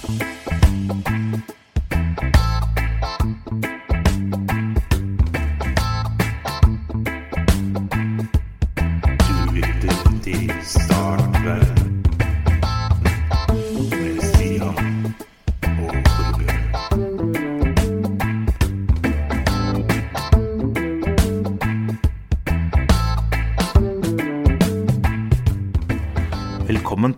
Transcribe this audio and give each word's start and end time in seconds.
Velkommen 0.00 0.16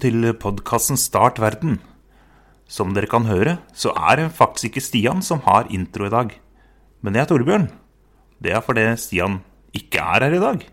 til 0.00 0.34
podkasten 0.34 0.96
Start 0.96 1.40
verden. 1.40 1.91
Som 2.72 2.94
dere 2.96 3.10
kan 3.10 3.28
høre, 3.28 3.58
så 3.76 3.92
er 3.92 4.16
det 4.16 4.30
faktisk 4.32 4.70
ikke 4.70 4.84
Stian 4.84 5.20
som 5.24 5.42
har 5.44 5.68
intro 5.68 6.06
i 6.08 6.12
dag. 6.12 6.32
Men 7.04 7.12
det 7.12 7.20
er 7.20 7.28
Torbjørn. 7.28 7.68
Det 8.40 8.54
er 8.56 8.64
fordi 8.64 8.86
Stian 8.96 9.42
ikke 9.76 10.00
er 10.00 10.24
her 10.24 10.36
i 10.38 10.40
dag. 10.40 10.64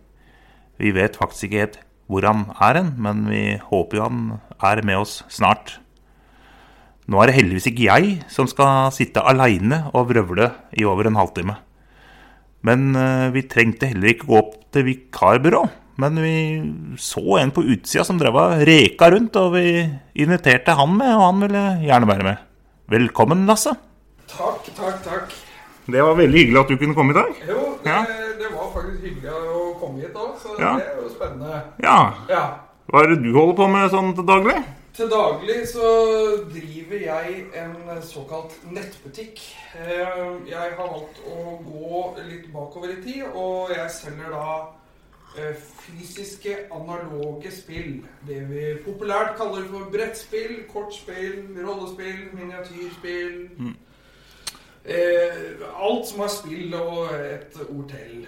Vi 0.79 0.93
vet 0.95 1.19
faktisk 1.19 1.49
ikke 1.49 1.63
helt 1.65 1.79
hvor 2.09 2.25
han 2.25 2.47
er 2.57 2.79
hen, 2.79 2.93
men 2.97 3.27
vi 3.29 3.43
håper 3.61 3.99
jo 3.99 4.07
han 4.07 4.21
er 4.63 4.81
med 4.87 5.03
oss 5.03 5.19
snart. 5.29 5.75
Nå 7.09 7.19
er 7.19 7.29
det 7.29 7.35
heldigvis 7.35 7.67
ikke 7.69 7.89
jeg 7.89 8.15
som 8.31 8.47
skal 8.49 8.93
sitte 8.95 9.21
aleine 9.25 9.83
og 9.91 10.07
vrøvle 10.09 10.49
i 10.77 10.87
over 10.87 11.09
en 11.09 11.19
halvtime. 11.19 11.57
Men 12.65 12.95
eh, 12.97 13.29
vi 13.33 13.45
trengte 13.49 13.91
heller 13.91 14.13
ikke 14.13 14.27
gå 14.29 14.39
opp 14.39 14.55
til 14.73 14.87
vikarbyrå. 14.87 15.63
Men 15.99 16.15
vi 16.23 16.33
så 17.01 17.37
en 17.41 17.51
på 17.51 17.63
utsida 17.73 18.05
som 18.07 18.19
drev 18.21 18.37
og 18.39 18.61
reka 18.67 19.09
rundt, 19.11 19.35
og 19.39 19.51
vi 19.57 19.65
inviterte 20.23 20.75
han 20.79 20.93
med, 20.95 21.11
og 21.15 21.25
han 21.25 21.41
ville 21.43 21.63
gjerne 21.83 22.07
være 22.07 22.27
med. 22.29 22.45
Velkommen, 22.89 23.43
Lasse. 23.49 23.73
Takk, 24.31 24.69
takk, 24.77 25.01
takk. 25.03 25.35
Det 25.89 26.01
var 26.05 26.15
veldig 26.19 26.39
hyggelig 26.39 26.61
at 26.61 26.71
du 26.71 26.77
kunne 26.79 26.95
komme 26.95 27.11
i 27.15 27.17
dag. 27.19 27.35
Jo, 27.49 27.59
det, 27.83 27.89
Ja. 27.91 27.99
det 28.39 28.49
var 28.53 28.71
faktisk 28.75 29.03
hyggelig 29.03 29.33
å 29.33 29.79
komme 29.81 29.99
hit 30.01 30.13
òg, 30.15 30.37
så 30.39 30.55
Ja. 30.59 30.77
det 30.77 30.85
er 30.87 31.01
jo 31.01 31.09
spennende. 31.09 31.61
Ja, 31.83 32.13
Ja. 32.29 32.43
Hva 32.89 33.03
er 33.03 33.07
det 33.09 33.23
du 33.23 33.33
holder 33.33 33.53
på 33.55 33.67
med 33.69 33.91
sånn 33.91 34.15
til 34.15 34.23
daglig? 34.25 34.63
Til 34.93 35.09
daglig 35.09 35.67
så 35.67 36.49
driver 36.49 36.99
jeg 36.99 37.45
en 37.55 37.75
såkalt 38.01 38.53
nettbutikk. 38.71 39.39
Eh, 39.75 40.47
Jeg 40.47 40.73
har 40.77 40.87
valgt 40.87 41.19
å 41.27 41.59
gå 41.63 42.15
litt 42.29 42.51
bakover 42.53 42.89
i 42.97 43.01
tid, 43.03 43.23
og 43.35 43.69
jeg 43.69 43.89
selger 43.89 44.31
da 44.31 44.65
fysiske, 45.85 46.55
analoge 46.71 47.51
spill. 47.51 47.99
Det 48.27 48.39
vi 48.49 48.65
populært 48.85 49.35
kaller 49.39 49.65
for 49.71 49.89
brettspill, 49.93 50.63
kortspill, 50.73 51.43
rollespill, 51.65 52.25
miniatyrspill. 52.33 53.37
Mm. 53.57 53.75
Eh, 54.85 55.67
alt 55.83 56.07
som 56.09 56.23
er 56.25 56.31
spill 56.33 56.73
og 56.79 57.11
et 57.13 57.59
ord 57.67 57.89
til. 57.91 58.27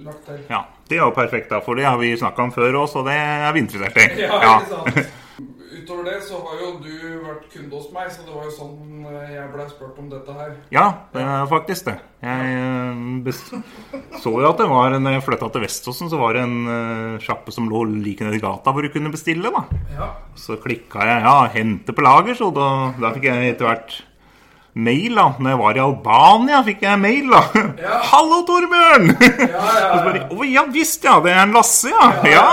Lagt 0.00 0.24
til. 0.26 0.38
Ja, 0.50 0.62
Det 0.88 0.96
er 0.96 1.02
jo 1.04 1.10
perfekt, 1.14 1.50
da, 1.50 1.58
for 1.64 1.74
det 1.74 1.84
har 1.84 1.98
vi 2.00 2.16
snakka 2.16 2.42
om 2.42 2.52
før 2.52 2.82
òg, 2.82 2.88
så 2.88 3.02
det 3.06 3.14
er 3.14 3.52
vi 3.52 3.58
interessert 3.66 3.98
i. 4.00 4.22
Ja, 4.24 4.58
ikke 4.60 4.70
sant? 4.70 5.19
Utover 5.90 6.06
det 6.06 6.20
så 6.22 6.38
har 6.38 6.60
jo 6.60 6.66
du 6.84 6.98
vært 7.24 7.46
kunde 7.50 7.74
hos 7.74 7.88
meg, 7.90 8.10
så 8.14 8.22
det 8.22 8.30
var 8.30 8.44
jo 8.46 8.52
sånn 8.54 9.06
eh, 9.10 9.32
jeg 9.34 9.46
ble 9.50 9.64
spurt 9.72 9.96
om 9.98 10.10
dette 10.12 10.34
her. 10.36 10.52
Ja, 10.70 10.84
det 11.10 11.24
er 11.24 11.48
faktisk 11.50 11.88
det. 11.88 11.96
Jeg 12.22 12.52
eh, 12.60 13.40
så 14.22 14.30
jo 14.36 14.44
at 14.44 14.60
det 14.60 14.68
var 14.70 14.94
Når 15.00 15.16
jeg 15.16 15.24
flytta 15.24 15.48
til 15.50 15.64
Veståsen, 15.64 16.10
så 16.12 16.20
var 16.20 16.36
det 16.38 16.44
en 16.46 16.70
eh, 16.70 17.16
sjappe 17.24 17.50
som 17.50 17.66
lå 17.66 17.82
like 17.90 18.22
nedi 18.22 18.38
gata 18.38 18.70
hvor 18.70 18.86
du 18.86 18.92
kunne 18.94 19.10
bestille. 19.10 19.50
da. 19.50 19.64
Ja. 19.96 20.08
Så 20.38 20.60
klikka 20.62 21.08
jeg 21.10 21.26
ja, 21.26 21.34
'hente 21.56 21.96
på 21.96 22.06
lager', 22.06 22.38
så 22.38 22.52
da, 22.54 22.68
da 22.94 23.10
fikk 23.16 23.26
jeg 23.26 23.56
etter 23.56 23.66
hvert 23.66 23.98
mail. 24.74 25.14
da. 25.16 25.26
Når 25.38 25.50
jeg 25.50 25.58
var 25.58 25.76
i 25.76 25.82
Albania, 25.84 26.62
fikk 26.66 26.82
jeg 26.82 26.98
mail. 27.00 27.30
da. 27.30 27.42
Ja. 27.82 27.98
'Hallo, 28.10 28.40
Torbjørn!' 28.48 29.10
Ja, 29.20 29.64
ja, 29.80 29.90
Og 29.92 29.98
så 29.98 30.04
bare. 30.04 30.24
'Å 30.30 30.48
ja 30.52 30.64
visst, 30.72 31.04
ja. 31.04 31.18
Det 31.24 31.32
er 31.32 31.42
en 31.42 31.52
Lasse, 31.56 31.88
ja.' 31.88 32.12
Ja, 32.24 32.46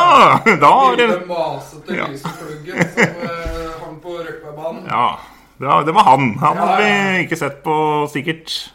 Ja, 0.46 0.56
da 0.62 0.72
var 0.76 0.96
det 0.98 1.10
masete 1.28 2.00
lysepluggen 2.02 2.84
som 2.94 3.84
hang 3.86 4.00
på 4.04 4.18
Røkbergbanen. 4.22 4.84
Ja, 5.60 5.82
det 5.86 5.94
var, 5.94 6.04
han. 6.04 6.38
Han 6.40 6.58
hadde 6.58 6.84
vi 6.84 7.24
ikke 7.26 7.36
sett 7.40 7.64
på 7.64 7.76
sikkert 8.14 8.72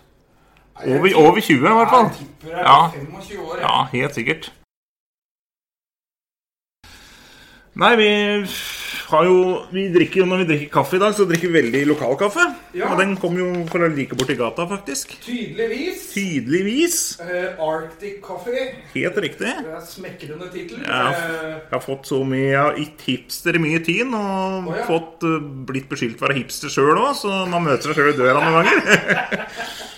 over, 0.82 1.12
over 1.16 1.40
20, 1.40 1.54
i 1.54 1.76
hvert 1.78 1.90
fall. 1.90 2.10
Ja. 2.50 2.88
25 2.90 3.38
år. 3.46 3.60
Ja, 3.62 3.86
helt 3.92 4.14
sikkert. 4.14 4.52
Nei, 7.72 7.94
vi 7.96 8.08
har 9.08 9.24
jo 9.24 9.36
Vi 9.72 9.86
drikker 9.94 10.20
jo 10.20 10.26
når 10.28 10.42
vi 10.42 10.46
drikker 10.50 10.72
kaffe 10.74 10.98
i 10.98 11.00
dag, 11.00 11.14
så 11.16 11.24
drikker 11.28 11.48
vi 11.48 11.60
veldig 11.60 11.80
lokal 11.88 12.18
kaffe. 12.20 12.44
Ja. 12.76 12.90
Og 12.92 13.00
den 13.00 13.14
kom 13.20 13.36
jo 13.38 13.46
fra 13.70 13.88
like 13.92 14.16
borti 14.18 14.36
gata, 14.36 14.66
faktisk. 14.68 15.14
Tydeligvis. 15.24 16.02
Tydeligvis. 16.12 16.98
Uh, 17.20 17.62
Arctic 17.64 18.20
Coffee. 18.24 18.66
Helt 18.92 19.16
riktig. 19.24 19.54
Det 19.64 19.72
er 19.76 19.86
Smekrende 19.88 20.50
tittel. 20.52 20.82
Ja. 20.84 21.06
Eh, 21.12 21.48
Jeg 21.62 21.72
har 21.72 21.84
fått 21.84 22.08
så 22.08 22.20
mye 22.28 22.50
Jeg 22.50 22.60
har 22.60 22.76
gitt 22.80 23.06
hipster 23.08 23.60
mye 23.62 23.80
tyn, 23.84 24.12
og 24.16 24.68
oh, 24.68 24.76
ja. 24.76 24.84
fått 24.88 25.24
uh, 25.28 25.38
blitt 25.40 25.88
beskyldt 25.92 26.20
for 26.20 26.28
å 26.28 26.32
være 26.32 26.42
hipster 26.42 26.72
sjøl 26.72 26.92
òg, 26.98 27.14
så 27.20 27.42
man 27.48 27.64
møter 27.68 27.88
seg 27.92 28.00
sjøl 28.00 28.12
i 28.12 28.20
døra 28.20 28.44
noen 28.44 28.60
ganger. 28.60 29.88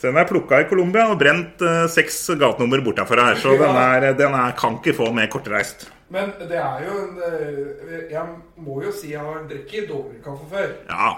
Så 0.00 0.08
den 0.08 0.16
er 0.16 0.24
plukka 0.24 0.62
i 0.62 0.64
Colombia 0.64 1.10
og 1.12 1.18
brent 1.20 1.60
uh, 1.60 1.84
seks 1.92 2.22
gatenummer 2.40 2.80
bortafor 2.80 3.20
her. 3.20 3.36
Så 3.36 3.52
den, 3.60 3.76
er, 3.76 4.06
den 4.16 4.32
er, 4.32 4.54
kan 4.56 4.78
ikke 4.78 4.94
få 4.96 5.10
mer 5.12 5.28
kortreist. 5.28 5.90
Men 6.10 6.32
det 6.40 6.56
er 6.56 6.86
jo 6.86 6.94
en 7.04 7.18
eh, 7.22 8.06
Jeg 8.10 8.22
må 8.64 8.80
jo 8.82 8.90
si 8.96 9.12
jeg 9.12 9.22
har 9.22 9.44
drukket 9.46 9.90
dårlig 9.90 10.22
kaffe 10.24 10.48
før. 10.50 10.72
Ja. 10.88 11.10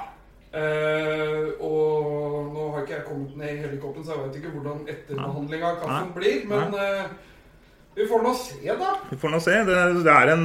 Uh, 0.53 1.47
og 1.65 2.51
nå 2.53 2.65
har 2.75 2.83
ikke 2.83 2.99
jeg 2.99 3.07
kommet 3.07 3.37
ned 3.39 3.55
i 3.55 3.63
helikopteren, 3.63 4.05
så 4.05 4.17
jeg 4.17 4.25
vet 4.27 4.41
ikke 4.43 4.51
hvordan 4.59 4.83
etterbehandlinga 4.91 5.71
av 5.71 5.79
kaffen 5.81 6.11
Nei. 6.11 6.17
blir. 6.19 6.43
Men 6.51 6.75
uh, 6.75 7.31
vi 7.97 8.09
får 8.11 8.27
nå 8.27 8.35
se, 8.43 8.61
da. 8.67 8.91
Vi 9.13 9.21
får 9.23 9.33
nå 9.33 9.41
se. 9.47 9.61
Det, 9.71 9.79
det 10.03 10.17
er 10.19 10.35
en 10.35 10.45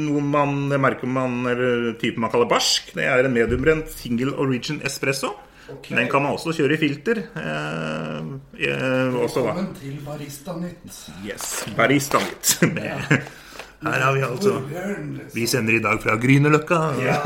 noe 0.00 0.24
man 0.24 0.80
merker 0.80 1.12
man, 1.12 1.42
eller 1.52 1.92
type 2.00 2.24
man 2.24 2.32
kaller 2.32 2.48
barsk. 2.48 2.94
Det 2.96 3.04
er 3.04 3.28
en 3.28 3.36
mediumbrent 3.36 3.92
single 3.92 4.32
origin 4.40 4.80
espresso. 4.86 5.36
Ok. 5.72 5.88
Den 5.90 6.08
kan 6.10 6.22
man 6.22 6.36
også 6.36 6.52
kjøre 6.54 6.76
i 6.76 6.78
filter. 6.78 7.18
Eh, 7.34 8.28
eh, 8.68 9.16
også. 9.18 9.42
Velkommen 9.42 9.72
til 9.80 9.96
Barista 10.06 10.54
Nytt. 10.60 11.00
Yes, 11.26 11.48
Barista 11.76 12.20
nytt. 12.22 12.52
Med- 12.74 13.26
Her 13.86 14.00
har 14.00 14.14
vi 14.16 14.22
altså 14.24 14.52
liksom. 14.56 15.18
Vi 15.34 15.42
sender 15.46 15.74
i 15.76 15.82
dag 15.84 15.98
fra 16.02 16.14
Grünerløkka. 16.22 16.78
Ja, 17.04 17.18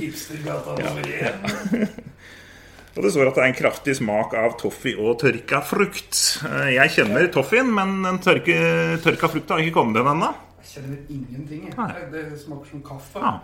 hipstergata 0.00 0.74
nummer 0.80 1.06
én. 1.06 1.84
Og 2.96 3.02
det 3.02 3.10
står 3.14 3.28
at 3.30 3.36
det 3.38 3.42
er 3.44 3.48
en 3.52 3.56
kraftig 3.58 3.94
smak 3.98 4.34
av 4.38 4.52
toffee 4.60 4.94
og 4.98 5.16
tørka 5.22 5.60
frukt. 5.66 6.18
Eh, 6.48 6.72
Jeg 6.76 6.92
kjenner 6.96 7.28
toffeen, 7.34 7.70
men 7.74 7.94
den 8.06 8.18
tørke, 8.22 8.58
tørka 9.04 9.30
frukta 9.32 9.56
har 9.58 9.64
ikke 9.64 9.76
kommet 9.78 9.98
den 10.00 10.10
ennå. 10.14 10.32
Jeg 10.64 10.70
kjenner 10.76 11.00
ingenting. 11.14 11.64
jeg. 11.70 12.06
Det 12.12 12.24
smaker 12.42 12.70
som 12.70 12.82
kaffe. 12.86 13.22
Ja. 13.22 13.34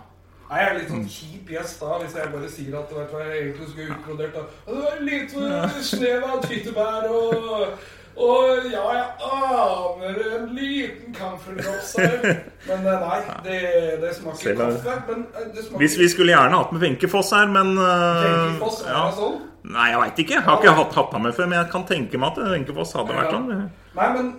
Jeg 0.51 0.67
er 0.67 0.73
litt 0.77 0.89
sånn 0.91 1.05
kjip 1.07 1.49
gjest 1.53 1.79
da 1.79 1.97
hvis 2.01 2.15
jeg 2.19 2.31
bare 2.33 2.49
sier 2.51 2.73
at 2.81 2.89
vet 2.91 3.11
du 3.11 3.17
jeg 3.21 3.41
egentlig 3.45 3.67
skulle 3.71 3.95
utbrodert. 3.95 4.33
da. 4.35 4.41
Det 4.67 4.75
var 4.83 4.97
en 4.97 5.05
liten 5.05 5.83
snev 5.93 6.23
av 6.27 6.41
tyttebær 6.43 7.09
og 7.09 7.79
og 8.21 8.65
ja, 8.67 8.81
jeg 8.91 9.05
aner 9.23 10.17
en 10.35 10.49
liten 10.53 11.13
camferdrops 11.15 11.93
her. 11.97 12.25
Men 12.67 12.83
eh, 12.91 13.05
nei, 13.05 13.19
det, 13.45 13.59
det 14.01 14.09
smaker 14.17 14.41
Selv 14.41 14.59
er- 14.65 14.73
kaffe. 14.83 14.95
Men 15.07 15.21
eh, 15.39 15.45
det 15.55 15.63
smaker 15.63 15.77
Hvis 15.79 15.95
vi 16.01 16.09
skulle 16.11 16.33
gjerne 16.35 16.59
hatt 16.59 16.73
med 16.75 16.83
Wenche 16.83 17.07
Foss 17.09 17.31
her, 17.31 17.47
men 17.47 17.71
Tenkefoss, 17.79 18.81
er 18.83 18.91
ja. 18.91 19.05
det 19.07 19.15
sånn? 19.21 19.39
Nei, 19.71 19.87
jeg 19.93 20.01
veit 20.03 20.19
ikke. 20.25 20.35
Jeg 20.35 20.43
har 20.49 20.59
ikke 20.59 20.75
hatt, 20.81 20.93
hatt 20.99 21.15
ham 21.15 21.23
med 21.29 21.37
før, 21.39 21.47
men 21.53 21.59
jeg 21.61 21.71
kan 21.71 21.87
tenke 21.87 22.19
meg 22.19 22.33
at 22.35 22.43
Wenche 22.51 22.75
Foss 22.81 22.93
hadde 22.99 23.15
vært 23.15 23.31
Ja. 23.31 23.39
sånn. 23.39 23.71
Nei, 23.95 24.09
men 24.17 24.29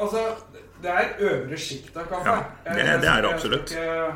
altså 0.00 0.24
Det 0.80 0.90
er 0.96 1.12
øvre 1.28 1.56
sjikt 1.60 1.96
av 2.00 2.08
kaffe. 2.08 2.38
Ja, 2.64 2.72
det- 2.72 3.00
det 3.04 3.08
er 3.12 3.20
det 3.20 3.30
absolutt. 3.34 3.70
Ikke, 3.76 4.12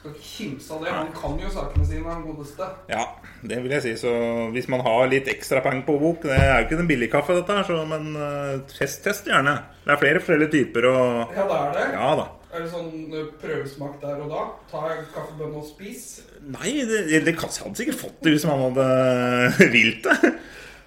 skal 0.00 0.14
ikke 0.14 0.24
kimse 0.24 0.72
av 0.74 0.84
det. 0.84 0.92
Han 0.96 1.12
kan 1.14 1.36
jo 1.42 1.52
sakene 1.52 1.86
sine, 1.86 2.08
han 2.08 2.24
godeste. 2.24 2.66
Ja, 2.88 3.04
det 3.44 3.60
vil 3.64 3.74
jeg 3.76 3.84
si. 3.84 3.94
Så 4.00 4.12
hvis 4.54 4.68
man 4.72 4.84
har 4.86 5.08
litt 5.12 5.28
ekstra 5.28 5.60
penger 5.64 5.84
på 5.86 5.98
bok 6.00 6.24
Det 6.24 6.36
er 6.36 6.54
jo 6.54 6.66
ikke 6.66 6.80
den 6.80 6.88
billige 6.90 7.12
kaffe, 7.12 7.36
dette 7.36 7.56
her, 7.58 7.66
så, 7.68 7.80
men 7.88 8.14
eh, 8.16 8.54
test, 8.72 9.02
test 9.04 9.28
gjerne. 9.28 9.58
Det 9.84 9.94
er 9.94 10.00
flere 10.00 10.22
forskjellige 10.24 10.54
typer 10.56 10.88
og 10.90 11.34
Ja, 11.36 11.44
det 11.44 11.58
er 11.58 11.74
det. 11.76 11.88
Ja 11.98 12.12
da. 12.22 12.28
Er 12.50 12.64
det 12.64 12.70
sånn 12.72 12.94
eh, 13.14 13.28
prøvesmak 13.42 14.00
der 14.02 14.24
og 14.24 14.32
da? 14.32 14.46
Ta 14.72 14.86
kaffebønne 15.14 15.60
og 15.60 15.68
spis? 15.68 16.06
Nei, 16.40 16.80
det, 16.88 17.04
det 17.26 17.36
kan, 17.38 17.52
hadde 17.52 17.78
sikkert 17.78 18.00
fått 18.00 18.24
det 18.24 18.34
hvis 18.34 18.48
man 18.48 18.64
hadde 18.68 19.68
vilt 19.76 20.08
det. 20.08 20.32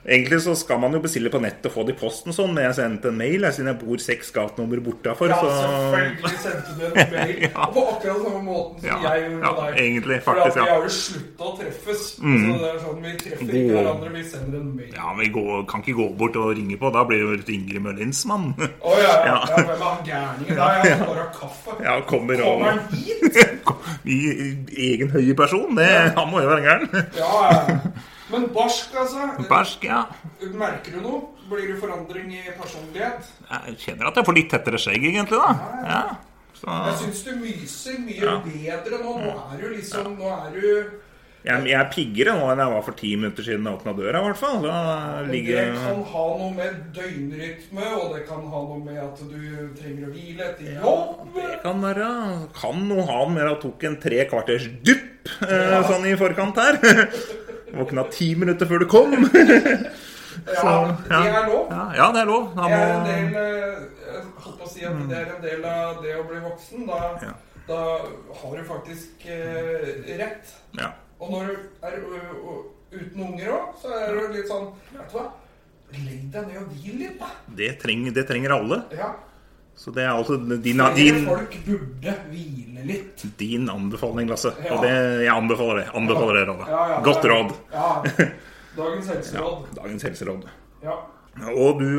Egentlig 0.03 0.41
så 0.43 0.55
skal 0.59 0.79
man 0.83 0.91
jo 0.91 0.99
bestille 1.03 1.29
på 1.31 1.39
nett 1.39 1.63
og 1.63 1.71
få 1.71 1.83
det 1.87 1.93
i 1.95 1.99
posten 2.01 2.35
sånn, 2.35 2.51
men 2.55 2.65
jeg 2.67 2.75
sendte 2.75 3.07
en 3.13 3.19
mail 3.21 3.45
jeg, 3.47 3.55
siden 3.55 3.69
jeg 3.71 3.79
bor 3.79 4.01
seks 4.03 4.33
gatenummer 4.35 4.81
bortafor. 4.83 5.31
Ja, 5.31 5.37
så 5.39 5.51
selvfølgelig 5.55 6.41
sendte 6.43 6.75
du 6.75 6.83
en 6.89 7.13
mail. 7.13 7.43
ja. 7.47 7.67
på 7.71 7.85
akkurat 7.93 8.19
samme 8.25 8.41
måten 8.43 8.81
som 8.81 8.89
Ja, 8.89 8.97
jeg 9.07 9.29
gjorde 9.29 9.47
ja, 9.47 9.53
med 9.53 9.61
deg. 9.63 9.79
egentlig, 9.85 10.17
For 10.25 10.41
faktisk, 10.41 10.57
at 10.57 10.67
vi 10.67 10.73
har 10.73 10.83
jo 10.83 10.93
slutta 10.97 11.47
å 11.47 11.53
treffes. 11.61 12.03
Så 12.17 12.33
det 12.33 12.69
er 12.71 12.81
sånn, 12.83 12.99
Vi 13.03 13.13
treffer 13.23 13.55
ikke 13.61 13.77
hverandre, 13.77 14.11
vi 14.17 14.23
sender 14.33 14.59
en 14.59 14.71
mail. 14.81 14.91
Ja, 14.97 15.13
vi 15.21 15.29
går, 15.37 15.53
kan 15.71 15.85
ikke 15.85 15.97
gå 16.01 16.07
bort 16.19 16.39
og 16.43 16.51
ringe 16.59 16.79
på. 16.83 16.91
Da 16.97 17.05
blir 17.07 17.23
det 17.23 17.39
jo 17.47 17.55
Ingrid 17.55 17.85
Møllins 17.87 18.23
mann. 18.29 18.51
Å 18.59 18.97
ja, 18.99 19.13
ja. 19.13 19.21
Ja. 19.33 19.37
ja. 19.49 19.61
Hvem 19.63 19.69
er 19.73 19.83
han 19.87 20.01
gærningen 20.05 20.57
da? 20.59 20.65
Jeg 20.83 20.97
har 20.99 21.07
bare 21.07 21.27
kaffe. 21.33 21.77
Ja, 21.83 21.93
kommer 22.07 22.41
Kommer 22.43 22.69
han 22.69 22.81
hit? 22.91 23.37
I 24.13 24.19
egen 24.91 25.13
høye 25.15 25.35
person. 25.37 25.77
Det, 25.79 25.87
Han 26.17 26.27
må 26.29 26.43
jo 26.43 26.51
være 26.51 26.65
gæren. 26.67 26.89
Ja, 27.17 27.31
ja. 27.47 27.77
Men 28.31 28.47
barsk, 28.55 28.93
altså. 28.95 29.25
Barsk, 29.49 29.83
ja. 29.89 30.05
Merker 30.53 30.95
du 30.95 31.01
noe? 31.03 31.21
Blir 31.49 31.67
det 31.73 31.79
forandring 31.81 32.29
i 32.33 32.43
personlighet? 32.55 33.25
Jeg 33.51 33.75
kjenner 33.83 34.07
at 34.11 34.15
jeg 34.21 34.25
får 34.29 34.37
litt 34.37 34.51
tettere 34.53 34.79
skjegg, 34.79 35.03
egentlig, 35.11 35.39
da. 35.41 35.81
Ja. 35.89 36.03
Så 36.55 36.77
Jeg 36.87 36.99
syns 37.01 37.23
du 37.27 37.31
myser 37.41 37.97
mye 37.99 38.21
Ja. 38.23 38.37
bedre 38.45 39.01
nå. 39.03 39.17
Nå 39.19 39.33
er 39.51 39.57
du 39.59 39.73
liksom 39.75 40.13
Nå 40.17 40.29
er 40.31 40.53
du 40.55 40.69
jeg, 41.43 41.65
jeg 41.67 41.75
er 41.75 41.89
piggere 41.91 42.33
nå 42.39 42.45
enn 42.53 42.61
jeg 42.63 42.71
var 42.71 42.83
for 42.85 42.95
ti 42.95 43.09
minutter 43.19 43.43
siden 43.43 43.65
jeg 43.67 43.75
åpna 43.75 43.91
døra, 43.97 44.21
i 44.21 44.27
hvert 44.29 44.37
fall. 44.39 44.61
Da 44.63 45.23
Det 45.27 45.41
kan 45.75 46.03
ha 46.13 46.21
noe 46.39 46.53
med 46.55 46.77
døgnrytme, 46.95 47.89
og 47.99 48.13
det 48.15 48.21
kan 48.29 48.45
ha 48.47 48.61
noe 48.69 48.79
med 48.79 48.97
at 49.03 49.19
du 49.19 49.73
trenger 49.75 50.07
å 50.07 50.13
hvile 50.13 50.45
etter 50.53 50.77
jobb. 50.79 51.33
Det 51.35 51.59
kan 51.65 51.81
være 51.83 52.07
Kan 52.55 52.87
noe 52.87 53.03
ha 53.11 53.19
med 53.27 53.43
at 53.43 53.49
jeg 53.57 53.61
tok 53.65 53.83
en 53.89 53.99
tre 53.99 54.23
kvarters 54.31 54.69
dupp 54.87 55.33
eh, 55.43 55.69
Ja. 55.73 55.83
sånn 55.83 56.07
i 56.07 56.15
forkant 56.15 56.55
her. 56.55 56.79
Våkna 57.73 58.03
ti 58.13 58.33
minutter 58.37 58.69
før 58.69 58.83
du 58.83 58.89
kom. 58.91 59.13
Ja, 60.43 60.95
det 61.05 61.13
er 61.29 61.45
lov. 61.47 61.67
Ja, 61.69 61.81
ja 61.95 62.05
det 62.11 62.21
er 62.23 62.25
lov. 62.25 62.45
Da 62.57 62.63
Det 62.67 62.77
er 62.81 62.93
en 62.93 63.03
del 63.05 63.35
eh, 63.37 63.83
Jeg 64.01 64.21
holdt 64.43 64.57
på 64.59 64.65
å 64.65 64.69
si 64.71 64.85
at 64.89 65.01
det 65.09 65.17
er 65.19 65.27
en 65.35 65.43
del 65.43 65.65
av 65.69 65.99
det 66.03 66.15
å 66.17 66.23
bli 66.27 66.39
voksen. 66.41 66.87
Da, 66.89 66.99
Ja. 67.21 67.33
da 67.67 67.77
har 68.41 68.55
du 68.57 68.63
faktisk 68.67 69.27
eh, 69.29 69.91
rett. 70.19 70.55
ja. 70.79 70.89
Og 71.21 71.29
når 71.31 71.51
du 71.51 71.85
er 71.85 71.99
uten 72.91 73.21
unger 73.27 73.51
òg, 73.53 73.67
så 73.79 73.93
er 73.95 74.09
det 74.17 74.25
litt 74.39 74.49
sånn 74.49 74.65
Vet 74.91 75.13
du 75.13 75.17
hva? 75.19 75.27
Legg 75.93 76.25
deg 76.33 76.49
ned 76.49 76.57
og 76.63 76.73
hvil 76.73 76.97
litt, 77.03 77.19
da. 77.21 77.29
det, 77.61 77.69
trenger, 77.79 78.11
det 78.17 78.25
trenger 78.27 78.55
alle. 78.57 78.81
Ja. 78.97 79.11
Så 79.75 79.91
det 79.91 80.03
er 80.05 80.11
altså 80.13 80.37
din, 80.37 80.79
din, 80.95 81.23
folk 81.25 81.55
burde 81.65 82.13
hvile 82.29 82.83
litt. 82.87 83.23
din 83.39 83.65
anbefaling, 83.71 84.29
Lasse. 84.29 84.53
Ja. 84.63 84.75
Og 84.75 84.83
det, 84.85 84.93
jeg 85.25 85.33
anbefaler 85.33 85.81
det. 85.81 85.87
Anbefaler 85.97 86.39
det 86.39 86.43
rådet. 86.51 86.67
Ja, 86.69 86.83
ja, 86.91 86.99
Godt 87.07 87.25
råd. 87.31 87.55
Ja. 87.73 87.87
Dagens 88.77 89.09
helseråd. 89.11 89.65
dagens 89.77 90.05
helseråd. 90.07 90.47
Ja. 90.83 90.95
Og 91.57 91.79
du, 91.81 91.89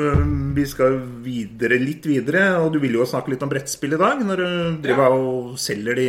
vi 0.54 0.64
skal 0.70 1.00
videre, 1.24 1.78
litt 1.82 2.06
videre, 2.06 2.44
og 2.62 2.72
du 2.74 2.78
ville 2.82 3.00
jo 3.00 3.06
snakke 3.08 3.32
litt 3.34 3.42
om 3.42 3.50
brettspill 3.50 3.96
i 3.96 4.00
dag. 4.00 4.22
Når 4.22 4.42
du 4.42 4.48
driver 4.86 5.16
og 5.18 5.54
selger 5.58 5.98
de 5.98 6.08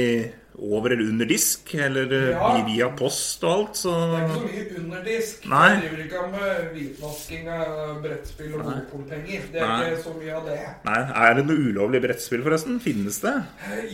over 0.60 0.92
eller 0.94 1.10
under 1.10 1.26
disk, 1.26 1.74
eller 1.76 2.32
Ja. 2.32 2.64
via 2.66 2.90
post 2.90 3.44
og 3.44 3.52
alt, 3.52 3.76
så 3.76 3.92
Det 3.92 4.20
er 4.20 4.26
ikke 4.26 4.36
så 4.36 4.46
mye 4.46 4.84
underdisk. 4.84 5.46
Nei. 5.50 5.70
Jeg 5.70 5.82
driver 5.82 6.04
ikke 6.04 6.22
med 6.32 6.74
hvitvasking 6.74 7.48
av 7.50 8.02
brettspill 8.04 8.54
og 8.56 8.64
monopolpenger. 8.66 9.42
Det 9.52 9.62
er 9.62 9.68
Nei. 9.68 9.90
ikke 9.92 10.04
så 10.04 10.14
mye 10.20 10.34
av 10.36 10.46
det. 10.46 10.60
Nei, 10.86 11.00
er 11.30 11.34
det 11.34 11.46
noe 11.48 11.58
ulovlig 11.70 12.02
brettspill, 12.02 12.44
forresten? 12.44 12.80
Finnes 12.80 13.20
det? 13.22 13.36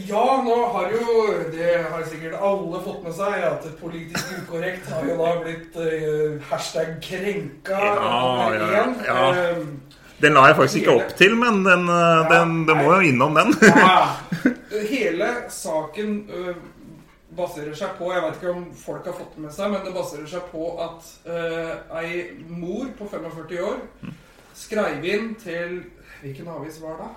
Ja, 0.08 0.26
nå 0.46 0.58
har 0.74 0.92
jo 0.92 1.08
Det 1.52 1.86
har 1.92 2.04
sikkert 2.04 2.36
alle 2.42 2.82
fått 2.84 3.04
med 3.04 3.14
seg 3.14 3.44
at 3.44 3.64
politisk 3.82 4.26
ukorrekt 4.42 4.86
har 4.90 5.04
jo 5.06 5.18
da 5.18 5.32
blitt 5.44 5.76
uh, 5.76 6.40
hashtag 6.52 7.02
krenka 7.02 7.80
Ja, 7.80 8.54
ja, 8.54 8.86
ja. 9.06 9.56
Eh, 10.22 10.28
Den 10.28 10.38
la 10.38 10.48
jeg 10.52 10.58
faktisk 10.60 10.82
ikke 10.84 10.98
opp 11.00 11.16
til, 11.18 11.34
men 11.40 11.64
den, 11.66 11.88
ja, 11.90 12.28
den, 12.30 12.54
det 12.68 12.76
må 12.78 12.94
jo 12.94 13.10
innom 13.10 13.34
den. 13.36 13.56
Ja. 13.66 14.16
Hele 14.94 15.32
saken 15.52 16.14
ø, 16.32 16.54
baserer 17.36 17.74
seg 17.76 17.98
på 17.98 18.12
Jeg 18.14 18.22
vet 18.24 18.38
ikke 18.40 18.54
om 18.54 18.64
folk 18.76 19.06
har 19.10 19.18
fått 19.18 19.36
det 19.36 19.44
med 19.46 19.56
seg, 19.56 19.72
men 19.74 19.84
det 19.86 19.94
baserer 19.96 20.30
seg 20.32 20.46
på 20.52 20.70
at 20.84 21.10
uh, 21.28 22.00
ei 22.02 22.22
mor 22.48 22.88
på 22.98 23.08
45 23.12 23.60
år 23.68 23.82
skrev 24.58 25.06
inn 25.08 25.34
til 25.40 25.82
Hvilken 26.22 26.48
avis 26.54 26.80
var 26.84 26.98
det? 27.02 27.10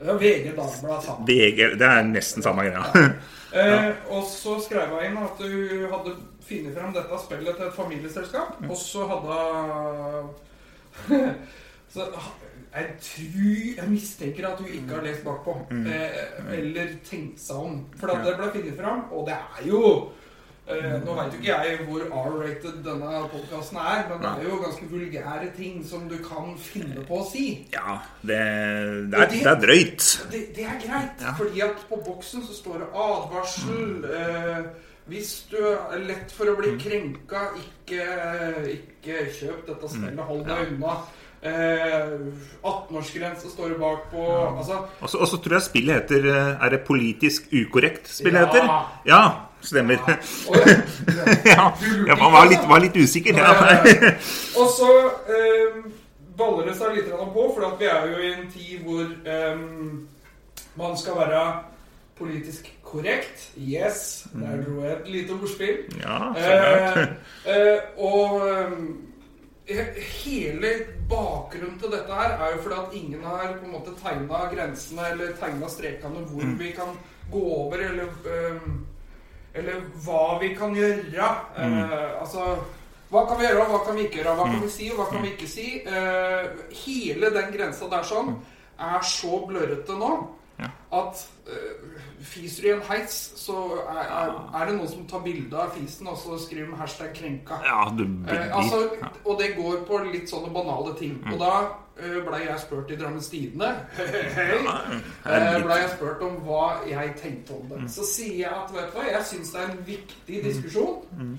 Det 0.00 0.06
var 0.08 0.18
VG 0.20 0.50
Dagbladet 0.56 1.04
sammen. 1.04 1.26
VG, 1.28 1.58
det 1.80 1.86
er 1.88 2.02
nesten 2.08 2.44
samme 2.46 2.68
greia. 2.68 2.84
Eh, 3.50 3.88
og 4.14 4.22
så 4.30 4.60
skrev 4.62 4.92
hun 4.92 5.00
inn 5.02 5.16
at 5.18 5.40
hun 5.42 5.80
hadde 5.90 6.12
funnet 6.46 6.76
frem 6.76 6.92
dette 6.94 7.16
spillet 7.18 7.56
til 7.58 7.66
et 7.66 7.74
familieselskap. 7.74 8.60
Og 8.68 8.76
så 8.78 9.08
hadde 9.10 9.38
hun 11.08 11.24
Så 11.90 12.06
jeg 12.70 12.86
tror 13.02 13.76
Jeg 13.76 13.90
mistenker 13.90 14.46
at 14.48 14.58
hun 14.62 14.68
ikke 14.70 14.94
har 14.94 15.02
lest 15.02 15.24
bakpå. 15.26 15.56
Eh, 15.74 16.56
eller 16.58 16.92
tenkt 17.10 17.40
seg 17.42 17.56
om. 17.58 17.84
For 17.98 18.12
at 18.14 18.24
det 18.26 18.36
ble 18.38 18.50
funnet 18.54 18.76
fram, 18.78 19.04
og 19.10 19.26
det 19.26 19.34
er 19.34 19.64
jo 19.66 19.80
eh, 20.70 20.92
Nå 21.02 21.16
veit 21.18 21.34
jo 21.34 21.40
ikke 21.40 21.56
jeg 21.64 21.80
hvor 21.88 22.04
R-rated 22.20 22.76
denne 22.86 23.24
podkasten 23.32 23.80
er, 23.82 24.04
men 24.12 24.22
det 24.22 24.30
er 24.30 24.46
jo 24.46 24.60
ganske 24.62 24.86
vulgære 24.92 25.48
ting 25.56 25.80
som 25.88 26.04
du 26.12 26.14
kan 26.22 26.52
finne 26.62 27.02
på 27.08 27.18
å 27.24 27.26
si. 27.32 27.46
Ja, 27.74 27.96
det, 28.22 28.38
det, 29.10 29.18
er, 29.18 29.34
det 29.34 29.42
er 29.50 29.58
drøyt. 29.66 30.06
Det, 30.30 30.44
det 30.60 30.68
er 30.70 30.78
greit, 30.86 31.26
fordi 31.40 31.64
at 31.66 31.82
på 31.90 31.98
boksen 32.06 32.46
så 32.46 32.54
står 32.54 32.84
det 32.84 32.92
advarsel. 32.94 34.06
Eh, 34.14 34.62
hvis 35.10 35.32
du 35.50 35.58
er 35.58 36.04
lett 36.06 36.30
for 36.30 36.46
å 36.46 36.54
bli 36.54 36.76
krenka, 36.78 37.48
ikke, 37.58 38.04
ikke 38.76 39.24
kjøp 39.40 39.64
dette 39.66 39.88
spillet. 39.90 40.22
Hold 40.28 40.44
deg 40.46 40.68
unna. 40.76 41.00
Eh, 41.42 42.10
18-årsgrense 42.62 43.48
står 43.50 43.68
det 43.72 43.78
bak 43.80 44.10
på. 44.10 44.24
Altså, 44.58 44.82
Og 45.00 45.08
så, 45.08 45.36
tror 45.40 45.54
jeg 45.56 45.62
spillet 45.62 45.94
heter 46.02 46.26
eh, 46.28 46.64
Er 46.66 46.68
det 46.74 46.80
politisk 46.84 47.46
ukorrekt 47.52 48.10
spillet 48.12 48.40
Ja. 48.40 48.46
heter? 48.46 48.68
Ja, 49.06 49.22
stemmer. 49.64 49.96
og, 50.48 50.56
Ja, 51.46 51.70
man 52.22 52.32
var 52.32 52.44
litt, 52.50 52.68
var 52.68 52.78
litt 52.84 52.96
usikker. 52.96 53.34
Ja. 53.40 53.54
og 54.60 54.68
så 54.76 54.90
eh, 55.32 55.80
baller 56.36 56.68
det 56.68 56.76
seg 56.76 56.94
litt 56.98 57.08
på, 57.08 57.48
for 57.56 57.66
at 57.72 57.80
vi 57.80 57.88
er 57.88 58.06
jo 58.12 58.20
i 58.20 58.32
en 58.36 58.46
tid 58.52 58.84
hvor 58.84 59.08
eh, 59.24 59.58
man 60.76 60.96
skal 61.00 61.16
være 61.24 61.44
politisk 62.20 62.68
korrekt. 62.84 63.48
Yes, 63.56 64.26
der 64.34 64.60
dro 64.64 64.82
jeg 64.84 64.92
et 64.92 65.08
lite 65.08 65.32
ordspill. 65.40 65.76
Ja. 66.02 66.34
Eh, 66.36 67.06
eh, 67.48 67.78
og 67.96 68.42
eh, 68.44 68.76
hele 69.74 70.70
bakgrunnen 71.10 71.78
til 71.80 71.90
dette 71.92 72.14
her 72.14 72.36
er 72.36 72.54
jo 72.56 72.62
fordi 72.64 72.78
at 72.80 72.94
ingen 72.98 73.24
har 73.24 73.54
på 73.58 73.66
en 73.66 73.72
måte 73.74 73.94
tegna 74.02 74.44
grensene 74.52 75.08
eller 75.12 75.32
tegna 75.40 75.68
strekene 75.68 76.24
hvor 76.30 76.44
Mm. 76.44 76.58
vi 76.58 76.72
kan 76.72 76.96
gå 77.30 77.40
over, 77.56 77.78
eller, 77.78 78.08
um, 78.26 78.86
eller 79.54 79.80
hva 80.04 80.38
vi 80.40 80.54
kan 80.54 80.74
gjøre. 80.74 81.30
Mm. 81.58 81.78
Uh, 81.78 82.20
altså 82.20 82.56
hva 83.10 83.24
kan 83.28 83.38
vi 83.40 83.46
gjøre, 83.46 83.68
hva 83.70 83.84
kan 83.86 83.96
vi 83.96 84.02
ikke 84.06 84.22
gjøre? 84.22 84.34
Hva 84.36 84.44
kan 84.50 84.62
vi 84.62 84.68
si, 84.70 84.90
og 84.90 84.96
hva 84.98 85.06
kan 85.10 85.22
vi 85.22 85.30
ikke 85.34 85.48
si? 85.48 85.68
Uh, 85.86 86.74
hele 86.84 87.30
den 87.34 87.52
grensa 87.54 87.88
der 87.90 88.02
sånn 88.06 88.36
er 88.80 89.00
så 89.02 89.40
blørrete 89.46 89.96
nå 89.98 90.12
at 90.92 91.26
uh, 91.48 91.99
fiser 92.20 92.62
du 92.62 92.68
i 92.68 92.72
en 92.74 92.82
heis, 92.88 93.16
så 93.36 93.56
er, 93.80 94.00
er, 94.04 94.32
er 94.60 94.66
det 94.68 94.74
noen 94.76 94.90
som 94.90 95.04
tar 95.08 95.22
bilde 95.24 95.56
av 95.56 95.72
fisen, 95.76 96.08
og 96.10 96.18
så 96.20 96.38
skriver 96.40 96.70
de 96.70 96.80
hashtag 96.80 97.14
'krenka'. 97.16 97.60
Ja, 97.64 97.84
du 97.96 98.04
Eh, 98.28 98.56
altså, 98.56 98.88
og 99.24 99.40
det 99.40 99.54
går 99.56 99.84
på 99.88 100.00
litt 100.12 100.30
sånne 100.30 100.52
banale 100.54 100.94
ting. 100.98 101.16
Og 101.32 101.38
da 101.40 101.54
uh, 102.00 102.18
blei 102.26 102.42
jeg 102.46 102.60
spurt 102.60 102.90
i 102.90 102.96
Drammens 102.96 103.28
Tidende 103.28 103.70
Eh, 105.30 105.62
blei 105.64 105.78
jeg 105.80 105.90
spurt 105.96 106.22
om 106.26 106.36
hva 106.44 106.80
jeg 106.88 107.14
tenkte 107.22 107.56
om 107.56 107.72
det. 107.72 107.90
Så 107.92 108.06
sier 108.08 108.36
jeg 108.44 108.52
at 108.52 108.72
vet 108.74 108.92
du 108.92 108.98
hva, 108.98 109.08
jeg 109.10 109.26
syns 109.32 109.52
det 109.54 109.60
er 109.60 109.72
en 109.72 109.82
viktig 109.86 110.44
diskusjon. 110.44 111.36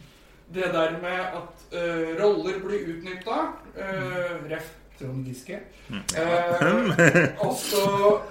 Det 0.54 0.68
der 0.74 0.98
med 1.02 1.20
at 1.40 1.66
eh, 1.72 2.14
roller 2.20 2.60
blir 2.64 2.96
utnytta. 2.96 3.42
ref. 4.52 4.78
Trond 5.02 5.26
Giske. 5.26 5.60
Eh, 5.90 7.40
og 7.46 7.56
så 7.58 7.86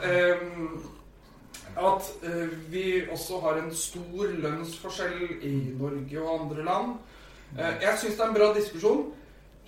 ehm, 0.07 0.78
at 1.80 2.10
uh, 2.22 2.72
vi 2.72 3.02
også 3.10 3.40
har 3.40 3.60
en 3.60 3.75
stor 3.75 4.34
lønnsforskjell 4.44 5.42
i 5.42 5.54
Norge 5.78 6.22
og 6.22 6.40
andre 6.40 6.64
land. 6.64 6.92
Uh, 7.56 7.72
jeg 7.82 7.96
syns 7.99 8.18
det 8.18 8.25
er 8.25 8.28
en 8.28 8.38
bra 8.38 8.50
diskusjon. 8.56 9.04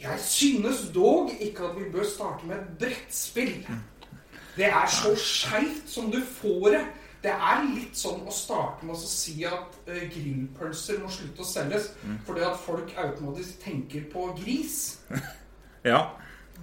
Jeg 0.02 0.18
synes 0.20 0.86
dog 0.94 1.30
ikke 1.40 1.68
at 1.68 1.76
vi 1.78 1.90
bør 1.92 2.04
starte 2.08 2.46
med 2.46 2.56
et 2.56 2.78
brettspill. 2.78 3.66
Det 4.56 4.66
er 4.68 4.88
så 4.90 5.14
skeivt 5.16 5.88
som 5.90 6.10
du 6.12 6.20
får 6.40 6.68
det. 6.74 6.82
Det 7.22 7.30
er 7.30 7.60
litt 7.70 7.94
sånn 7.94 8.24
å 8.26 8.34
starte 8.34 8.86
med 8.86 8.96
å 8.96 9.02
si 9.06 9.44
at 9.46 9.76
uh, 9.86 10.00
grillpølser 10.14 10.98
må 11.02 11.10
slutte 11.12 11.44
å 11.44 11.48
selges 11.48 11.92
fordi 12.26 12.42
at 12.46 12.58
folk 12.64 12.90
automatisk 12.98 13.62
tenker 13.62 14.08
på 14.12 14.32
gris. 14.42 14.80
ja. 15.90 16.10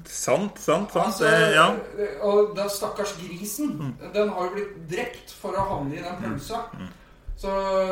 Sant, 0.09 0.57
sant. 0.57 0.91
sant. 0.91 1.05
Altså, 1.05 1.25
det, 1.29 1.53
ja. 1.53 1.67
Og 2.25 2.55
den 2.57 2.69
stakkars 2.73 3.13
grisen, 3.19 3.95
den 4.13 4.29
har 4.33 4.47
jo 4.47 4.53
blitt 4.55 4.77
drept 4.89 5.33
for 5.37 5.53
å 5.53 5.65
havne 5.73 5.99
i 5.99 6.03
den 6.03 6.21
pølsa. 6.23 6.63
Så 7.39 7.51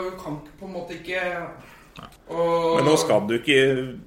du 0.09 0.15
kan 0.19 0.39
på 0.59 0.67
en 0.67 0.73
måte 0.73 0.97
ikke 0.97 1.21
Og, 2.27 2.75
Men 2.77 2.85
nå 2.85 2.95
skal 2.99 3.23
du 3.29 3.37
ikke, 3.37 3.59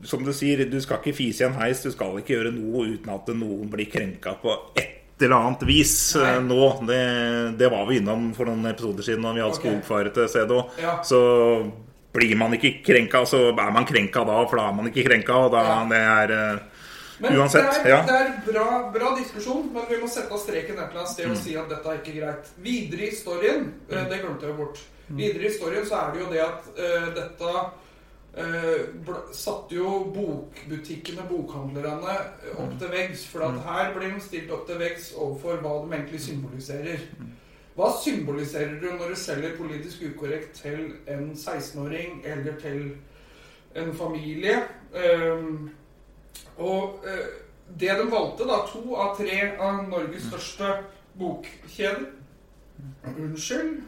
som 0.07 0.21
du 0.23 0.33
sier, 0.37 0.67
du 0.69 0.77
skal 0.85 1.01
ikke 1.01 1.17
fise 1.17 1.43
i 1.43 1.47
en 1.49 1.57
heis. 1.59 1.81
Du 1.83 1.91
skal 1.91 2.19
ikke 2.21 2.37
gjøre 2.37 2.53
noe 2.55 2.85
uten 2.93 3.11
at 3.15 3.31
noen 3.35 3.71
blir 3.73 3.89
krenka 3.91 4.37
på 4.43 4.53
et 4.79 4.99
eller 5.21 5.37
annet 5.37 5.65
vis 5.69 5.95
Nei. 6.17 6.29
eh, 6.37 6.43
nå. 6.45 6.61
Det, 6.89 7.01
det 7.61 7.71
var 7.73 7.89
vi 7.89 7.99
innom 8.01 8.31
for 8.37 8.49
noen 8.49 8.71
episoder 8.71 9.05
siden 9.07 9.27
da 9.27 9.33
vi 9.37 9.43
hadde 9.43 9.57
okay. 9.59 9.73
skogfare 9.75 10.13
til 10.17 10.29
Sedo. 10.33 10.61
Ja. 10.81 10.99
Så 11.05 11.21
blir 12.15 12.37
man 12.39 12.55
ikke 12.57 12.77
krenka, 12.87 13.25
så 13.29 13.49
er 13.51 13.75
man 13.75 13.87
krenka 13.89 14.23
da, 14.27 14.39
for 14.51 14.59
da 14.61 14.69
er 14.71 14.79
man 14.79 14.89
ikke 14.91 15.05
krenka. 15.09 15.41
Og 15.47 15.53
da 15.55 15.65
Ja. 15.67 15.81
det 15.91 16.01
er 16.05 16.37
eh, 16.37 16.70
Men 17.21 17.37
Uansett, 17.37 17.67
det 17.75 17.81
er, 17.85 17.89
ja. 17.91 17.99
det 18.09 18.15
er 18.17 18.31
bra, 18.47 18.69
bra 18.95 19.11
diskusjon, 19.19 19.67
men 19.75 19.83
vi 19.91 19.99
må 20.01 20.09
sette 20.09 20.33
av 20.33 20.41
streken 20.41 20.79
et 20.79 20.87
eller 20.87 21.03
annet 21.03 21.11
sted 21.13 21.27
Mm. 21.27 21.33
og 21.35 21.43
si 21.43 21.57
at 21.57 21.69
dette 21.69 21.89
er 21.93 21.99
ikke 22.01 22.17
greit. 22.21 22.49
Videre 22.65 23.03
i 23.05 23.11
historien 23.11 23.67
mm. 23.91 24.09
Det 24.09 24.21
glemte 24.23 24.47
jeg 24.49 24.57
bort. 24.57 24.81
Mm. 25.11 25.17
Videre 25.19 25.45
i 25.45 25.49
historien 25.51 25.87
så 25.87 25.95
er 26.01 26.13
det 26.15 26.21
jo 26.23 26.31
det 26.33 26.41
at 26.41 26.71
uh, 26.79 27.09
dette 27.19 27.51
uh, 28.39 29.11
satte 29.33 29.75
jo 29.75 29.91
bokbutikkene, 30.15 31.27
bokhandlerne, 31.29 32.15
eh, 32.47 32.63
opp 32.63 32.79
til 32.79 32.89
veggs. 32.95 33.27
For 33.27 33.45
Mm. 33.45 33.59
at 33.59 33.65
her 33.65 33.93
blir 33.95 34.15
de 34.15 34.21
stilt 34.21 34.51
opp 34.51 34.67
til 34.67 34.79
veggs 34.79 35.13
overfor 35.17 35.61
hva 35.61 35.75
de 35.85 35.95
egentlig 35.97 36.21
symboliserer. 36.21 37.05
Hva 37.77 37.91
symboliserer 38.05 38.81
du 38.81 38.87
når 38.97 39.09
du 39.09 39.15
selger 39.17 39.57
politisk 39.57 40.03
ukorrekt 40.09 40.53
til 40.63 40.93
en 41.09 41.31
16-åring 41.35 42.23
eller 42.25 42.57
til 42.61 42.97
en 43.77 43.93
familie? 43.95 44.57
Um, 44.95 45.71
og 46.61 47.05
eh, 47.09 47.27
det 47.81 47.93
de 47.99 48.07
valgte, 48.11 48.47
da, 48.49 48.61
to 48.69 48.83
av 48.99 49.15
tre 49.19 49.37
av 49.59 49.85
Norges 49.89 50.27
største 50.31 50.73
bokkjeder 51.19 52.09
Unnskyld. 53.11 53.81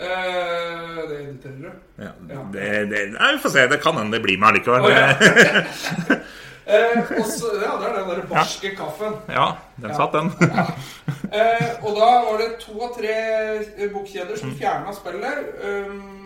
Eh, 0.00 0.98
det 1.08 1.16
editerer 1.20 1.58
du. 1.64 1.70
ja, 1.98 2.10
Ja. 2.30 2.42
det, 2.52 2.68
det, 2.90 3.00
Nei, 3.12 3.32
Vi 3.34 3.40
får 3.42 3.50
se. 3.50 3.66
Det 3.68 3.80
kan 3.82 3.96
hende 3.98 4.16
det 4.16 4.22
blir 4.24 4.38
med 4.38 4.48
allikevel. 4.48 4.80
Oh, 4.80 4.90
ja. 4.92 6.18
Eh, 6.68 6.98
også, 7.16 7.48
ja, 7.62 7.70
det 7.80 7.86
er 7.88 7.94
den 7.96 8.08
der 8.10 8.26
barske 8.28 8.74
kaffen. 8.76 9.14
Ja, 9.32 9.46
den 9.80 9.94
satt, 9.96 10.12
den. 10.12 10.26
Eh, 11.32 11.70
og 11.80 11.94
da 11.96 12.08
var 12.26 12.36
det 12.42 12.48
to 12.60 12.74
av 12.84 12.90
tre 12.98 13.14
bokkjeder 13.94 14.36
som 14.36 14.52
fjerna 14.58 14.92
spillet. 14.92 15.48
Um, 15.64 16.17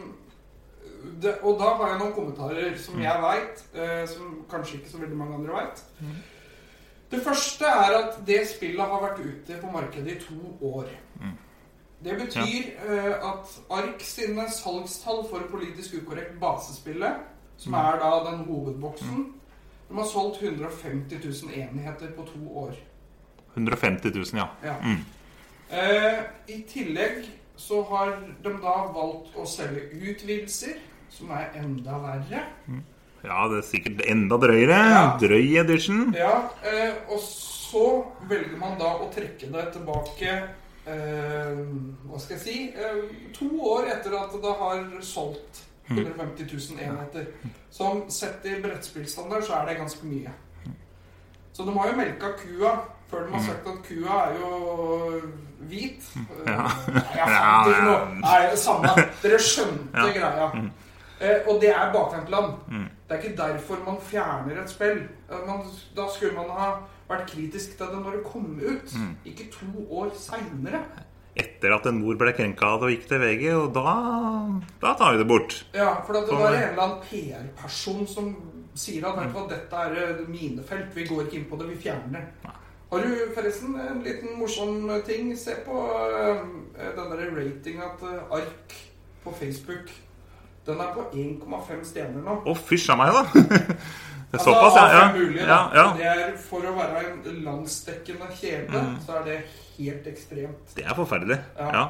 det, 1.23 1.37
og 1.43 1.59
da 1.61 1.73
har 1.79 1.93
jeg 1.93 2.01
noen 2.03 2.15
kommentarer 2.17 2.77
som 2.79 3.01
jeg 3.03 3.23
veit, 3.23 3.65
eh, 3.75 4.05
som 4.11 4.45
kanskje 4.51 4.79
ikke 4.81 4.93
så 4.93 5.01
veldig 5.03 5.19
mange 5.19 5.39
andre 5.41 5.57
veit. 5.57 5.83
Det 7.13 7.21
første 7.23 7.69
er 7.69 7.97
at 7.99 8.21
det 8.27 8.41
spillet 8.49 8.81
har 8.93 9.03
vært 9.03 9.21
ute 9.21 9.59
på 9.61 9.73
markedet 9.73 10.15
i 10.15 10.21
to 10.23 10.57
år. 10.65 10.89
Det 12.03 12.17
betyr 12.19 12.71
eh, 12.89 13.13
at 13.15 13.53
ARK 13.71 14.01
sine 14.03 14.49
salgstall 14.51 15.23
for 15.31 15.45
politisk 15.51 16.01
ukorrekt 16.01 16.39
basespillet, 16.41 17.21
som 17.63 17.77
er 17.79 18.01
da 18.03 18.13
den 18.31 18.45
hovedboksen, 18.49 19.27
de 19.89 19.99
har 19.99 20.09
solgt 20.09 20.43
150 20.43 21.21
000 21.21 21.53
enheter 21.53 22.11
på 22.17 22.25
to 22.27 22.41
år. 22.59 22.73
150 23.55 24.11
000, 24.15 24.25
ja. 24.41 24.49
Ja. 24.65 24.75
Mm. 24.83 25.05
Eh, 25.71 26.23
I 26.49 26.63
tillegg 26.69 27.29
så 27.57 27.83
har 27.91 28.17
de 28.43 28.53
da 28.63 28.77
valgt 28.95 29.37
å 29.37 29.45
selge 29.47 29.85
utvidelser, 29.93 30.81
som 31.13 31.31
er 31.37 31.51
enda 31.61 31.99
verre. 32.03 32.43
Ja, 33.23 33.45
det 33.53 33.61
er 33.61 33.67
sikkert 33.69 34.01
enda 34.11 34.39
drøyere. 34.43 34.79
Ja. 34.91 35.03
Drøy 35.21 35.53
edition. 35.61 36.09
Ja, 36.19 36.49
eh, 36.67 36.95
Og 37.13 37.21
så 37.23 37.85
velger 38.29 38.57
man 38.59 38.75
da 38.81 38.97
å 39.01 39.07
trekke 39.15 39.47
det 39.53 39.67
tilbake 39.77 40.33
eh, 40.87 41.61
Hva 42.09 42.19
skal 42.21 42.37
jeg 42.37 42.43
si 42.43 42.57
eh, 42.75 42.99
To 43.39 43.49
år 43.77 43.87
etter 43.95 44.17
at 44.19 44.35
det 44.43 44.55
har 44.59 44.83
solgt 45.07 45.63
150 45.93 46.49
000 46.51 46.83
enheter. 46.89 47.27
Som 47.71 48.05
sett 48.11 48.45
i 48.49 48.57
brettspillstandard 48.63 49.45
så 49.47 49.61
er 49.61 49.71
det 49.71 49.79
ganske 49.81 50.07
mye. 50.09 50.33
Så 51.53 51.67
de 51.69 51.73
har 51.77 51.91
jo 51.93 51.97
melka 51.99 52.33
kua 52.41 52.75
før 53.13 53.27
de 53.29 53.35
har 53.35 53.43
sagt 53.45 53.67
at 53.69 53.81
kua 53.85 54.21
er 54.27 54.39
jo 54.41 54.53
hvit. 55.69 56.07
Ja. 56.49 56.63
Jeg 57.13 57.27
fant 57.29 57.69
ikke 57.69 57.83
noe. 57.85 58.07
Nei, 58.23 58.39
samme. 58.57 58.95
Dere 59.23 59.41
skjønte 59.43 60.07
Ja. 60.09 60.15
greia. 60.17 60.47
Eh, 61.23 61.47
og 61.47 61.61
det 61.63 61.71
er 61.71 61.93
bakvendtland. 61.95 62.57
Det 63.09 63.15
er 63.15 63.23
ikke 63.23 63.37
derfor 63.39 63.83
man 63.87 64.01
fjerner 64.03 64.59
et 64.63 64.71
spill. 64.73 65.05
Eh, 65.31 65.47
Man, 65.47 65.63
da 65.97 66.09
skulle 66.11 66.35
man 66.35 66.51
ha 66.51 66.69
vært 67.09 67.29
kritisk 67.31 67.77
til 67.79 67.93
det 67.93 68.01
når 68.03 68.19
det 68.19 68.25
kom 68.27 68.59
ut, 68.59 68.95
ikke 69.29 69.51
to 69.53 69.87
år 69.91 70.13
seinere. 70.19 70.83
Etter 71.37 71.73
at 71.73 71.87
en 71.89 72.01
mor 72.03 72.19
ble 72.21 72.33
krenka 72.37 72.75
av 72.75 72.83
det 72.83 72.89
og 72.89 72.93
gikk 72.93 73.07
til 73.09 73.23
VG, 73.23 73.45
og 73.57 73.71
da, 73.73 73.93
da 74.83 74.93
tar 75.01 75.15
vi 75.15 75.23
det 75.23 75.29
bort. 75.31 75.55
Ja, 75.73 75.95
for 76.05 76.17
det 76.17 76.27
Sånn, 76.29 76.43
var 76.43 76.57
en 76.57 76.67
eller 76.67 76.83
annen 76.83 77.07
PR-person 77.07 78.03
som 78.11 78.35
sier 78.75 79.07
at 79.09 79.21
mm. 79.21 79.39
dette 79.53 79.85
er 79.87 79.97
eh, 80.03 80.21
minefelt, 80.29 80.93
vi 80.97 81.07
går 81.09 81.27
ikke 81.27 81.39
inn 81.41 81.49
på 81.49 81.61
det, 81.61 81.71
vi 81.73 81.81
fjerner. 81.87 82.27
det. 82.43 82.53
Har 82.93 83.07
du 83.07 83.21
forresten 83.33 83.77
en 83.81 84.03
liten 84.05 84.35
morsom 84.37 84.91
ting? 85.09 85.31
Se 85.41 85.55
på 85.65 85.79
eh, 86.13 86.43
den 86.99 87.15
der 87.15 87.31
ratinga 87.39 87.93
til 88.01 88.19
Ark 88.41 88.75
på 89.25 89.33
Facebook. 89.39 89.89
Den 90.67 90.81
er 90.81 90.93
på 90.95 91.09
1,5 91.11 91.85
stjerner 91.89 92.23
nå. 92.23 92.39
Å, 92.47 92.57
fysj 92.71 92.93
a 92.95 92.99
meg, 93.01 93.17
da. 93.17 93.23
Det 94.33 94.39
er 94.39 94.45
såpass, 94.47 94.77
av 94.81 94.93
ja. 94.95 95.01
Mulig, 95.13 95.43
ja, 95.43 95.57
ja. 95.77 95.83
Det 95.99 96.07
er, 96.09 96.21
for 96.41 96.65
å 96.65 96.71
være 96.73 97.03
en 97.05 97.43
landsdekkende 97.45 98.31
kjede, 98.33 98.81
så 99.05 99.19
er 99.19 99.27
det 99.27 99.35
helt 99.77 100.07
ekstremt. 100.09 100.73
Det 100.73 100.87
er 100.87 100.97
forferdelig. 100.97 101.37
Ja. 101.59 101.67
Ja. 101.75 101.83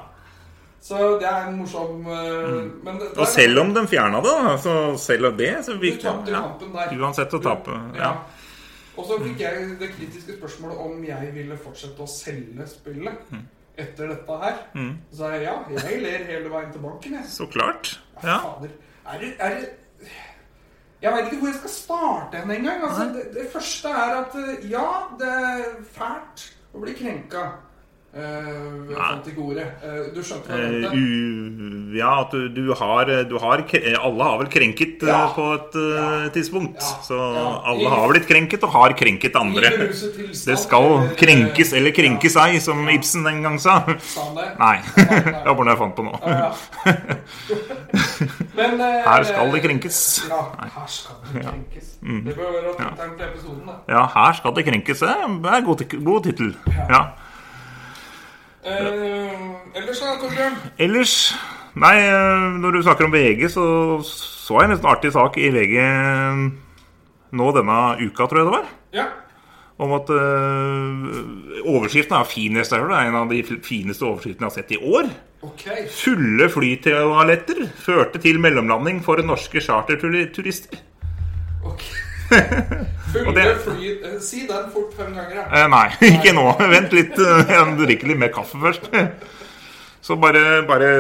Så 0.83 0.99
det 1.23 1.29
er 1.31 1.45
en 1.47 1.61
morsom 1.61 2.01
mm. 2.03 2.71
men 2.83 2.97
det, 2.99 3.13
Og 3.15 3.29
selv 3.31 3.61
om 3.63 3.71
de 3.71 3.85
fjerna 3.87 4.19
det, 4.25 4.35
så 4.65 4.73
selv 4.99 5.37
det, 5.39 5.53
så 5.63 5.77
Du 5.77 5.85
virker 5.85 6.09
tapte 6.09 6.33
jo 6.33 6.35
ja. 6.35 6.41
kampen 6.43 6.73
der. 6.75 6.97
Uansett 6.99 7.37
å 7.39 7.43
tape. 7.45 7.79
Ja. 7.95 8.11
Og 8.97 9.07
så 9.07 9.21
fikk 9.23 9.45
jeg 9.45 9.69
det 9.79 9.93
kritiske 9.95 10.41
spørsmålet 10.41 10.83
om 10.83 10.99
jeg 11.07 11.31
ville 11.37 11.63
fortsette 11.63 12.03
å 12.03 12.11
selge 12.11 12.67
spillet 12.69 13.31
etter 13.79 14.09
dette 14.13 14.39
her. 14.43 14.59
Mm. 14.75 14.97
Så 15.13 15.29
jeg 15.33 15.43
ja, 15.47 15.55
jeg 15.77 16.01
ler 16.03 16.25
hele 16.29 16.51
veien 16.53 16.73
til 16.73 16.81
banken, 16.85 17.15
jeg. 17.19 17.25
Så 17.29 17.47
klart. 17.47 17.95
Ja, 18.23 18.29
Ja. 18.29 18.39
Fader. 18.39 18.75
Er 19.13 19.19
det, 19.19 19.33
er 19.39 19.55
det 19.61 19.69
Jeg 21.03 21.13
veit 21.13 21.25
ikke 21.33 21.39
hvor 21.39 21.49
jeg 21.49 21.57
skal 21.59 21.71
starte 21.71 22.37
hen 22.39 22.51
engang. 22.51 22.83
Altså, 22.87 23.05
det, 23.15 23.25
det 23.35 23.49
første 23.53 23.89
er 23.89 24.13
at 24.21 24.35
eh, 24.39 24.71
ja, 24.71 24.85
det 25.19 25.29
er 25.29 25.65
fælt 25.97 26.45
å 26.75 26.83
bli 26.85 26.93
krenka. 26.95 27.43
Uh, 28.13 28.91
fant 28.93 29.25
ikke 29.31 29.41
ordet. 29.41 29.63
Uh, 29.81 30.11
du 30.13 30.19
skjønte 30.21 30.51
hva 30.53 30.57
jeg 30.61 30.69
Eh, 30.69 30.81
mente? 30.83 30.97
u, 31.01 31.97
ja, 31.97 32.11
at 32.21 32.35
du, 32.37 32.49
du 32.53 32.75
har, 32.77 33.09
du 33.25 33.39
har 33.41 33.63
Alle 33.65 34.27
har 34.27 34.37
vel 34.43 34.51
krenket 34.53 35.01
eh, 35.03 35.09
Ja. 35.09 35.21
på 35.33 35.47
et 35.55 35.79
eh, 35.81 35.95
Ja. 35.97 36.29
tidspunkt. 36.35 36.77
Ja. 36.77 36.99
Så 37.07 37.17
alle 37.65 37.89
har 37.89 38.13
blitt 38.13 38.29
krenket, 38.29 38.63
og 38.69 38.71
har 38.77 38.93
krenket 38.93 39.35
andre. 39.41 39.73
I 39.73 39.87
Det 40.29 40.59
skal 40.61 40.83
eller- 40.85 41.15
krenkes 41.17 41.73
eller 41.73 41.91
krenkes 41.97 42.33
seg, 42.37 42.61
som 42.61 42.85
Ibsen 42.93 43.25
den 43.25 43.41
gang 43.43 43.57
sa. 43.59 43.79
Sa 43.99 44.29
det? 44.37 44.49
Nei. 44.61 44.77
Det 44.93 45.47
var 45.47 45.55
bare 45.55 45.65
noe 45.65 45.73
jeg 45.73 45.81
fant 45.81 45.97
på 45.97 46.05
nå. 46.05 46.13
Men 48.61 48.81
eh, 48.81 49.03
Her 49.09 49.25
skal 49.25 49.51
det 49.57 49.63
krenkes. 49.65 49.99
Ja, 50.29 50.43
her 50.77 50.87
skal 50.87 51.17
det 51.33 51.43
krenkes. 51.49 51.89
Det 52.03 52.37
bør 52.37 52.53
være 52.59 52.77
tittelen 52.77 53.17
til 53.19 53.27
episoden, 53.31 53.67
da. 53.73 53.81
Ja, 53.89 54.05
her 54.21 54.33
skal 54.37 54.55
det 54.57 54.65
krenkes. 54.69 55.01
Det 55.01 55.53
er 55.57 55.65
god, 55.67 55.85
god 56.05 56.25
tittel. 56.29 56.53
Ja. 56.91 57.03
Eh, 58.63 59.79
ellers 59.79 60.01
da, 60.01 60.15
Torbjørn? 60.23 60.59
Ellers 60.79 61.17
Nei, 61.73 61.97
eh, 62.05 62.59
når 62.61 62.77
du 62.77 62.83
snakker 62.85 63.09
om 63.09 63.15
VG, 63.15 63.47
så 63.51 63.65
så 64.05 64.59
jeg 64.61 64.69
en 64.69 64.73
nesten 64.75 64.91
artig 64.91 65.13
sak 65.15 65.39
i 65.41 65.49
VG 65.55 65.77
nå 67.33 67.51
denne 67.57 67.79
uka, 68.03 68.27
tror 68.29 68.43
jeg 68.43 68.49
det 68.49 68.55
var. 68.59 68.67
Ja. 68.93 69.07
Om 69.83 69.95
at 69.97 70.11
øh, 70.13 71.63
Overskriften 71.65 72.19
er 72.19 72.29
finest. 72.29 72.75
Det 72.75 72.79
er 72.83 73.09
en 73.09 73.17
av 73.23 73.31
de 73.33 73.41
fineste 73.65 74.05
overskriftene 74.05 74.45
jeg 74.45 74.51
har 74.51 74.57
sett 74.59 74.75
i 74.77 74.81
år. 74.83 75.09
Ok. 75.49 75.65
Fulle 75.97 76.51
flytoaletter 76.53 77.65
førte 77.81 78.21
til 78.23 78.39
mellomlanding 78.43 79.01
for 79.03 79.23
norske 79.25 79.65
charterturister. 79.65 80.83
ok. 81.65 81.87
Fulle 83.13 83.47
fly 83.65 83.89
eh, 83.93 84.19
Si 84.25 84.47
den 84.49 84.69
fort 84.73 84.93
fem 84.97 85.13
ganger, 85.15 85.43
da. 85.43 85.47
Eh, 85.63 85.67
nei, 85.69 85.89
ikke 86.17 86.33
nå. 86.37 86.47
Vent 86.73 86.93
litt. 86.97 87.19
eh, 87.27 87.51
Jeg 87.53 87.75
drikker 87.83 88.13
litt 88.13 88.21
mer 88.23 88.33
kaffe 88.35 88.61
først. 88.63 88.89
Så 90.03 90.17
bare, 90.19 90.63
bare 90.67 90.93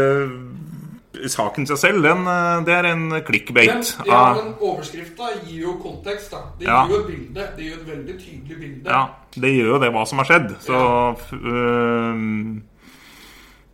Saken 1.29 1.67
seg 1.69 1.79
selv, 1.79 2.03
den, 2.03 2.23
eh, 2.27 2.61
det 2.67 2.75
er 2.75 2.87
en 2.91 3.05
clickbait. 3.27 3.69
Men, 3.71 4.09
ja, 4.09 4.21
men 4.39 4.53
overskrifta 4.65 5.29
gir 5.47 5.61
jo 5.69 5.75
kontekst, 5.83 6.33
da. 6.35 6.41
Det 6.59 6.67
Ja. 6.67 6.81
gir 6.89 6.97
jo 6.97 7.01
et 7.03 7.09
bilde. 7.12 7.47
Det 7.57 7.67
gir 7.69 7.77
et 7.79 7.87
veldig 7.87 8.17
tydelig 8.19 8.59
bilde. 8.59 8.91
Ja, 8.91 9.03
det 9.37 9.53
gjør 9.55 9.73
jo 9.75 9.81
det 9.85 9.91
hva 9.95 10.05
som 10.09 10.19
har 10.23 10.29
skjedd. 10.33 10.51
Så 10.65 10.83
f- 11.21 11.35
øhm, 11.39 12.62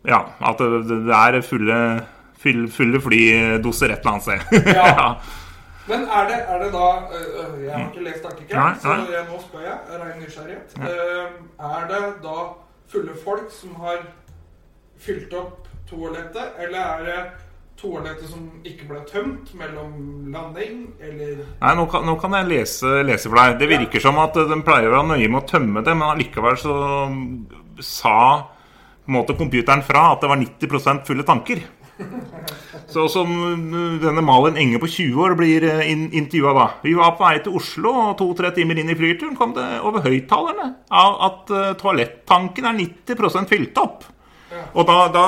Ja, 0.09 0.21
at 0.41 0.59
det, 0.63 0.85
det 0.89 1.15
er 1.15 1.41
fulle, 1.45 1.79
fulle, 2.41 2.69
fulle 2.71 3.01
flydoser 3.03 3.91
et 3.93 3.99
eller 4.05 4.13
annet 4.13 4.23
sted. 4.29 4.69
Ja. 4.75 5.09
Men 5.89 6.05
er 6.05 6.29
det, 6.29 6.39
er 6.53 6.63
det 6.63 6.71
da 6.75 6.87
øh, 7.17 7.65
Jeg 7.65 7.73
har 7.73 7.85
ikke 7.89 8.05
lest 8.05 8.25
artikkelen, 8.29 8.81
så 8.83 8.97
jeg, 9.09 9.25
nå 9.31 9.41
spør 9.43 9.65
jeg. 9.65 9.79
Rein 10.03 10.23
nysgjerrighet. 10.23 10.77
Uh, 10.79 11.67
er 11.73 11.91
det 11.91 12.03
da 12.25 12.39
fulle 12.93 13.15
folk 13.25 13.53
som 13.53 13.75
har 13.83 14.03
fylt 14.99 15.33
opp 15.39 15.69
toalettet, 15.89 16.59
eller 16.65 16.79
er 16.79 17.05
det 17.07 17.21
toalettet 17.79 18.31
som 18.31 18.45
ikke 18.67 18.89
ble 18.89 19.01
tømt 19.09 19.53
mellom 19.57 19.93
landing, 20.35 20.81
eller 21.01 21.45
Nei, 21.61 21.75
nå 21.79 21.87
kan, 21.91 22.05
nå 22.07 22.17
kan 22.21 22.35
jeg 22.41 22.51
lese, 22.51 22.95
lese 23.07 23.31
for 23.31 23.39
deg. 23.39 23.59
Det 23.61 23.71
virker 23.71 24.03
som 24.03 24.19
at 24.21 24.37
de 24.51 24.61
pleier 24.67 24.91
å 24.91 24.97
være 24.97 25.11
nøye 25.13 25.31
med 25.31 25.41
å 25.43 25.49
tømme 25.49 25.85
det, 25.87 25.95
men 25.95 26.11
allikevel 26.11 26.59
så 26.59 26.79
sa 27.85 28.19
på 28.43 29.13
en 29.13 29.21
måte 29.21 29.39
computeren 29.39 29.85
fra 29.87 30.11
at 30.13 30.25
det 30.25 30.33
var 30.33 30.43
90% 30.43 31.07
fulle 31.09 31.25
tanker. 31.29 31.63
Så 32.89 33.05
som 33.13 33.29
denne 34.01 34.23
Malin 34.25 34.57
Enge 34.57 34.79
på 34.81 34.89
20 34.89 35.21
år 35.21 35.35
blir 35.37 35.65
in 35.85 36.07
intervjua 36.17 36.55
da. 36.57 36.67
Vi 36.81 36.95
var 36.97 37.19
på 37.19 37.27
vei 37.27 37.37
til 37.45 37.59
Oslo, 37.59 37.93
og 37.93 38.15
to-tre 38.21 38.49
timer 38.57 38.81
inn 38.81 38.89
i 38.89 38.97
flyturen 38.97 39.37
kom 39.37 39.53
det 39.57 39.67
over 39.85 40.07
høyttalerne 40.07 40.71
at 40.89 41.53
uh, 41.53 41.75
toalettanken 41.77 42.71
er 42.71 42.79
90% 42.81 43.53
fylt 43.53 43.81
opp. 43.83 44.09
Og 44.73 44.89
da, 44.89 44.99
da, 45.13 45.25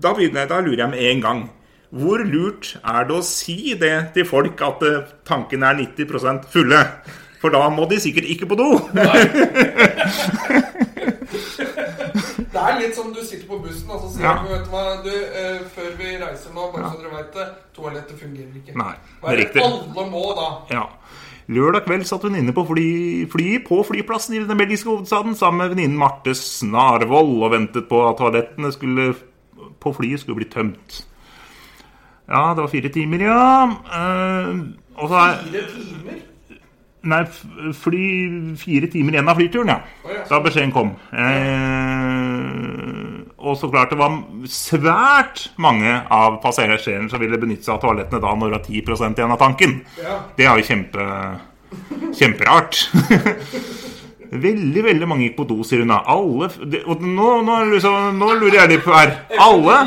da, 0.00 0.14
begynner 0.16 0.48
da 0.48 0.62
lurer 0.64 0.86
jeg 0.86 0.92
med 0.94 1.08
en 1.10 1.24
gang. 1.26 1.46
Hvor 1.90 2.22
lurt 2.24 2.76
er 2.80 3.04
det 3.04 3.18
å 3.18 3.26
si 3.26 3.74
det 3.76 4.14
til 4.16 4.28
folk 4.28 4.62
at 4.64 4.84
uh, 4.86 5.02
tankene 5.28 5.74
er 5.74 5.82
90% 5.84 6.48
fulle? 6.54 6.80
For 7.40 7.52
da 7.52 7.66
må 7.72 7.84
de 7.92 8.00
sikkert 8.00 8.32
ikke 8.32 8.48
på 8.48 8.56
do. 8.56 8.72
Det 12.50 12.58
er 12.58 12.78
litt 12.80 12.96
som 12.96 13.12
du 13.14 13.20
sitter 13.22 13.46
på 13.46 13.60
bussen 13.62 13.90
og 13.94 14.00
så 14.02 14.08
sier 14.14 14.24
Ja. 14.26 14.32
du, 14.42 14.48
vet 14.50 14.64
du 14.64 14.70
hva, 14.72 14.84
du, 15.04 15.10
eh, 15.10 15.60
før 15.74 15.90
vi 15.98 16.16
reiser 16.18 16.54
nå, 16.54 16.64
bare 16.72 16.90
så 16.90 16.98
dere 17.02 17.12
vet 17.16 17.34
det, 17.36 17.46
toalettet 17.76 18.18
fungerer 18.18 18.56
ikke. 18.58 18.74
Nei, 18.78 18.94
det 19.22 19.28
er 19.30 19.38
riktig. 19.44 19.62
alle 19.62 20.06
må 20.10 20.24
da? 20.38 20.48
Ja. 20.74 20.86
Lørdag 21.50 21.84
kveld 21.86 22.06
satt 22.06 22.22
hun 22.26 22.36
inne 22.38 22.52
på 22.54 22.62
fly, 22.66 22.88
fly 23.30 23.46
på 23.66 23.80
flyplassen 23.86 24.34
i 24.38 24.42
den 24.46 24.58
belgiske 24.58 24.86
hovedstaden 24.90 25.34
sammen 25.38 25.58
med 25.64 25.72
venninnen 25.76 25.98
Marte 25.98 26.34
Snarvoll 26.38 27.42
og 27.42 27.50
ventet 27.54 27.88
på 27.90 28.02
at 28.08 28.18
toalettene 28.18 28.70
skulle, 28.74 29.14
på 29.82 29.92
flyet 29.96 30.20
skulle 30.22 30.38
bli 30.42 30.50
tømt. 30.50 31.00
Ja, 32.30 32.52
det 32.54 32.62
var 32.62 32.70
fire 32.70 32.88
timer, 32.94 33.24
ja. 33.26 33.46
Uh, 33.90 34.74
og 34.94 35.08
så 35.10 35.14
er 35.24 35.40
Fire 35.46 35.64
timer? 35.74 36.18
Nei, 37.10 37.22
fly 37.80 38.04
fire 38.60 38.86
timer 38.92 39.14
igjen 39.16 39.28
av 39.32 39.38
flyturen, 39.40 39.70
ja. 39.72 39.78
Ja. 40.04 40.22
Da 40.28 40.38
beskjeden 40.44 40.70
kom. 40.74 40.90
Eh, 41.16 42.39
og 43.40 43.56
så 43.56 43.70
klart 43.72 43.92
det 43.92 43.98
var 44.00 44.16
svært 44.52 45.46
mange 45.60 45.92
av 46.12 46.40
passasjerene 46.42 47.08
som 47.10 47.22
ville 47.22 47.38
benytte 47.40 47.66
seg 47.66 47.76
av 47.76 47.82
toalettene 47.84 48.20
da 48.22 48.34
når 48.36 48.50
det 48.50 48.58
var 48.58 48.66
10% 48.68 49.20
igjen 49.20 49.34
av 49.34 49.40
tanken. 49.40 49.76
Ja. 50.00 50.18
Det 50.36 50.46
er 50.46 50.60
jo 50.60 50.66
kjempe, 50.68 51.06
kjemperart. 52.18 52.82
veldig, 54.46 54.84
veldig 54.84 55.08
mange 55.08 55.26
gikk 55.26 55.38
på 55.40 55.48
do, 55.48 55.60
sier 55.66 55.82
hun 55.84 55.92
da. 55.92 56.02
Alle 56.12 56.50
det, 56.62 56.84
og 56.86 57.02
nå, 57.02 57.30
nå, 57.46 57.58
liksom, 57.72 58.20
nå 58.20 58.30
lurer 58.36 58.60
jeg 58.62 58.74
litt 58.74 58.86
på 58.86 58.94
her. 58.94 59.16
Alle. 59.40 59.80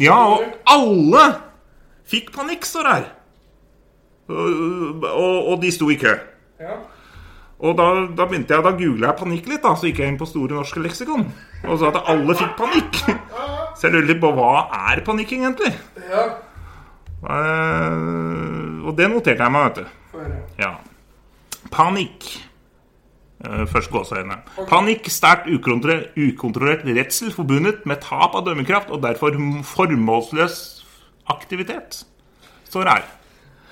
Ja, 0.00 0.18
og 0.34 0.44
alle 0.70 1.26
fikk 2.10 2.32
panikk, 2.34 2.66
står 2.66 2.90
her. 2.90 3.10
Og, 4.30 5.04
og, 5.10 5.36
og 5.52 5.60
de 5.62 5.70
sto 5.74 5.90
i 5.90 5.98
kø. 6.00 6.14
Ja. 6.60 6.78
Og 7.60 7.74
da, 7.76 7.86
da 8.16 8.24
begynte 8.24 8.56
jeg, 8.56 8.64
da 8.64 8.72
googla 8.72 9.10
jeg 9.10 9.18
panikk 9.20 9.48
litt, 9.50 9.62
da, 9.64 9.74
så 9.76 9.88
gikk 9.88 10.00
jeg 10.00 10.14
inn 10.14 10.20
på 10.20 10.28
Store 10.28 10.56
norske 10.56 10.80
leksikon. 10.80 11.26
Og 11.66 11.80
sa 11.80 11.90
at 11.90 11.98
alle 12.08 12.36
fikk 12.38 12.54
panikk. 12.56 13.00
Så 13.76 13.88
jeg 13.88 13.94
lurer 13.94 14.08
litt 14.10 14.22
på 14.22 14.30
hva 14.36 14.52
er 14.90 15.02
panikking 15.06 15.44
egentlig? 15.48 15.74
ja. 16.10 16.30
Uh, 17.20 18.80
og 18.88 18.94
det 18.96 19.10
noterte 19.12 19.44
jeg 19.44 19.52
meg, 19.52 19.66
vet 19.66 19.82
du. 19.82 20.22
Ja. 20.62 20.70
Panikk. 21.72 22.28
Uh, 23.44 23.66
Først 23.68 23.92
gåseøyne. 23.92 24.38
Panikk, 24.70 25.10
sterkt 25.12 25.50
ukontrollert, 25.52 26.16
ukontrollert 26.16 26.86
redsel 26.88 27.28
forbundet 27.34 27.84
med 27.88 28.00
tap 28.04 28.36
av 28.36 28.46
dømmekraft 28.48 28.92
og 28.92 29.02
derfor 29.04 29.36
formålsløs 29.68 30.56
aktivitet. 31.28 32.02
Står 32.68 32.88
her. 32.88 33.04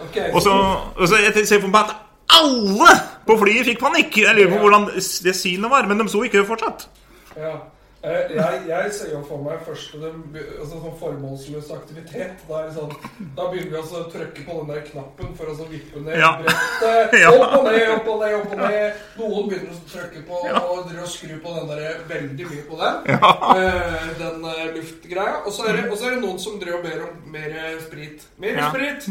Okay. 0.09 0.28
Så, 0.45 0.52
og 0.52 1.09
så 1.09 1.23
jeg 1.25 1.49
ser 1.49 1.64
for 1.64 1.73
meg 1.73 1.88
at 1.88 1.97
alle 2.28 2.92
på 3.26 3.37
flyet 3.40 3.66
fikk 3.68 3.80
panikk. 3.82 4.20
Jeg 4.23 4.37
lurer 4.37 4.52
på 4.52 4.61
hvordan 4.64 4.88
det 5.25 5.35
synet 5.37 5.70
var, 5.73 5.88
men 5.88 6.00
de 6.02 6.08
så 6.12 6.23
ikke 6.26 6.47
fortsatt. 6.49 6.88
Ja. 7.37 7.56
Eh, 8.02 8.31
Jeg, 8.31 8.59
jeg 8.69 8.93
ser 8.95 9.09
jo 9.11 9.25
for 9.26 9.40
meg 9.43 9.59
først 9.67 9.97
den, 9.99 10.21
altså 10.61 10.76
sånn 10.78 10.93
formålsløs 11.00 11.71
aktivitet. 11.75 12.45
Sånn, 12.47 12.93
da 13.35 13.49
begynner 13.50 13.73
vi 13.73 13.78
altså 13.81 14.05
å 14.05 14.11
trykke 14.12 14.45
på 14.47 14.59
den 14.61 14.69
der 14.71 14.85
knappen 14.87 15.33
for 15.35 15.50
å 15.50 15.55
så 15.59 15.67
vippe 15.67 15.99
ned 16.05 16.14
Ja. 16.21 16.28
brettet. 16.38 17.17
Opp 17.33 17.57
og 17.59 17.64
ned, 17.67 17.88
opp 17.97 18.07
og 18.12 18.21
ned, 18.23 18.37
opp 18.38 18.52
og 18.55 18.61
ned. 18.62 19.00
Noen 19.19 19.49
begynner 19.50 19.75
å 19.75 19.81
trykke 19.90 20.23
på 20.28 20.43
Ja. 20.47 20.61
og 20.62 20.87
og 20.99 21.09
skru 21.11 21.35
på 21.43 21.52
den 21.57 21.69
der 21.73 21.99
veldig 22.09 22.47
mye 22.52 22.62
på 22.69 22.78
den. 22.78 22.95
Ja. 23.11 23.33
Eh, 23.57 24.07
den 24.19 24.47
eh, 24.47 24.62
luftgreia. 24.76 25.35
Og 25.47 25.52
så 25.59 25.67
er, 25.67 25.83
er 25.83 26.14
det 26.14 26.23
noen 26.23 26.38
som 26.43 26.59
driver 26.62 26.78
og 26.78 26.87
ber 26.87 27.02
om 27.09 27.19
mer 27.35 27.59
sprit. 27.83 28.23
Mer 28.38 28.59
Ja. 28.62 28.71
sprit! 28.71 29.11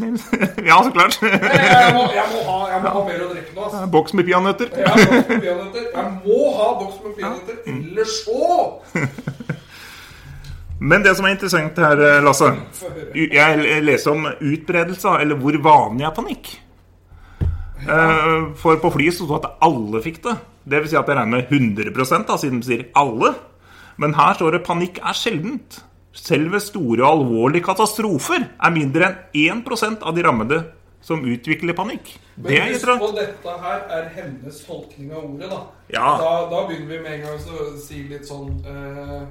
ja, 0.63 0.79
så 0.83 0.91
klart. 0.95 1.19
Jeg, 1.21 1.43
Jeg 1.43 1.93
må, 1.97 2.07
jeg, 2.15 2.27
må 2.31 2.39
ha, 2.47 2.57
jeg 2.71 2.81
må 2.87 2.95
ha 2.95 3.03
mer 3.11 3.27
å 3.27 3.29
drikke 3.35 3.51
nå, 3.55 3.67
Altså. 3.67 3.83
Boks 3.91 4.13
med 4.15 4.25
peanøtter. 4.31 4.71
Peanøtter. 4.71 5.91
Jeg 5.91 6.11
må 6.23 6.41
ha 6.55 6.71
boks 6.79 7.03
med 7.03 7.15
peanøtter, 7.19 7.61
ellers 7.67 8.17
så 8.23 8.76
Men 10.79 11.01
det 11.01 11.15
som 11.17 11.25
er 11.25 11.33
interessant 11.33 11.79
her, 11.81 11.97
Lasse 12.21 12.51
Jeg 13.17 13.81
leser 13.81 14.13
om 14.13 14.27
utbredelse, 14.29 15.15
eller 15.23 15.39
hvor 15.41 15.57
vanlig 15.65 16.05
er 16.05 16.13
panikk. 16.13 16.51
Eh, 17.87 18.47
For 18.61 18.79
på 18.81 18.91
flyet 18.93 19.17
sto 19.17 19.27
det 19.29 19.41
at 19.41 19.65
alle 19.65 20.01
fikk 20.05 20.21
det. 20.25 20.37
Det 20.67 20.83
vil 20.83 20.91
si 20.91 20.99
at 20.99 21.07
jeg 21.07 21.17
regner 21.17 21.39
med 21.39 21.51
100 21.51 22.25
da, 22.27 22.37
siden 22.37 22.61
de 22.61 22.67
sier 22.67 22.87
alle. 22.97 23.33
Men 23.97 24.15
her 24.17 24.35
står 24.37 24.57
det 24.57 24.65
panikk 24.67 24.99
er 25.01 25.17
sjeldent. 25.17 25.81
Selv 26.17 26.51
ved 26.53 26.65
store 26.65 27.05
og 27.05 27.21
alvorlige 27.21 27.67
katastrofer 27.67 28.45
er 28.45 28.73
mindre 28.73 29.11
enn 29.37 29.61
1% 29.63 30.01
av 30.01 30.15
de 30.17 30.25
rammede 30.25 30.63
som 31.07 31.23
utvikler 31.23 31.73
panikk. 31.77 32.13
Det 32.35 32.43
Men 32.43 32.53
er 32.53 32.65
husk 32.67 32.73
interessant. 32.83 33.01
på 33.01 33.11
dette 33.15 33.57
her 33.63 33.83
er 33.97 34.07
hennes 34.17 34.57
tolkning 34.67 35.11
av 35.15 35.23
ordet, 35.29 35.49
da. 35.53 35.59
Ja. 35.95 36.07
Da, 36.19 36.31
da 36.51 36.63
begynner 36.67 36.89
vi 36.91 36.99
med 37.05 37.13
en 37.13 37.21
gang 37.25 37.37
å 37.39 37.67
si 37.79 38.01
litt 38.09 38.27
sånn 38.27 38.57
eh, 38.67 39.21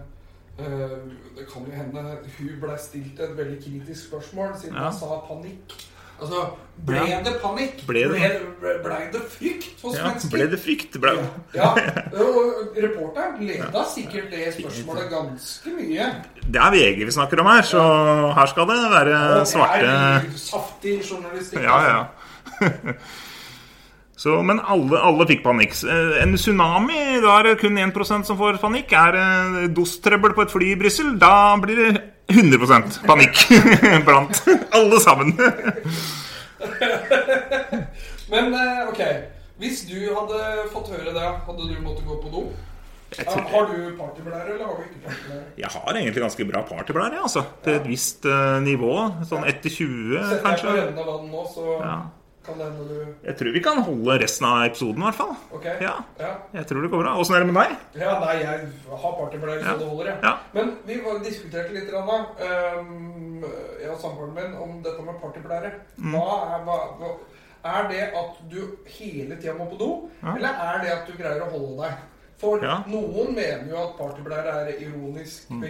eh, 0.65 0.95
Det 1.37 1.45
kan 1.51 1.67
jo 1.69 1.75
hende 1.77 2.05
hun 2.39 2.55
ble 2.63 2.79
stilt 2.81 3.21
et 3.21 3.35
veldig 3.37 3.59
kritisk 3.67 4.07
spørsmål 4.09 4.57
siden 4.57 4.79
Ja. 4.81 4.89
hun 4.89 4.99
sa 5.03 5.21
panikk. 5.29 5.77
Altså, 6.21 6.47
ble 6.87 6.97
Ja. 7.09 7.21
det 7.25 7.35
panikk? 7.43 7.83
Ble 7.87 8.03
det- 8.09 8.41
ble, 8.61 8.73
ble 8.85 8.99
det 9.13 9.21
frykt 9.33 9.83
hos 9.83 9.97
Ja, 9.97 10.05
mennesker? 10.07 10.31
ble 10.33 10.47
det 10.51 10.61
frykt? 10.61 10.97
Ble... 11.01 11.13
Ja, 11.55 11.71
og 12.17 12.77
reporteren 12.77 13.37
leda 13.41 13.85
sikkert 13.85 14.31
det 14.31 14.55
spørsmålet 14.57 15.11
ganske 15.11 15.75
mye. 15.77 16.09
Det 16.47 16.57
er 16.63 16.71
VG 16.73 17.05
vi 17.05 17.11
snakker 17.13 17.41
om 17.41 17.47
her, 17.53 17.63
så 17.63 17.83
her 18.35 18.47
skal 18.47 18.67
det 18.67 18.79
være 18.97 19.15
det 19.39 19.47
svarte 19.53 19.85
er 19.85 20.31
saftig 20.37 21.03
journalistikk. 21.05 21.63
Ja, 21.63 21.77
altså. 21.77 22.71
ja. 22.87 22.93
Så, 24.17 24.39
men 24.43 24.59
alle, 24.65 24.97
alle 24.97 25.27
fikk 25.29 25.43
panikk. 25.45 25.75
Eh, 25.85 26.23
En 26.23 26.33
tsunami, 26.41 27.21
da 27.21 27.35
er 27.39 27.43
det 27.51 27.59
kun 27.61 27.77
1 27.77 28.25
som 28.25 28.39
får 28.39 28.57
panikk. 28.63 28.93
Er 28.97 29.13
det 29.13 29.75
dostrøbbel 29.77 30.33
på 30.33 30.47
et 30.47 30.51
fly 30.55 30.71
i 30.73 30.79
Brussel, 30.81 31.19
da 31.21 31.55
blir 31.61 31.77
det 31.77 31.91
100% 32.33 33.01
panikk 33.07 33.43
blant 34.07 34.41
alle 34.75 35.01
sammen. 35.01 35.33
Men 38.31 38.55
eh, 38.55 38.89
ok, 38.91 39.03
hvis 39.63 39.85
du 39.89 39.99
hadde 40.11 40.41
fått 40.73 40.91
høre 40.95 41.13
det, 41.15 41.29
hadde 41.47 41.69
du 41.71 41.77
måttet 41.85 42.07
gå 42.09 42.17
på 42.25 42.33
do? 42.33 42.47
Jeg, 43.15 43.23
Har, 43.29 43.37
tror, 43.39 43.45
har 43.53 43.69
du 43.71 43.93
partyblære, 43.97 44.49
eller 44.57 44.65
har 44.67 44.75
du 44.81 44.83
ikke 44.89 45.05
partyblære? 45.05 45.43
jeg 45.63 45.71
har 45.77 45.93
egentlig 46.01 46.23
ganske 46.25 46.47
bra 46.49 46.63
partyblære, 46.67 47.21
altså. 47.23 47.45
Til 47.65 47.77
et 47.79 47.87
visst 47.87 48.27
eh, 48.27 48.57
nivå. 48.67 48.91
Sånn 49.31 49.47
etter 49.47 49.71
20, 49.71 50.19
kanskje. 50.19 50.27
Setter 50.27 50.35
jeg 50.35 50.43
på 50.43 50.49
kanskje. 50.51 51.05
av 51.05 51.11
vann 51.13 51.31
nå, 51.31 51.45
så 51.55 51.67
Ja. 51.79 51.97
Kan 52.47 52.59
det 52.59 52.67
hende 52.71 52.87
du 52.89 53.27
Jeg 53.27 53.37
tror 53.39 53.53
vi 53.53 53.61
kan 53.65 53.79
holde 53.83 54.19
resten 54.23 54.47
av 54.49 54.65
episoden, 54.67 55.03
i 55.03 55.07
hvert 55.07 55.19
fall. 55.21 55.35
Okay. 55.59 55.77
Ja. 55.83 55.95
ja. 56.21 56.33
Jeg 56.55 56.67
tror 56.71 56.83
det 56.83 56.91
går 56.95 57.03
bra. 57.05 57.15
Åssen 57.21 57.37
er 57.37 57.45
det 57.45 57.53
med 57.53 57.59
deg? 57.61 57.77
Ja, 58.01 58.19
nei, 58.23 58.35
jeg 58.43 58.69
har 59.05 59.17
partyblære 59.21 59.61
så 59.63 59.67
Ja. 59.73 59.77
det 59.83 59.89
holder, 59.91 60.11
jeg. 60.13 60.19
Ja. 60.23 60.35
Men 60.55 60.75
vi 60.87 61.01
diskuterte 61.29 61.73
litt, 61.77 61.93
Anna, 61.95 62.19
um, 62.81 63.45
jeg 63.83 63.91
og 63.91 64.01
samboeren 64.01 64.35
min, 64.35 64.55
om 64.63 64.83
dette 64.83 65.03
med 65.03 65.21
partyblære. 65.23 65.73
Mm. 65.99 66.13
Hva 66.17 66.27
er, 66.57 66.65
hva, 66.65 66.79
hva, 67.01 67.15
er 67.67 67.89
det 67.91 68.03
at 68.15 68.43
du 68.51 68.61
hele 68.99 69.37
tida 69.41 69.55
må 69.59 69.67
på 69.71 69.79
do, 69.79 69.91
Ja. 70.23 70.37
eller 70.37 70.49
er 70.71 70.83
det 70.85 70.91
at 70.97 71.07
du 71.07 71.13
greier 71.19 71.43
å 71.43 71.51
holde 71.51 71.83
deg? 71.83 71.97
For 72.39 72.61
Ja. 72.63 72.83
noen 72.87 73.35
mener 73.35 73.67
jo 73.71 73.77
at 73.81 73.97
partyblære 73.99 74.53
er 74.61 74.69
et 74.69 74.83
ironisk 74.83 75.49
Mm. 75.51 75.63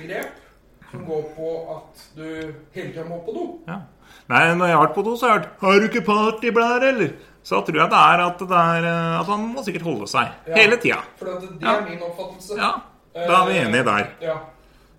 Som 0.91 1.05
går 1.07 1.23
på 1.37 1.51
at 1.77 2.03
du 2.17 2.55
hele 2.75 2.93
tida 2.93 3.05
må 3.09 3.21
på 3.27 3.35
do. 3.35 3.47
Ja. 3.69 3.81
Nei, 4.29 4.55
når 4.55 4.67
jeg 4.67 4.77
har 4.77 4.87
vært 4.87 4.95
på 4.97 5.05
do, 5.05 5.17
så 5.17 5.27
har 5.29 5.33
jeg 5.39 5.41
hørt 5.43 5.61
'Har 5.61 5.81
du 5.81 5.89
ikke 5.89 6.07
partyblære, 6.07 6.89
eller?' 6.89 7.13
Så 7.47 7.61
tror 7.65 7.77
jeg 7.79 7.91
det 7.91 7.99
er 7.99 8.21
at, 8.27 8.39
det 8.39 8.51
er, 8.51 8.85
eh, 8.85 9.21
at 9.21 9.27
han 9.27 9.55
må 9.55 9.63
sikkert 9.65 9.83
holde 9.83 10.07
seg. 10.09 10.29
Ja. 10.49 10.55
Hele 10.57 10.77
tida. 10.77 10.99
For 11.17 11.27
det 11.27 11.63
Ja. 11.63 11.77
er 11.77 11.85
min 11.89 11.99
oppfattelse. 12.03 12.57
Ja. 12.59 12.73
Da 13.15 13.43
er 13.43 13.47
vi 13.47 13.59
enige 13.59 13.85
der. 13.85 14.07
Ja. 14.21 14.35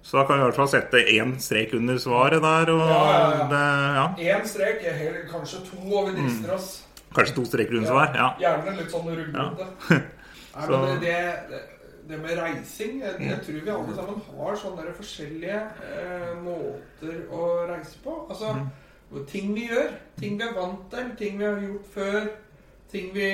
Så 0.01 0.17
da 0.17 0.23
kan 0.25 0.35
vi 0.37 0.41
i 0.41 0.45
hvert 0.45 0.55
fall 0.55 0.67
sette 0.67 0.97
én 1.11 1.35
strek 1.39 1.73
under 1.73 1.95
svaret 1.97 2.41
der. 2.41 2.71
Og 2.71 2.87
Ja, 2.87 3.03
ja, 3.11 3.29
ja. 3.31 3.47
Det, 3.51 4.17
ja. 4.23 4.37
Én 4.39 4.45
strek, 4.47 4.79
heller 4.81 5.27
kanskje 5.27 5.59
to, 5.69 5.77
og 5.97 6.07
vi 6.07 6.11
Mm. 6.21 6.23
drister 6.27 6.53
oss. 6.53 6.83
Kanskje 7.13 7.35
to 7.35 7.43
streker 7.45 7.77
under 7.77 7.89
svar. 7.89 8.15
Ja. 8.15 8.29
Gjerne 8.39 8.77
litt 8.77 8.91
sånn 8.91 9.07
ruglete. 9.07 9.67
Nei, 10.55 10.65
Så- 10.65 10.85
men 10.85 10.99
det, 11.01 11.49
det, 11.49 11.61
det 12.07 12.17
med 12.21 12.37
reising 12.39 12.99
jeg, 13.01 13.15
jeg 13.19 13.39
tror 13.45 13.61
vi 13.65 13.71
alle 13.73 13.95
sammen 13.95 14.19
har 14.37 14.59
sånne 14.61 14.91
forskjellige 14.97 15.61
eh, 15.91 16.33
måter 16.43 17.23
å 17.33 17.47
reise 17.69 17.97
på. 18.03 18.13
Altså 18.29 18.53
ting 19.31 19.53
vi 19.55 19.67
gjør. 19.69 19.89
Ting 20.19 20.37
vi 20.39 20.45
er 20.47 20.53
vant 20.55 20.85
til, 20.91 21.09
ting 21.19 21.39
vi 21.39 21.45
har 21.47 21.59
gjort 21.63 21.89
før. 21.93 22.29
Ting 22.91 23.09
vi 23.15 23.25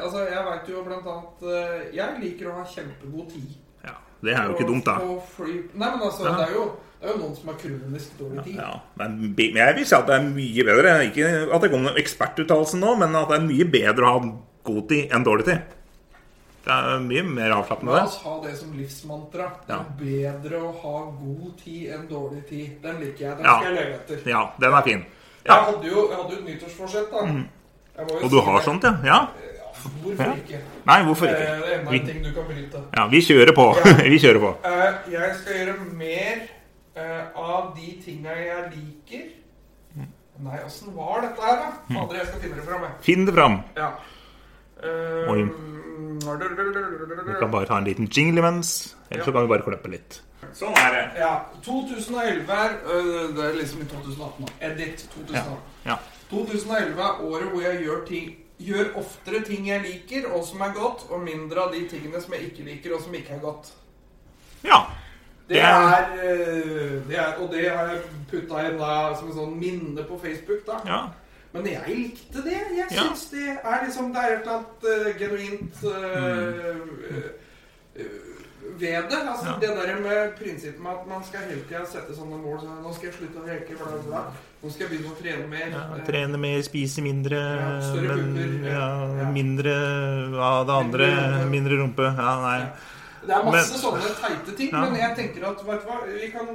Altså, 0.00 0.22
jeg 0.28 0.44
veit 0.46 0.70
jo 0.72 0.82
blant 0.86 1.08
annet 1.12 1.42
eh, 1.44 1.82
Jeg 1.98 2.22
liker 2.22 2.48
å 2.48 2.54
ha 2.60 2.64
kjempegod 2.68 3.28
tid. 3.34 3.50
Ja, 3.84 3.98
Det 4.24 4.32
er 4.32 4.46
jo 4.48 4.54
ikke 4.56 4.68
dumt, 4.70 4.86
da. 4.88 4.96
Fly. 5.34 5.58
Nei, 5.74 5.90
men 5.90 6.06
altså, 6.08 6.24
Ja. 6.30 6.36
det, 6.38 6.46
er 6.48 6.54
jo, 6.56 6.64
det 7.00 7.08
er 7.10 7.12
jo 7.12 7.18
noen 7.20 7.36
som 7.36 7.52
har 7.52 7.58
kronisk 7.60 8.16
dårlig 8.20 8.44
tid. 8.46 8.56
Ja, 8.62 8.70
men 8.96 9.18
men 9.36 9.60
jeg 9.60 9.76
vil 9.76 9.86
si 9.90 9.94
at 9.98 10.08
det 10.08 10.16
er 10.16 10.30
mye 10.30 10.64
bedre. 10.70 10.96
Ikke 11.10 11.28
at 11.52 11.66
det 11.66 11.70
kommer 11.74 12.00
ekspertuttalelse 12.00 12.80
nå, 12.80 12.94
men 13.04 13.20
at 13.20 13.28
det 13.28 13.38
er 13.42 13.46
mye 13.50 13.68
bedre 13.76 14.08
å 14.08 14.14
ha 14.16 14.24
god 14.64 14.88
tid 14.88 15.12
enn 15.12 15.24
dårlig 15.28 15.48
tid. 15.50 15.78
Det 16.62 16.70
er 16.72 17.00
mye 17.02 17.22
mer 17.26 17.50
avslappende, 17.56 17.92
La 17.96 18.04
oss 18.06 18.18
ha 18.22 18.36
det 18.44 18.52
som 18.56 18.72
livsmantra. 18.78 19.48
Det 19.66 19.74
er 19.74 19.88
bedre 19.98 20.60
å 20.62 20.70
ha 20.82 20.98
god 21.18 21.56
tid 21.64 21.90
enn 21.96 22.04
dårlig 22.10 22.44
tid. 22.48 22.76
Den 22.84 23.00
liker 23.02 23.24
jeg. 23.26 23.36
Den 23.40 23.44
skal 23.48 23.64
jeg 23.66 23.74
leve 23.80 23.96
etter. 23.98 24.20
Ja, 24.30 24.42
den 24.62 24.76
er 24.78 24.82
fin. 24.86 25.02
Jeg 25.42 25.56
hadde 25.66 25.88
jo 25.90 26.04
jeg 26.10 26.18
hadde 26.20 26.36
et 26.38 26.44
nyttårsforsett, 26.46 27.10
da. 27.10 27.24
Mm. 27.26 27.48
Og 28.22 28.30
du 28.30 28.38
har 28.40 28.58
det. 28.60 28.64
sånt, 28.68 28.84
ja? 28.86 28.94
Ja. 29.04 29.18
Hvorfor 30.02 30.36
ikke? 30.38 30.58
Nei, 30.86 31.02
hvorfor 31.08 31.26
Eh, 31.26 31.32
ikke? 31.32 31.42
Det 31.42 31.72
er 31.72 31.78
enda 31.80 31.92
en 31.98 32.06
ting 32.06 32.22
du 32.24 32.32
kan 32.36 32.44
bryte. 32.46 32.82
ja, 32.96 33.06
vi 33.10 33.20
kjører 33.26 33.54
på. 33.56 33.64
Vi 34.14 34.18
kjører 34.22 34.40
på. 34.44 34.50
Eh, 34.70 35.12
Jeg 35.12 35.34
skal 35.40 35.56
gjøre 35.58 35.74
mer 35.98 36.42
eh, 36.94 37.22
av 37.34 37.72
de 37.76 37.88
tinga 38.04 38.36
jeg 38.38 38.70
liker. 38.76 39.24
Nei, 40.42 40.58
åssen 40.66 40.94
var 40.96 41.20
dette 41.22 41.42
her, 41.42 41.56
da? 41.58 41.66
Mm. 41.88 41.96
Fader, 41.98 42.16
jeg 42.18 42.26
skal 42.30 42.40
finne 42.40 42.56
det 42.56 42.64
fram. 42.66 42.86
Finn 43.02 43.26
det 43.26 43.34
fram. 43.34 43.58
Ja. 43.76 43.90
Eh, 44.82 45.30
Oi. 45.32 45.42
Vi 47.26 47.34
kan 47.38 47.50
bare 47.50 47.66
ta 47.66 47.78
en 47.78 47.84
liten 47.84 48.06
jingle 48.06 48.38
imens. 48.38 48.96
eller 49.10 49.24
så 49.24 49.32
kan 49.32 49.42
vi 49.42 49.48
bare 49.48 49.62
klippe 49.62 49.88
litt. 49.90 50.20
Sånn 50.52 50.74
er 50.76 50.90
det. 50.92 51.20
Ja, 51.20 51.32
2011 51.64 52.52
er 52.52 52.72
øh, 52.86 53.36
Det 53.36 53.44
er 53.44 53.54
liksom 53.56 53.80
i 53.80 53.84
2018 53.84 54.40
nå. 54.40 54.48
Edit 54.60 55.04
2018. 55.14 55.56
Ja. 55.86 55.96
2011 56.30 57.00
er 57.00 57.20
året 57.24 57.48
hvor 57.52 57.60
jeg 57.62 57.84
gjør, 57.84 58.04
ting, 58.06 58.36
gjør 58.58 58.90
oftere 58.96 59.40
ting 59.46 59.68
jeg 59.68 59.82
liker, 59.82 60.28
og 60.32 60.44
som 60.46 60.60
er 60.60 60.72
godt, 60.74 61.06
og 61.10 61.20
mindre 61.20 61.60
av 61.66 61.72
de 61.72 61.86
tingene 61.88 62.20
som 62.20 62.32
jeg 62.34 62.42
ikke 62.50 62.64
liker, 62.68 62.94
og 62.96 63.02
som 63.02 63.14
ikke 63.14 63.32
er 63.36 63.40
godt. 63.40 63.72
Ja. 64.64 64.82
Det 65.48 65.58
er- 65.60 65.66
er, 65.66 66.06
øh, 66.24 67.08
det 67.08 67.18
er 67.18 67.34
Og 67.42 67.50
det 67.52 67.70
har 67.70 67.86
jeg 67.86 68.00
putta 68.30 68.68
inn 68.68 68.78
da 68.78 69.14
som 69.18 69.28
en 69.28 69.34
sånn 69.36 69.58
minne 69.58 70.04
på 70.08 70.18
Facebook, 70.22 70.66
da. 70.66 70.78
ja. 70.86 71.00
Men 71.52 71.66
jeg 71.68 71.96
likte 71.96 72.42
det. 72.44 72.60
Jeg 72.76 72.86
Ja. 72.96 73.02
det 73.32 73.48
er 73.64 73.84
liksom 73.86 74.12
Det 74.12 74.20
er 74.22 74.30
et 74.32 74.40
eller 74.42 74.54
annet 74.56 74.82
uh, 74.88 75.18
genuint 75.20 75.76
uh, 75.84 75.92
øh, 77.12 78.20
ved 78.80 79.02
det. 79.10 79.18
Altså 79.32 79.46
Ja. 79.46 79.58
Det 79.60 79.68
der 79.76 80.00
med 80.00 80.32
prinsippet 80.38 80.80
med 80.80 80.90
at 80.90 81.06
man 81.08 81.24
skal 81.24 81.40
hele 81.50 81.62
tida 81.68 81.84
sette 81.86 82.14
sånne 82.16 82.38
mål 82.40 82.60
som 82.60 82.78
Nå 82.82 82.94
skal 82.94 83.06
jeg 83.10 83.14
slutte 83.18 83.38
å 83.42 83.44
røyke, 83.48 83.76
bla, 83.76 83.86
bla, 83.90 84.02
bla. 84.06 84.22
Nå 84.62 84.70
skal 84.70 84.86
jeg 84.86 84.90
begynne 84.92 85.12
å 85.12 85.18
trene 85.22 85.46
mer. 85.50 85.68
ja. 85.76 86.04
Trene 86.06 86.38
mer, 86.38 86.62
spise 86.62 87.02
mindre, 87.02 87.40
men 88.00 89.32
mindre 89.34 89.74
av 90.40 90.66
det 90.66 90.74
andre. 90.74 91.06
Mindre 91.50 91.78
rumpe. 91.82 92.02
Ja, 92.16 92.32
nei. 92.40 92.60
Det 93.26 93.30
er 93.30 93.44
masse 93.44 93.70
Men- 93.72 93.80
sånne 93.80 94.14
teite 94.18 94.56
ting, 94.56 94.70
Ja. 94.72 94.80
men 94.80 94.94
jeg 94.96 95.16
tenker 95.16 95.44
at 95.48 95.58
hva, 95.62 95.78
vi 96.06 96.28
kan 96.30 96.46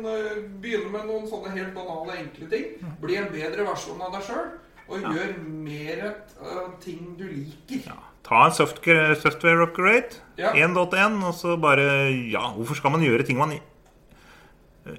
begynne 0.61 0.91
med 0.91 1.05
noen 1.05 1.27
sånne 1.29 1.51
helt 1.55 1.73
banale, 1.73 2.17
enkle 2.17 2.49
ting. 2.49 2.65
Bli 3.01 3.15
en 3.15 3.29
bedre 3.31 3.63
versjon 3.63 4.01
av 4.01 4.11
deg 4.11 4.21
sjøl, 4.23 4.47
og 4.89 5.01
Ja. 5.01 5.11
gjør 5.13 5.33
mer 5.43 6.03
av 6.41 6.73
ting 6.81 7.15
du 7.19 7.23
liker. 7.27 7.87
Ja. 7.87 7.97
Ta 8.23 8.45
en 8.45 8.51
software, 8.51 9.15
software 9.15 9.63
upgrade. 9.63 10.19
Ja. 10.37 10.51
1.1, 10.53 11.23
og 11.23 11.33
så 11.33 11.57
bare 11.61 12.11
Ja, 12.31 12.51
hvorfor 12.53 12.75
skal 12.75 12.91
man 12.91 13.01
gjøre 13.01 13.23
ting 13.25 13.37
man 13.37 13.51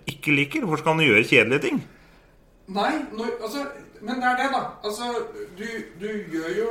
ikke 0.07 0.35
liker? 0.37 0.61
Hvorfor 0.61 0.83
skal 0.83 0.97
man 0.97 1.07
gjøre 1.07 1.25
kjedelige 1.25 1.59
ting? 1.61 1.83
Nei, 2.69 2.93
når, 3.13 3.31
altså, 3.43 3.67
men 4.03 4.15
det 4.21 4.25
er 4.25 4.37
det, 4.37 4.49
da. 4.53 4.63
Altså, 4.85 5.03
du, 5.59 5.65
du 6.01 6.09
gjør 6.33 6.51
jo 6.59 6.71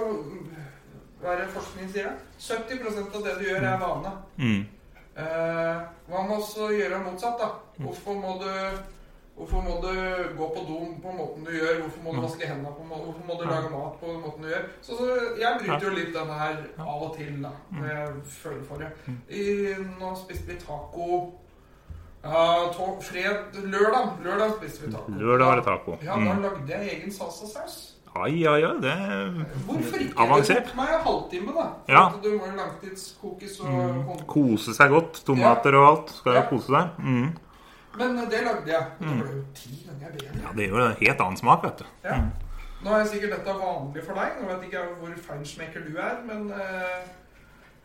Hva 1.22 1.34
er 1.34 1.40
det 1.42 1.48
forskning 1.56 1.90
sier? 1.90 2.12
70% 2.38 3.16
av 3.18 3.24
det 3.26 3.32
du 3.40 3.46
gjør, 3.48 3.64
er 3.66 3.80
vane. 3.82 4.12
Mm. 4.38 4.68
Eh, 5.18 5.80
hva 6.12 6.22
med 6.28 6.44
å 6.62 6.68
gjøre 6.70 7.00
motsatt, 7.08 7.40
da? 7.42 7.48
Hvorfor 7.82 8.20
må 8.22 8.36
du 8.44 8.52
Hvorfor 9.38 9.62
må 9.62 9.74
du 9.82 9.92
gå 10.38 10.46
på 10.56 10.62
do 10.68 10.78
på 11.04 11.12
måten 11.14 11.44
du 11.46 11.52
gjør? 11.54 11.82
Hvorfor 11.84 12.04
må 12.04 12.14
du 12.16 12.22
vaske 12.24 12.48
hendene 12.50 12.72
på 12.78 12.84
måten? 12.90 13.06
Hvorfor 13.06 13.26
må 13.28 13.34
du 13.42 13.44
lage 13.50 13.70
mat 13.70 14.00
på 14.02 14.08
den 14.12 14.22
måten 14.26 14.42
du 14.44 14.50
gjør? 14.50 14.64
Så, 14.82 14.98
så 14.98 15.10
Jeg 15.40 15.60
bryter 15.62 15.86
jo 15.90 15.92
litt 15.98 16.14
denne 16.16 16.38
her 16.40 16.56
av 16.80 17.04
og 17.08 17.12
til, 17.18 17.36
da. 17.44 17.52
Når 17.78 17.92
jeg 17.92 18.08
føler 18.40 18.64
for 18.70 18.82
det. 18.82 18.90
I, 19.30 19.44
nå 20.00 20.16
spiste 20.24 20.48
vi 20.50 20.58
taco 20.64 21.10
ja, 22.24 22.72
to, 22.74 22.88
fred, 23.06 23.54
lørdag. 23.72 24.10
Lørdag 24.26 24.56
spiste 24.58 24.88
vi 24.88 24.92
taco. 24.96 25.12
Lørdag 25.22 25.46
var 25.52 25.56
det 25.62 25.66
taco. 25.70 25.98
Ja, 26.02 26.16
da 26.18 26.34
Mm. 26.34 26.42
lagde 26.44 26.68
jeg 26.74 26.90
egen 26.98 27.12
salsasaus. 27.14 27.78
Ai, 28.18 28.42
ai, 28.50 28.64
ai. 28.66 28.74
Det 28.82 28.94
Hvorfor 29.68 29.98
ikke? 30.02 30.18
Avansert. 30.18 30.64
Det 30.66 30.72
tok 30.72 30.76
meg 30.82 30.94
en 30.98 31.04
halvtime, 31.06 31.52
da. 31.54 31.66
For 31.86 31.94
Ja. 31.94 32.06
at 32.10 32.24
du 32.24 32.30
må 32.40 32.46
jo 32.50 32.56
langtidskokes 32.58 33.60
og 33.60 33.68
Mm. 33.70 34.26
Kose 34.28 34.74
seg 34.74 34.90
godt. 34.90 35.22
Tomater 35.26 35.76
og 35.78 35.86
alt. 35.92 36.10
Skal 36.10 36.34
jo 36.34 36.40
Ja. 36.40 36.46
kose 36.50 36.72
deg. 36.74 36.90
Mm. 37.00 37.38
Men 37.98 38.18
det 38.30 38.42
lagde 38.46 38.72
jeg. 38.72 38.90
Det 39.00 39.14
ble 39.18 39.32
jo 39.36 39.46
ti 39.58 39.78
ganger 39.86 40.12
bedre. 40.14 40.42
Ja, 40.44 40.52
det 40.56 40.66
er 40.66 40.74
jo 40.74 40.82
en 40.84 41.00
helt 41.02 41.24
annen 41.26 41.40
smak, 41.40 41.64
vet 41.66 41.82
du. 41.82 41.88
Ja. 42.06 42.18
Nå 42.86 42.94
er 42.94 43.08
sikkert 43.10 43.34
dette 43.40 43.56
vanlig 43.58 44.04
for 44.06 44.20
deg. 44.20 44.36
Nå 44.42 44.50
vet 44.52 44.68
ikke 44.68 44.78
jeg 44.78 44.98
hvor 45.00 45.16
feinschmecker 45.32 45.88
du 45.88 45.98
er, 45.98 46.20
men 46.28 46.52
uh, 46.54 47.08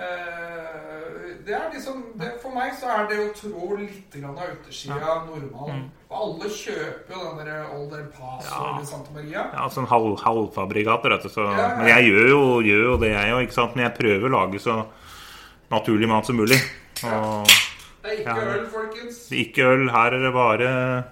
uh, 0.05 1.16
det 1.46 1.57
er 1.57 1.70
liksom 1.72 2.03
det, 2.20 2.35
For 2.42 2.53
meg 2.55 2.77
så 2.77 2.90
er 2.92 3.09
det 3.09 3.18
å 3.22 3.31
trå 3.38 3.79
litt 3.81 4.18
av 4.20 4.42
utersida 4.53 4.98
normal. 5.01 5.40
normalen. 5.46 5.83
Og 6.12 6.18
alle 6.27 6.53
kjøper 6.53 7.16
jo 7.16 7.25
den 7.25 7.48
der 7.48 7.72
Old 7.72 7.96
El 7.96 8.05
Paso 8.12 8.51
Ja. 8.53 8.61
eller 8.75 8.87
Santa 8.92 9.16
Maria. 9.16 9.46
Ja, 9.57 9.66
sånn 9.72 9.88
halv, 9.88 10.12
halvfabrikat. 10.20 11.09
Ja, 11.09 11.48
ja. 11.57 11.68
Men 11.81 11.88
jeg 11.88 12.12
gjør 12.12 12.29
jo, 12.35 12.42
gjør 12.68 12.85
jo 12.90 12.96
det, 13.01 13.14
jeg 13.16 13.37
òg. 13.40 13.59
Men 13.72 13.87
jeg 13.88 13.96
prøver 13.96 14.29
å 14.29 14.37
lage 14.37 14.61
så 14.61 14.83
naturlig 15.72 16.11
mat 16.12 16.29
som 16.29 16.37
mulig. 16.37 16.61
Og 17.09 17.48
Det 18.03 18.11
er 18.11 18.19
ikke 18.19 18.37
Ja. 18.37 18.55
øl, 18.57 18.67
folkens. 18.71 19.19
ikke 19.33 19.62
øl. 19.67 19.91
Her 19.91 20.12
er 20.12 20.19
det 20.27 20.33
bare 20.35 21.05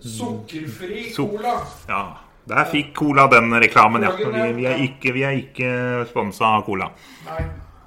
Sukkerfri 0.00 1.10
Suk- 1.12 1.36
cola. 1.38 1.54
Ja. 1.88 2.02
Der 2.48 2.64
fikk 2.68 2.92
Cola 2.94 3.26
den 3.32 3.54
reklamen, 3.54 4.02
ja. 4.02 4.10
Vi, 4.16 4.52
vi 4.52 4.64
er 4.66 4.74
ikke, 4.76 5.12
vi 5.12 5.22
er 5.22 5.30
ikke 5.30 5.68
sponsa 6.10 6.44
av 6.58 6.64
Cola. 6.66 6.90
Nei, 7.24 7.44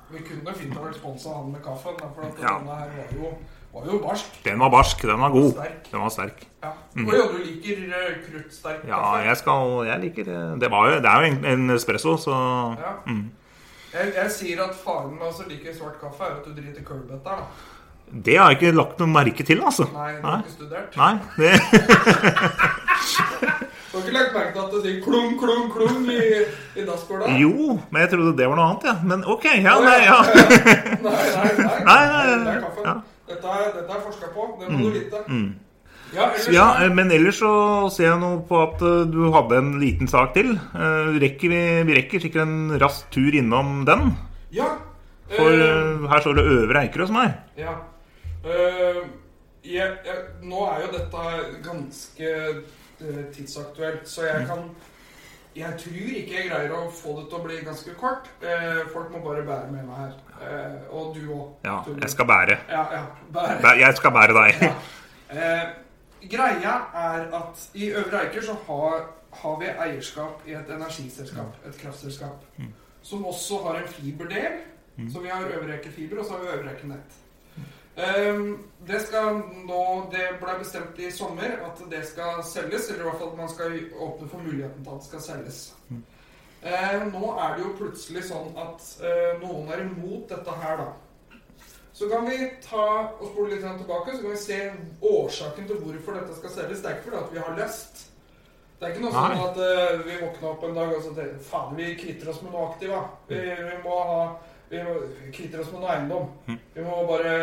vi 0.10 0.23
kunne 0.26 0.54
fint 0.58 0.73
ha 0.73 0.82
vært 0.82 0.95
sponsa 0.97 1.30
han 1.36 1.52
med 1.52 1.62
kaffen, 1.62 1.93
for 2.00 2.23
at 2.26 2.39
Ja. 2.41 2.58
denne 2.58 2.73
her 2.80 2.89
var 2.97 3.13
jo, 3.13 3.38
var 3.73 3.86
jo 3.91 4.00
barsk. 4.00 4.43
Den 4.43 4.58
var 4.60 4.69
barsk. 4.71 5.02
Den 5.02 5.19
var 5.19 5.30
god. 5.30 5.52
Sterk. 5.52 5.91
Den 5.91 6.00
var 6.02 6.10
sterk. 6.10 6.43
Ja. 6.63 6.69
Og 7.06 7.13
ja, 7.13 7.28
du 7.28 7.38
liker 7.38 7.76
kruttsterk 7.86 8.32
kruttsterk 8.32 8.88
Ja, 8.88 8.97
kaffe? 9.00 9.26
jeg 9.28 9.38
skal 9.38 9.86
Jeg 9.86 10.00
liker 10.02 10.23
det. 10.23 10.60
Det, 10.62 10.71
var 10.71 10.89
jo, 10.89 10.95
det 10.95 11.06
er 11.06 11.19
jo 11.21 11.36
en, 11.36 11.45
en 11.45 11.69
espresso, 11.69 12.17
så 12.17 12.32
Ja. 12.80 12.93
mm. 13.06 13.32
Jeg, 13.93 14.13
jeg 14.15 14.32
sier 14.32 14.63
at 14.63 14.76
faren 14.76 15.13
med 15.13 15.21
å 15.21 15.47
like 15.47 15.73
svart 15.73 16.00
kaffe 16.02 16.21
er 16.23 16.32
at 16.39 16.45
du 16.45 16.52
driter 16.52 16.82
kølbøtter, 16.84 17.23
da. 17.38 17.43
Det 18.08 18.38
har 18.39 18.52
jeg 18.54 18.58
ikke 18.62 18.76
lagt 18.78 19.00
noe 19.02 19.12
merke 19.12 19.43
til, 19.46 19.60
altså. 19.67 19.84
Nei, 19.93 20.13
du 20.15 20.28
har 20.28 20.39
ikke 20.39 20.54
studert. 20.56 20.96
Nei, 20.96 21.13
det, 21.38 21.52
Du 23.88 23.98
har 23.98 24.04
ikke 24.04 24.13
lagt 24.15 24.34
merke 24.36 24.54
til 24.54 24.62
at 24.63 24.72
det 24.74 24.82
sier 24.86 24.98
klung, 25.04 25.34
klung, 25.41 25.67
klung 25.74 26.08
i, 26.13 26.22
i 26.80 26.86
dasskåla? 26.88 27.34
Jo, 27.41 27.78
men 27.91 28.02
jeg 28.04 28.12
trodde 28.13 28.34
det 28.39 28.48
var 28.50 28.60
noe 28.60 28.67
annet, 28.72 28.88
ja. 28.89 28.96
Men 29.12 29.24
ok, 29.28 29.46
ja, 29.63 29.76
nei, 29.84 30.00
ja. 30.06 30.17
Nei, 31.08 31.22
nei, 31.36 31.52
nei. 31.60 31.78
Nei, 31.88 32.02
nei, 32.13 32.26
nei. 32.32 32.43
Det 32.46 32.54
er 32.56 32.62
kaffen. 32.65 32.84
Ja. 32.88 32.96
Dette 33.28 33.56
er, 33.58 33.65
dette 33.76 33.98
er 33.98 34.04
forska 34.06 34.30
på. 34.36 34.48
Det 34.62 34.70
må 34.72 34.78
du 34.86 34.91
vite. 35.00 35.24
Mm. 35.28 35.48
Ja, 36.15 36.30
ellers 36.30 36.48
Ja, 36.56 36.67
eh, 36.86 36.91
men 36.96 37.10
ellers 37.12 37.41
så 37.41 37.52
ser 37.91 38.08
jeg 38.13 38.20
nå 38.22 38.30
på 38.48 38.62
at 38.63 38.84
eh, 38.88 39.02
du 39.12 39.26
hadde 39.36 39.58
en 39.60 39.74
liten 39.82 40.08
sak 40.12 40.32
til. 40.38 40.54
Eh, 40.56 41.10
Rekker 41.26 41.52
vi, 41.52 41.62
vi 41.89 41.98
rekker 41.98 42.24
sikkert 42.24 42.46
en 42.46 42.78
rask 42.80 43.10
tur 43.12 43.36
innom 43.36 43.82
den. 43.89 44.13
ja. 44.56 44.76
For 45.28 45.52
eh, 45.52 46.06
her 46.08 46.22
står 46.24 46.38
det 46.38 46.43
Øvre 46.48 46.86
Eiker 46.86 47.02
hos 47.04 47.10
meg. 47.12 47.34
Ja. 47.60 47.74
Eh, 48.47 48.99
jeg, 49.67 49.97
jeg, 50.05 50.19
nå 50.47 50.60
er 50.71 50.83
jo 50.86 50.91
dette 50.93 51.23
ganske 51.65 52.29
eh, 52.29 53.23
tidsaktuelt, 53.36 54.05
så 54.07 54.23
jeg 54.29 54.45
kan 54.47 54.69
Jeg 55.57 55.73
tror 55.81 56.12
ikke 56.21 56.36
jeg 56.38 56.49
greier 56.51 56.73
å 56.77 56.83
få 56.93 57.15
det 57.17 57.23
til 57.31 57.39
å 57.39 57.43
bli 57.47 57.55
ganske 57.65 57.93
kort. 57.97 58.27
Uh, 58.43 58.83
folk 58.93 59.10
må 59.10 59.23
bare 59.23 59.41
bære 59.47 59.71
med 59.73 59.88
meg 59.88 60.12
her. 60.38 60.75
Og 60.93 61.15
du 61.15 61.23
òg. 61.33 61.47
Ja, 61.65 61.79
jeg 61.97 62.12
skal 62.13 62.27
bære. 62.29 62.57
Ja, 62.69 62.83
ja. 62.93 62.99
Bære. 63.33 63.55
Bæ- 63.63 63.79
Jeg 63.79 63.97
skal 63.97 64.12
bære 64.13 64.36
deg. 64.38 64.67
Ja. 65.33 65.55
Greia 66.29 66.75
er 66.93 67.25
at 67.39 67.63
i 67.73 67.89
Øvre 67.89 68.21
Eiker 68.27 68.41
så 68.45 68.53
har, 68.67 69.01
har 69.41 69.57
vi 69.62 69.65
eierskap 69.88 70.45
i 70.47 70.53
et 70.57 70.69
energiselskap, 70.73 71.57
et 71.65 71.77
kraftselskap, 71.81 72.45
som 73.05 73.25
også 73.25 73.60
har 73.65 73.81
en 73.81 73.88
fiberdel. 73.88 74.62
Så 75.13 75.19
vi 75.25 75.29
har 75.29 75.41
Øvre 75.57 75.73
Eiker 75.79 75.91
fiber, 75.93 76.19
og 76.21 76.25
så 76.25 76.38
har 76.38 76.39
vi 76.45 76.53
Øvre 76.60 76.71
Eiker 76.75 76.88
nett. 76.93 77.17
Ehm, 77.97 78.57
det 78.88 78.99
skal 79.01 79.39
nå 79.65 80.10
Det 80.12 80.27
ble 80.41 80.60
bestemt 80.60 80.99
i 81.01 81.10
sommer 81.12 81.55
at 81.65 81.81
det 81.89 82.03
skal 82.05 82.43
selges, 82.45 82.91
eller 82.91 83.01
i 83.01 83.10
hvert 83.10 83.19
fall 83.21 83.31
at 83.33 83.41
man 83.41 83.49
skal 83.49 83.79
åpne 83.97 84.29
for 84.29 84.45
muligheten 84.45 84.83
til 84.83 84.91
at 84.93 85.01
det 85.01 85.07
skal 85.07 85.25
selges. 85.25 85.75
Mm. 85.89 86.03
nå 87.13 87.31
er 87.41 87.55
det 87.55 87.63
jo 87.63 87.73
plutselig 87.77 88.23
sånn 88.29 88.53
at 88.57 88.86
eh, 89.01 89.38
noen 89.41 89.69
er 89.73 89.86
imot 89.86 90.29
dette 90.29 90.57
her, 90.62 90.83
da. 90.83 90.88
Så 91.97 92.10
kan 92.10 92.27
vi 92.29 92.38
ta 92.62 92.86
og 93.17 93.23
spole 93.31 93.55
litt 93.55 93.65
tilbake, 93.65 94.13
så 94.13 94.21
kan 94.21 94.36
vi 94.36 94.41
se 94.41 94.60
årsaken 95.01 95.67
til 95.67 95.79
hvorfor 95.81 96.19
dette 96.19 96.36
skal 96.38 96.53
selges. 96.53 96.83
Det 96.83 96.91
er 96.91 96.99
ikke 96.99 97.10
fordi 97.10 97.23
at 97.23 97.33
vi 97.33 97.41
har 97.41 97.57
lyst. 97.57 98.03
Det 98.77 98.86
er 98.86 98.93
ikke 98.93 99.07
noe 99.07 99.15
sånn 99.15 99.39
at 99.41 99.57
eh, 99.65 100.03
vi 100.05 100.19
våkner 100.21 100.51
opp 100.51 100.67
en 100.67 100.77
dag 100.77 100.93
og 100.93 101.01
så 101.01 101.15
tenker 101.17 101.41
faen, 101.49 101.73
vi 101.79 101.95
kvitter 101.97 102.29
oss 102.29 102.43
med 102.43 102.53
noe 102.53 102.67
aktiva. 102.69 102.99
Vi, 103.31 103.41
vi 103.41 103.79
må 103.81 103.97
ha 104.12 104.19
vi 104.69 105.32
kvitter 105.34 105.62
oss 105.62 105.71
med 105.71 105.82
noe 105.82 105.93
eiendom. 105.93 106.32
Vi 106.47 106.84
må 106.84 107.03
bare 107.08 107.36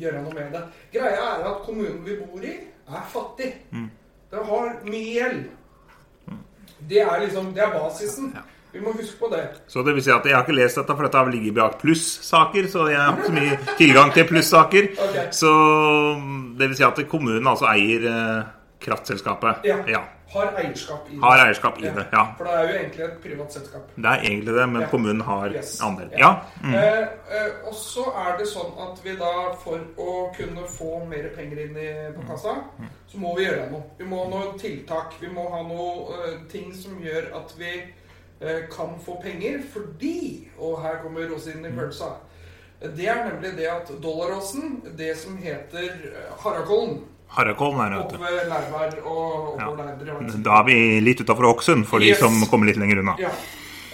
gjøre 0.00 0.24
noe 0.24 0.34
med 0.34 0.52
det. 0.56 0.64
Greia 0.92 1.30
er 1.36 1.46
at 1.50 1.62
kommunen 1.66 2.02
vi 2.04 2.18
bor 2.20 2.44
i, 2.44 2.56
er 2.86 3.06
fattig. 3.12 3.52
Mm. 3.72 3.88
Den 4.32 4.50
har 4.50 4.74
mye 4.84 5.14
gjeld. 5.14 5.46
Det 6.86 7.00
er 7.00 7.22
liksom, 7.24 7.54
det 7.56 7.64
er 7.64 7.72
basisen. 7.72 8.34
Vi 8.72 8.82
må 8.84 8.92
huske 8.92 9.16
på 9.18 9.30
det. 9.32 9.44
Så 9.72 9.80
det 9.86 9.94
vil 9.96 10.04
si 10.04 10.12
at 10.12 10.26
jeg 10.28 10.36
har 10.36 10.44
ikke 10.44 10.58
lest 10.58 10.76
dette, 10.76 10.92
for 10.92 11.06
dette 11.06 11.20
har 11.22 11.30
ligget 11.32 11.54
bak 11.56 11.78
plussaker, 11.80 12.66
så 12.68 12.90
jeg 12.92 13.00
har 13.00 13.16
ikke 13.16 13.30
så 13.30 13.36
mye 13.38 13.76
tilgang 13.78 14.12
til 14.12 14.28
plussaker. 14.28 14.90
Ok. 15.06 15.16
Så 15.32 15.52
det 16.58 16.68
vil 16.68 16.76
si 16.76 16.84
at 16.84 17.00
kommunen 17.08 17.48
altså 17.48 17.70
eier 17.72 18.04
kraftselskapet. 18.84 19.64
Ja. 19.64 19.80
Ja. 19.88 20.02
Har 20.36 20.52
eierskap 20.60 21.08
i 21.10 21.14
det. 21.16 21.20
Har 21.24 21.42
eierskap 21.46 21.78
i 21.78 21.82
det, 21.82 22.04
ja. 22.12 22.24
For 22.38 22.44
det 22.44 22.54
er 22.54 22.62
jo 22.68 22.74
egentlig 22.78 23.04
et 23.06 23.18
privat 23.22 23.52
selskap. 23.56 23.90
Det 23.96 24.04
er 24.12 24.24
egentlig 24.28 24.54
det, 24.58 24.68
men 24.68 24.82
Ja. 24.82 24.88
kommunen 24.92 25.20
har 25.26 25.48
Yes. 25.54 25.80
andel. 25.82 26.10
Ja. 26.12 26.18
Ja. 26.18 26.32
Mm. 26.64 26.74
Eh, 26.74 26.98
eh, 27.36 27.50
og 27.66 27.74
så 27.74 28.04
er 28.26 28.36
det 28.38 28.46
sånn 28.48 28.72
at 28.86 29.04
vi 29.04 29.16
da, 29.16 29.32
for 29.64 29.78
å 29.98 30.34
kunne 30.36 30.66
få 30.68 31.04
mer 31.08 31.28
penger 31.36 31.58
inn 31.66 31.76
i, 31.76 31.90
på 32.16 32.26
kassa, 32.28 32.54
så 33.08 33.18
må 33.18 33.36
vi 33.36 33.44
gjøre 33.46 33.70
noe. 33.70 33.82
Vi 33.98 34.04
må 34.04 34.24
ha 34.24 34.28
noe 34.30 34.58
tiltak. 34.58 35.14
Vi 35.20 35.28
må 35.28 35.48
ha 35.50 35.62
noe 35.62 36.14
eh, 36.28 36.38
ting 36.52 36.72
som 36.74 36.98
gjør 37.00 37.34
at 37.36 37.54
vi 37.58 37.72
eh, 38.40 38.62
kan 38.76 38.98
få 39.06 39.20
penger 39.22 39.62
fordi 39.72 40.48
Og 40.58 40.82
her 40.82 40.96
kommer 41.02 41.28
rosinen 41.30 41.64
i 41.66 41.76
pølsa. 41.76 42.12
Det 42.82 43.06
er 43.08 43.24
nemlig 43.30 43.56
det 43.56 43.66
at 43.66 43.88
dollaråsen, 44.02 44.82
det 44.98 45.16
som 45.16 45.36
heter 45.38 45.88
eh, 46.12 46.36
Harakollen 47.28 47.80
her 47.92 48.04
ute. 48.04 48.18
Lærvær 48.18 49.06
og 49.06 49.58
Ja. 49.60 49.70
vet. 49.70 50.32
du. 50.32 50.42
Da 50.42 50.60
er 50.60 50.64
vi 50.64 51.00
litt 51.00 51.20
utafor 51.20 51.52
Hokksund, 51.52 51.84
for 51.86 51.98
Yes. 52.00 52.18
de 52.18 52.22
som 52.24 52.46
kommer 52.50 52.66
litt 52.66 52.76
lenger 52.76 52.98
unna. 53.00 53.16
Ja. 53.18 53.28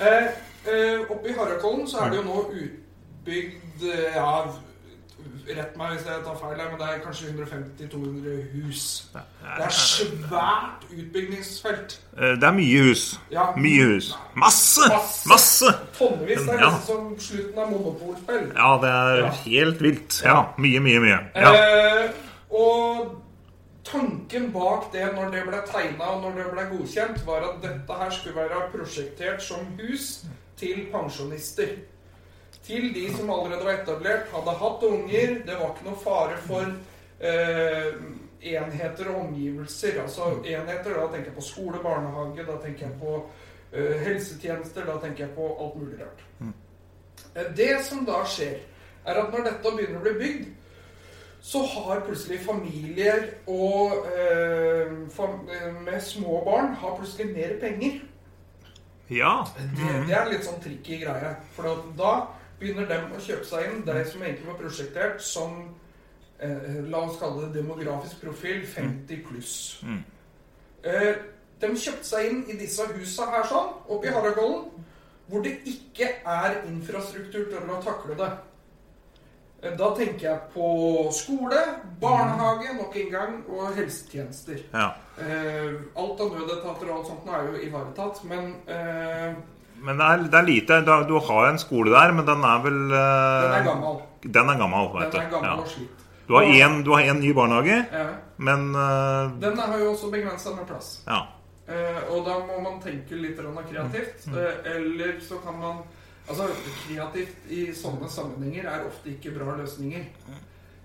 Eh, 0.00 0.28
eh, 0.66 1.00
oppe 1.10 1.28
i 1.28 1.32
Harakollen 1.32 1.86
så 1.88 2.02
er 2.06 2.10
det 2.10 2.16
jo 2.18 2.22
nå 2.22 2.50
utbygd 2.52 3.82
eh, 3.82 4.14
Ja, 4.14 4.44
rett 5.56 5.76
meg 5.76 5.90
hvis 5.98 6.06
jeg 6.06 6.22
tar 6.24 6.36
feil 6.38 6.56
her, 6.60 6.70
men 6.70 6.78
det 6.78 6.88
er 6.88 7.00
kanskje 7.04 7.32
150-200 7.34 8.46
hus. 8.52 9.08
Det 9.12 9.64
er 9.64 9.68
svært 9.68 10.84
utbyggingsfelt. 10.92 11.98
Eh, 12.16 12.34
Det 12.36 12.44
er 12.44 12.52
mye 12.52 12.82
hus. 12.88 13.18
Ja, 13.30 13.52
Mye 13.56 13.84
hus. 13.94 14.12
Masse! 14.36 14.80
Masse. 14.88 15.28
Masse! 15.28 15.64
Tonnevis. 15.98 16.38
Det 16.38 16.48
er 16.48 16.58
Ja. 16.60 16.70
nesten 16.70 16.86
som 16.86 17.16
slutten 17.18 17.58
av 17.58 17.70
monopolspill. 17.70 18.52
Ja, 18.54 18.78
det 18.78 18.90
er 18.90 19.16
Ja. 19.24 19.30
helt 19.30 19.78
vilt. 19.82 20.22
Ja, 20.24 20.44
mye, 20.58 20.80
mye, 20.80 21.00
mye. 21.00 21.18
Ja. 21.34 21.52
Eh, 21.54 22.10
og 22.50 23.21
tanken 23.92 24.50
bak 24.52 24.88
det 24.92 25.06
når 25.14 25.30
det 25.34 25.42
ble 25.46 25.60
tegna 25.68 26.10
og 26.14 26.22
når 26.24 26.38
det 26.38 26.46
ble 26.54 26.64
godkjent, 26.72 27.22
var 27.26 27.44
at 27.50 27.60
dette 27.62 27.98
her 28.00 28.10
skulle 28.10 28.36
være 28.40 28.68
prosjektert 28.72 29.42
som 29.44 29.66
hus 29.78 30.24
til 30.56 30.86
pensjonister. 30.92 31.76
Til 32.62 32.92
de 32.94 33.04
som 33.16 33.30
allerede 33.30 33.64
var 33.66 33.80
etablert, 33.80 34.28
hadde 34.32 34.56
hatt 34.60 34.82
unger. 34.86 35.38
Det 35.46 35.54
var 35.58 35.72
ikke 35.72 35.88
noe 35.88 35.98
fare 35.98 36.36
for 36.46 36.68
eh, 37.18 37.88
enheter 38.52 39.10
og 39.10 39.20
omgivelser. 39.26 39.98
Altså 40.02 40.28
enheter, 40.44 40.94
da 40.94 41.08
tenker 41.10 41.32
jeg 41.32 41.38
på 41.38 41.46
skole, 41.46 41.82
barnehage, 41.82 42.46
da 42.46 42.58
tenker 42.62 42.86
jeg 42.86 42.98
på 43.00 43.16
eh, 43.72 43.96
helsetjenester, 44.06 44.86
da 44.86 44.98
tenker 45.02 45.26
jeg 45.26 45.34
på 45.34 45.48
alt 45.58 45.78
mulig 45.80 45.98
rart. 46.04 46.22
Eh, 47.34 47.50
Det 47.56 47.72
som 47.84 48.06
da 48.06 48.22
skjer, 48.24 48.60
er 49.06 49.18
at 49.18 49.32
når 49.34 49.48
dette 49.50 49.74
begynner 49.76 49.98
å 49.98 50.06
bli 50.06 50.14
bygd, 50.22 50.50
så 51.42 51.64
har 51.66 52.04
plutselig 52.06 52.38
familier 52.44 53.24
og 53.50 54.06
eh, 54.14 54.92
fam 55.10 55.48
eh, 55.50 55.72
med 55.82 55.98
små 56.00 56.44
barn 56.46 56.74
har 56.78 56.94
plutselig 56.96 57.32
mer 57.34 57.56
penger. 57.60 57.98
ja. 59.10 59.32
Det, 59.58 59.88
det 60.06 60.14
er 60.14 60.22
en 60.22 60.30
litt 60.30 60.46
sånn 60.46 60.62
tricky 60.62 61.00
greie. 61.02 61.32
For 61.56 61.82
da 61.98 62.12
begynner 62.60 62.86
dem 62.86 63.10
å 63.10 63.18
kjøpe 63.18 63.48
seg 63.48 63.66
inn 63.72 63.82
det 63.88 64.04
som 64.12 64.22
egentlig 64.22 64.52
var 64.52 64.60
prosjektert 64.60 65.24
som 65.26 65.58
eh, 66.38 66.78
La 66.86 67.02
oss 67.08 67.18
kalle 67.18 67.48
det 67.48 67.58
demografisk 67.58 68.22
profil 68.22 68.62
50 68.62 69.26
pluss. 69.26 69.56
Mm. 69.82 69.98
Eh, 70.86 71.10
de 71.62 71.72
kjøpte 71.74 72.06
seg 72.06 72.30
inn 72.30 72.46
i 72.54 72.58
disse 72.62 72.86
husa 72.94 73.26
her 73.34 73.50
sånn, 73.50 73.74
oppe 73.90 74.06
i 74.06 74.14
Haragollen, 74.14 74.70
hvor 75.26 75.42
det 75.42 75.58
ikke 75.66 76.08
er 76.22 76.62
infrastruktur 76.70 77.50
til 77.50 77.70
å 77.70 77.82
takle 77.82 78.14
det. 78.18 78.30
Eh, 79.62 79.76
Da 79.78 79.90
tenker 79.94 80.26
jeg 80.26 80.40
på 80.54 80.68
skole, 81.14 81.60
barnehage 82.00 82.74
nok 82.76 82.96
en 82.96 83.10
gang, 83.12 83.34
og 83.48 83.74
helsetjenester. 83.76 84.58
ja. 84.72 84.90
Eh, 85.20 85.74
alt 85.96 86.20
av 86.20 86.30
nødetater 86.34 86.88
og 86.88 86.96
alt 86.98 87.06
sånt 87.06 87.26
er 87.28 87.42
jo 87.50 87.58
ivaretatt, 87.68 88.24
men 88.24 88.54
eh, 88.66 89.34
Men 89.84 89.98
det 89.98 90.06
er, 90.06 90.16
det 90.30 90.34
er 90.38 90.46
lite. 90.46 90.80
Du 91.08 91.18
har 91.18 91.48
en 91.50 91.58
skole 91.58 91.90
der, 91.90 92.12
men 92.12 92.24
den 92.26 92.42
er 92.44 92.62
vel 92.62 92.92
eh, 92.92 93.42
den 93.42 93.52
er 93.60 93.64
gammel. 93.66 94.00
Den 94.22 94.48
er 94.50 94.58
gammel, 94.58 94.88
vet 95.00 95.12
Den 95.12 95.20
er 95.20 95.30
gammel 95.30 95.50
Ja. 95.50 95.56
og 95.60 95.66
slitt. 95.68 95.98
Du 96.28 96.34
har 96.34 96.42
én- 96.44 96.82
du 96.84 96.92
har 96.94 97.02
én 97.02 97.18
ny 97.20 97.32
barnehage, 97.34 97.86
Ja. 97.92 98.06
men 98.38 98.74
eh, 98.74 99.30
Den 99.40 99.58
har 99.58 99.78
jo 99.78 99.90
også 99.92 100.10
begrensa 100.10 100.54
med 100.56 100.66
plass. 100.66 101.02
Ja. 101.06 101.26
Eh, 101.68 102.00
og 102.10 102.24
da 102.26 102.38
må 102.46 102.60
man 102.62 102.80
tenke 102.80 103.10
litt 103.20 103.36
kreativt. 103.36 104.26
Eh, 104.28 104.70
eller 104.76 105.20
så 105.20 105.38
kan 105.44 105.58
man 105.60 105.82
Altså, 106.28 106.46
kreativt 106.86 107.50
i 107.50 107.64
sånne 107.74 108.08
sammenhenger 108.10 108.68
er 108.70 108.86
ofte 108.86 109.10
ikke 109.10 109.34
bra 109.34 109.56
løsninger. 109.58 110.04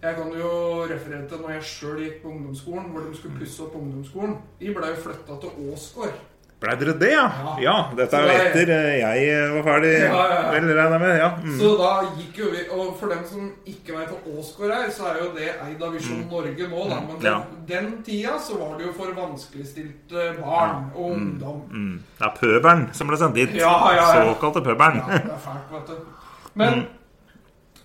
Jeg 0.02 0.15
kan 0.17 0.34
jo 0.38 0.50
referere 0.89 1.28
til 1.30 1.41
når 1.41 1.56
jeg 1.56 1.67
sjøl 1.71 2.02
gikk 2.04 2.17
på 2.23 2.32
ungdomsskolen, 2.34 2.89
hvor 2.93 3.06
de 3.06 3.17
skulle 3.17 3.39
pusse 3.39 3.63
opp 3.65 3.78
ungdomsskolen. 3.80 4.36
Vi 4.60 4.73
blei 4.73 4.91
flytta 4.97 5.38
til 5.41 5.71
Åsgård. 5.71 6.19
Blei 6.58 6.74
dere 6.80 6.93
det, 6.98 7.12
ja? 7.13 7.26
Ja. 7.38 7.52
Ja, 7.62 7.74
dette 7.93 8.17
er 8.17 8.24
jo 8.26 8.38
etter 8.41 8.70
eh, 8.74 8.96
jeg 8.98 9.50
var 9.54 9.65
ferdig, 9.67 9.91
Ja, 10.02 10.22
ja, 10.32 10.98
med. 10.98 11.12
Ja. 11.20 11.28
Mm. 11.43 11.58
Så 11.60 11.74
da 11.78 11.91
gikk 12.17 12.39
jo 12.41 12.50
vi 12.50 12.63
Og 12.74 12.96
for 12.98 13.13
dem 13.13 13.22
som 13.30 13.52
ikke 13.70 13.93
veit 13.93 14.10
hva 14.10 14.34
Åsgård 14.39 14.74
er, 14.74 14.88
så 14.96 15.12
er 15.12 15.20
jo 15.22 15.28
det 15.36 15.52
eid 15.54 15.84
av 15.86 15.93
Visjon 15.93 16.24
Norge 16.32 16.70
nå, 16.72 16.88
da. 16.89 17.04
Men 17.06 17.22
den, 17.22 17.46
den 17.70 17.91
tida 18.08 18.39
så 18.41 18.58
var 18.58 18.74
det 18.80 18.88
jo 18.88 18.96
for 18.98 19.13
vanskeligstilte 19.20 20.26
barn 20.39 20.89
og 20.96 21.12
ungdom. 21.12 21.62
Mm. 21.70 21.93
Det 22.17 22.26
er 22.32 22.36
pøbelen 22.41 22.86
som 22.98 23.13
ble 23.13 23.22
sendt 23.22 23.38
dit. 23.38 23.54
Ja, 23.62 23.78
ja, 23.93 24.02
ja. 24.02 24.28
Såkalte 24.32 24.65
pøbelen. 24.65 25.04
Ja, 25.06 25.22
det 25.28 25.38
er 25.38 25.41
fælt, 25.46 25.72
vet 25.78 25.93
du. 25.93 26.28
Men 26.58 26.86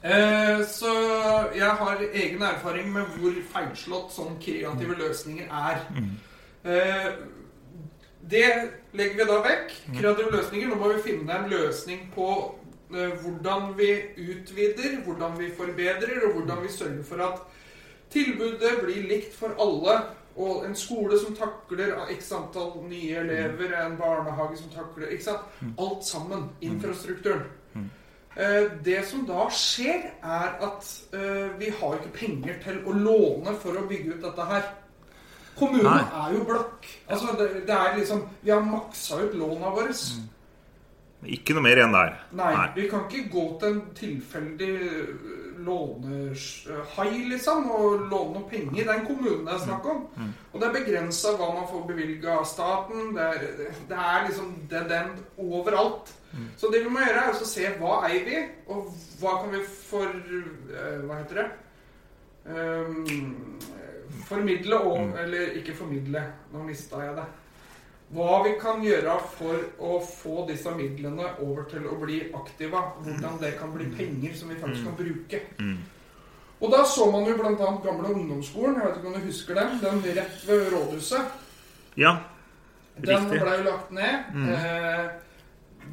eh, 0.01 0.65
Så 0.73 0.97
jeg 1.61 1.77
har 1.85 2.05
egen 2.09 2.49
erfaring 2.49 2.89
med 2.97 3.17
hvor 3.21 3.37
feilslått 3.53 4.17
sånne 4.17 4.41
kreative 4.41 4.97
løsninger 5.05 5.53
er. 5.69 5.85
Eh, 6.65 7.07
det 8.31 8.71
legger 8.95 9.17
vi 9.19 9.29
da 9.29 9.39
vekk. 9.43 9.73
Kreative 9.99 10.31
løsninger. 10.31 10.69
Nå 10.69 10.77
må 10.81 10.93
vi 10.95 11.03
finne 11.03 11.37
en 11.39 11.51
løsning 11.51 12.09
på 12.15 12.29
eh, 12.95 13.13
hvordan 13.23 13.73
vi 13.79 13.91
utvider, 14.17 15.01
hvordan 15.05 15.39
vi 15.39 15.51
forbedrer, 15.57 16.23
og 16.27 16.33
hvordan 16.39 16.63
vi 16.63 16.73
sørger 16.73 17.03
for 17.09 17.25
at 17.27 17.41
tilbudet 18.13 18.77
blir 18.85 19.09
likt 19.09 19.35
for 19.35 19.55
alle. 19.61 19.97
Og 20.37 20.63
en 20.65 20.75
skole 20.77 21.19
som 21.21 21.35
takler 21.37 21.91
x 22.15 22.31
antall 22.33 22.79
nye 22.89 23.19
elever, 23.21 23.75
en 23.85 23.99
barnehage 24.01 24.63
som 24.63 24.71
takler 24.73 25.11
ikke 25.13 25.27
sant? 25.27 25.51
Alt 25.79 26.07
sammen. 26.09 26.47
Infrastrukturen. 26.65 27.43
Eh, 28.37 28.71
Det 28.85 29.03
som 29.05 29.27
da 29.29 29.49
skjer, 29.53 30.07
er 30.25 30.55
at 30.65 30.87
eh, 31.13 31.51
vi 31.59 31.69
har 31.81 31.99
ikke 31.99 32.15
penger 32.17 32.55
til 32.65 32.79
å 32.89 32.93
låne 32.97 33.53
for 33.61 33.77
å 33.77 33.85
bygge 33.91 34.15
ut 34.15 34.23
dette 34.25 34.47
her. 34.49 34.71
Kommunen 35.59 35.89
Nei. 35.89 36.03
er 36.25 36.37
jo 36.37 36.45
blakk. 36.49 36.87
Altså, 37.09 37.35
det, 37.39 37.49
det 37.69 37.75
er 37.77 37.97
liksom 37.99 38.23
Vi 38.43 38.51
har 38.51 38.63
maksa 38.65 39.21
ut 39.23 39.35
låna 39.39 39.73
våre. 39.75 39.97
Ikke 41.23 41.55
noe 41.55 41.63
mer 41.63 41.79
igjen 41.79 41.95
der. 41.95 42.17
Nei, 42.35 42.53
vi 42.75 42.89
kan 42.91 43.05
ikke 43.07 43.29
gå 43.31 43.45
til 43.61 43.69
en 43.69 43.83
tilfeldig 43.95 44.73
lånehai, 45.63 47.13
liksom, 47.31 47.69
og 47.71 48.09
låne 48.11 48.41
noe 48.41 48.49
penger. 48.51 48.81
Det 48.81 48.89
er 48.89 48.97
en 48.97 49.07
kommune 49.07 49.45
det 49.47 49.53
er 49.55 49.63
snakk 49.63 49.87
om. 49.93 50.01
Og 50.51 50.57
det 50.59 50.67
er 50.69 50.75
begrensa 50.81 51.37
hva 51.39 51.53
man 51.55 51.69
får 51.71 51.85
bevilga 51.93 52.41
av 52.41 52.49
staten. 52.51 53.13
Det 53.15 53.29
er, 53.29 53.47
det 53.93 54.01
er 54.09 54.27
liksom 54.27 54.51
dead 54.73 54.97
end 54.99 55.23
overalt. 55.37 55.47
overalt. 55.47 56.19
Så 56.57 56.71
det 56.73 56.83
vi 56.85 56.91
må 56.93 57.03
gjøre, 57.03 57.27
er 57.29 57.35
å 57.37 57.49
se 57.49 57.71
hva 57.79 57.99
eier 58.09 58.25
vi, 58.27 58.39
og 58.73 58.89
hva 59.21 59.37
kan 59.43 59.53
vi 59.53 59.61
for 59.69 60.09
eh, 60.09 61.03
Hva 61.05 61.19
heter 61.21 61.43
det? 61.43 61.49
Ehm, 62.49 63.59
formidle 64.29 64.79
og 64.79 65.19
Eller 65.23 65.57
ikke 65.61 65.75
formidle, 65.75 66.23
nå 66.53 66.63
mista 66.67 67.01
jeg 67.05 67.17
det. 67.17 67.25
Hva 68.13 68.43
vi 68.45 68.53
kan 68.61 68.83
gjøre 68.85 69.15
for 69.39 69.63
å 69.81 69.95
få 70.05 70.43
disse 70.49 70.71
midlene 70.77 71.31
over 71.41 71.65
til 71.71 71.87
å 71.89 71.97
bli 71.97 72.19
aktiva. 72.37 72.83
Hvordan 73.01 73.39
det 73.41 73.55
kan 73.59 73.73
bli 73.73 73.87
penger 73.97 74.35
som 74.37 74.53
vi 74.53 74.59
faktisk 74.61 74.85
kan 74.85 74.97
bruke. 74.99 75.41
Og 76.61 76.71
da 76.71 76.85
så 76.87 77.09
man 77.11 77.25
jo 77.27 77.35
bl.a. 77.39 77.71
gamle 77.83 78.13
ungdomsskolen. 78.13 78.77
Jeg 78.77 78.87
vet 78.87 78.99
ikke 79.01 79.09
om 79.09 79.17
du 79.17 79.25
husker 79.27 79.55
den? 79.59 79.79
Den 79.81 80.03
rett 80.19 80.45
ved 80.47 80.69
rådhuset. 80.75 81.33
Ja, 81.97 82.13
riktig. 82.97 83.09
Den 83.09 83.27
blei 83.33 83.41
ble 83.41 83.57
jo 83.57 83.65
lagt 83.71 83.91
ned. 83.97 84.15
Eh, 84.59 85.09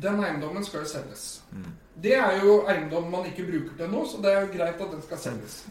den 0.03 0.19
eiendommen 0.23 0.65
skal 0.67 0.83
jo 0.83 0.91
selges. 0.91 1.23
Det 2.03 2.13
er 2.15 2.37
jo 2.43 2.59
eiendom 2.69 3.09
man 3.11 3.25
ikke 3.31 3.47
bruker 3.47 3.73
til 3.79 3.89
noe, 3.91 4.05
så 4.07 4.21
det 4.23 4.31
er 4.31 4.41
jo 4.45 4.51
greit 4.53 4.83
at 4.85 4.91
den 4.93 5.01
skal 5.07 5.17
selges. 5.23 5.63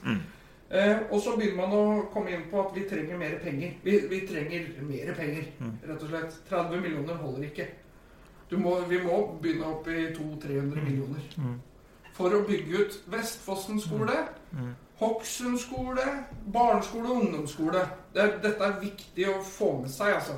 Eh, 0.70 0.98
og 1.10 1.20
så 1.24 1.32
begynner 1.36 1.62
man 1.62 1.72
å 1.72 1.84
komme 2.12 2.34
inn 2.34 2.48
på 2.50 2.60
at 2.60 2.74
vi 2.76 2.82
trenger 2.88 3.16
mer 3.16 3.38
penger. 3.40 3.76
Vi, 3.84 3.94
vi 4.10 4.20
trenger 4.28 4.66
mer 4.84 5.14
penger, 5.16 5.46
rett 5.88 6.02
og 6.02 6.10
slett. 6.10 6.34
30 6.50 6.82
millioner 6.82 7.14
holder 7.22 7.46
ikke. 7.48 7.68
Du 8.50 8.58
må, 8.60 8.74
vi 8.88 8.98
må 9.00 9.22
begynne 9.42 9.70
opp 9.70 9.88
i 9.88 10.10
200-300 10.16 10.84
millioner. 10.84 11.24
For 12.18 12.34
å 12.34 12.42
bygge 12.48 12.84
ut 12.84 13.00
Vestfossen 13.12 13.80
skole, 13.80 14.16
Hokksund 14.98 15.60
skole, 15.62 16.04
barneskole 16.52 17.08
og 17.08 17.20
ungdomsskole. 17.22 17.84
Det 18.14 18.24
dette 18.42 18.64
er 18.64 18.80
viktig 18.80 19.28
å 19.30 19.36
få 19.46 19.72
med 19.82 19.92
seg, 19.94 20.16
altså. 20.16 20.36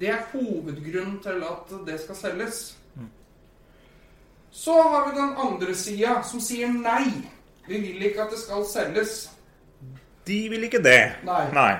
Det 0.00 0.08
er 0.10 0.24
hovedgrunnen 0.32 1.20
til 1.22 1.44
at 1.46 1.72
det 1.86 2.00
skal 2.02 2.16
selges. 2.18 2.62
Så 4.50 4.74
har 4.82 5.06
vi 5.06 5.20
den 5.20 5.36
andre 5.38 5.74
sida, 5.74 6.22
som 6.26 6.40
sier 6.42 6.72
nei. 6.72 7.12
Vi 7.68 7.78
vil 7.78 8.02
ikke 8.08 8.24
at 8.24 8.32
det 8.34 8.40
skal 8.40 8.64
selges. 8.66 9.28
De 10.30 10.40
vil 10.54 10.66
ikke 10.70 10.82
det. 10.84 11.00
Nei. 11.26 11.44
Nei. 11.56 11.72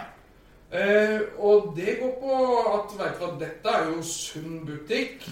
Eh, 0.70 1.20
og 1.42 1.72
det 1.76 1.96
går 1.98 2.12
på 2.20 2.34
at 2.76 2.92
vet 2.98 3.16
du 3.18 3.24
hva, 3.24 3.30
dette 3.40 3.72
er 3.74 3.88
jo 3.90 4.02
sunn 4.06 4.60
butikk. 4.68 5.24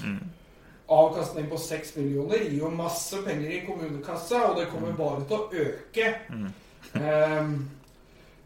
Avkastning 0.89 1.51
på 1.51 1.59
6 1.61 1.97
millioner 1.99 2.41
gir 2.47 2.63
jo 2.63 2.71
masse 2.73 3.19
penger 3.27 3.51
i 3.53 3.61
kommunekassa, 3.67 4.41
og 4.49 4.57
det 4.59 4.71
kommer 4.73 4.95
bare 4.97 5.27
til 5.29 5.37
å 5.37 5.49
øke. 5.67 6.07
Eh, 6.97 7.51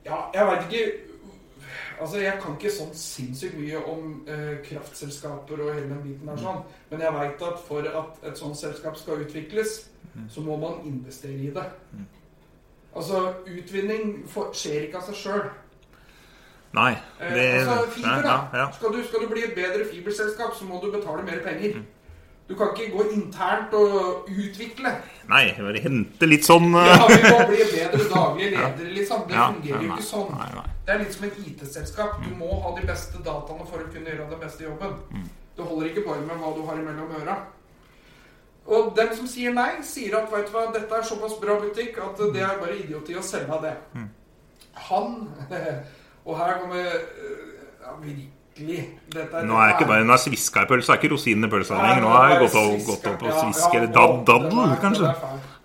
ja, 0.05 0.19
jeg 0.35 0.47
veit 0.51 0.69
ikke 0.69 0.85
Altså, 2.03 2.19
Jeg 2.19 2.39
kan 2.43 2.57
ikke 2.57 2.71
sånn 2.75 2.95
sinnssykt 2.99 3.55
mye 3.61 3.79
om 3.87 4.25
eh, 4.27 4.57
kraftselskaper 4.67 5.61
og 5.63 5.69
hele 5.77 5.87
den 5.93 6.01
biten 6.03 6.27
der, 6.33 6.41
sånn, 6.41 6.65
men 6.91 7.05
jeg 7.05 7.15
veit 7.15 7.45
at 7.47 7.61
for 7.69 7.87
at 8.01 8.25
et 8.27 8.41
sånt 8.41 8.59
selskap 8.59 8.97
skal 8.99 9.23
utvikles, 9.23 9.77
så 10.33 10.43
må 10.43 10.57
man 10.59 10.81
investere 10.89 11.39
i 11.47 11.53
det. 11.55 11.63
Altså, 12.97 13.23
utvinning 13.49 14.23
for, 14.29 14.53
skjer 14.57 14.87
ikke 14.89 15.01
av 15.01 15.07
seg 15.09 15.17
sjøl. 15.17 15.43
Nei. 16.77 16.93
Eh, 17.21 17.59
altså, 17.61 17.89
fiber, 17.93 18.23
da. 18.25 18.37
ja, 18.53 18.61
ja. 18.63 18.69
Skal, 18.77 18.93
du, 18.95 19.03
skal 19.05 19.25
du 19.25 19.33
bli 19.33 19.43
et 19.45 19.57
bedre 19.57 19.85
fiberselskap, 19.89 20.55
så 20.57 20.69
må 20.69 20.81
du 20.85 20.91
betale 20.93 21.25
mer 21.25 21.41
penger. 21.45 21.83
Du 22.49 22.57
kan 22.59 22.73
ikke 22.75 22.91
gå 22.93 23.05
internt 23.15 23.73
og 23.79 24.27
utvikle. 24.29 24.91
Nei, 25.31 25.43
bare 25.57 25.81
hente 25.85 26.27
litt 26.29 26.45
sånn 26.45 26.73
Ja, 26.75 26.97
eh, 27.07 27.13
vi 27.13 27.31
må 27.31 27.45
bli 27.49 27.67
bedre 27.71 28.09
daglige 28.11 28.51
ledere, 28.57 28.89
liksom. 28.97 29.23
Det 29.29 29.37
Ja, 29.39 29.47
fungerer 29.55 29.87
jo 29.87 29.93
ikke 29.95 30.09
sånn. 30.09 30.33
Nei, 30.37 30.49
nei. 30.59 30.67
Det 30.83 30.95
er 30.95 31.03
litt 31.05 31.15
som 31.17 31.27
et 31.29 31.39
IT-selskap. 31.47 32.19
Du 32.25 32.35
må 32.41 32.51
ha 32.65 32.75
de 32.77 32.85
beste 32.89 33.23
dataene 33.25 33.69
for 33.71 33.85
å 33.85 33.89
kunne 33.93 34.11
gjøre 34.13 34.29
den 34.35 34.43
beste 34.43 34.67
jobben. 34.67 34.97
Mm. 35.15 35.29
Det 35.57 35.69
holder 35.69 35.91
ikke 35.93 36.05
bare 36.09 36.27
med 36.27 36.41
hva 36.43 36.53
du 36.57 36.63
har 36.67 36.81
imellom 36.83 37.15
øra. 37.23 37.39
Og 38.67 38.93
dem 38.97 39.11
som 39.17 39.27
sier 39.27 39.55
nei, 39.55 39.81
sier 39.83 40.15
at 40.21 40.31
vet 40.31 40.47
du 40.47 40.53
hva, 40.55 40.69
dette 40.75 40.95
er 40.95 41.03
såpass 41.07 41.35
bra 41.41 41.57
butikk 41.61 41.99
at 41.99 42.21
det 42.35 42.43
er 42.47 42.61
bare 42.61 42.77
idioti 42.79 43.17
å 43.19 43.23
selge 43.27 43.51
av 43.57 43.65
det. 43.67 43.73
Mm. 43.95 44.09
Han 44.89 45.17
Og 46.27 46.37
her 46.39 46.61
kommer 46.61 46.85
øh, 46.87 47.49
ja, 47.83 47.97
virkelig 47.99 48.85
dette, 49.11 49.41
Nå 49.49 49.57
er 49.59 49.73
ikke 49.75 49.89
bare, 49.91 50.05
er 50.07 50.21
sviska 50.23 50.63
i 50.63 50.69
pølsa, 50.71 50.93
er 50.95 51.01
ikke 51.01 51.11
rosinen 51.11 51.49
i 51.49 51.51
pølsa 51.51 51.81
lenger. 51.81 52.05
Nå 52.05 52.13
har 52.15 52.29
jeg 52.31 52.45
gått, 52.45 52.55
opp- 52.61 52.87
gått 52.87 53.09
opp 53.11 53.25
og 53.27 53.41
sviske 53.41 53.81
eller 53.81 53.91
ja, 53.91 54.07
daddel, 54.31 54.77
kanskje. 54.85 55.11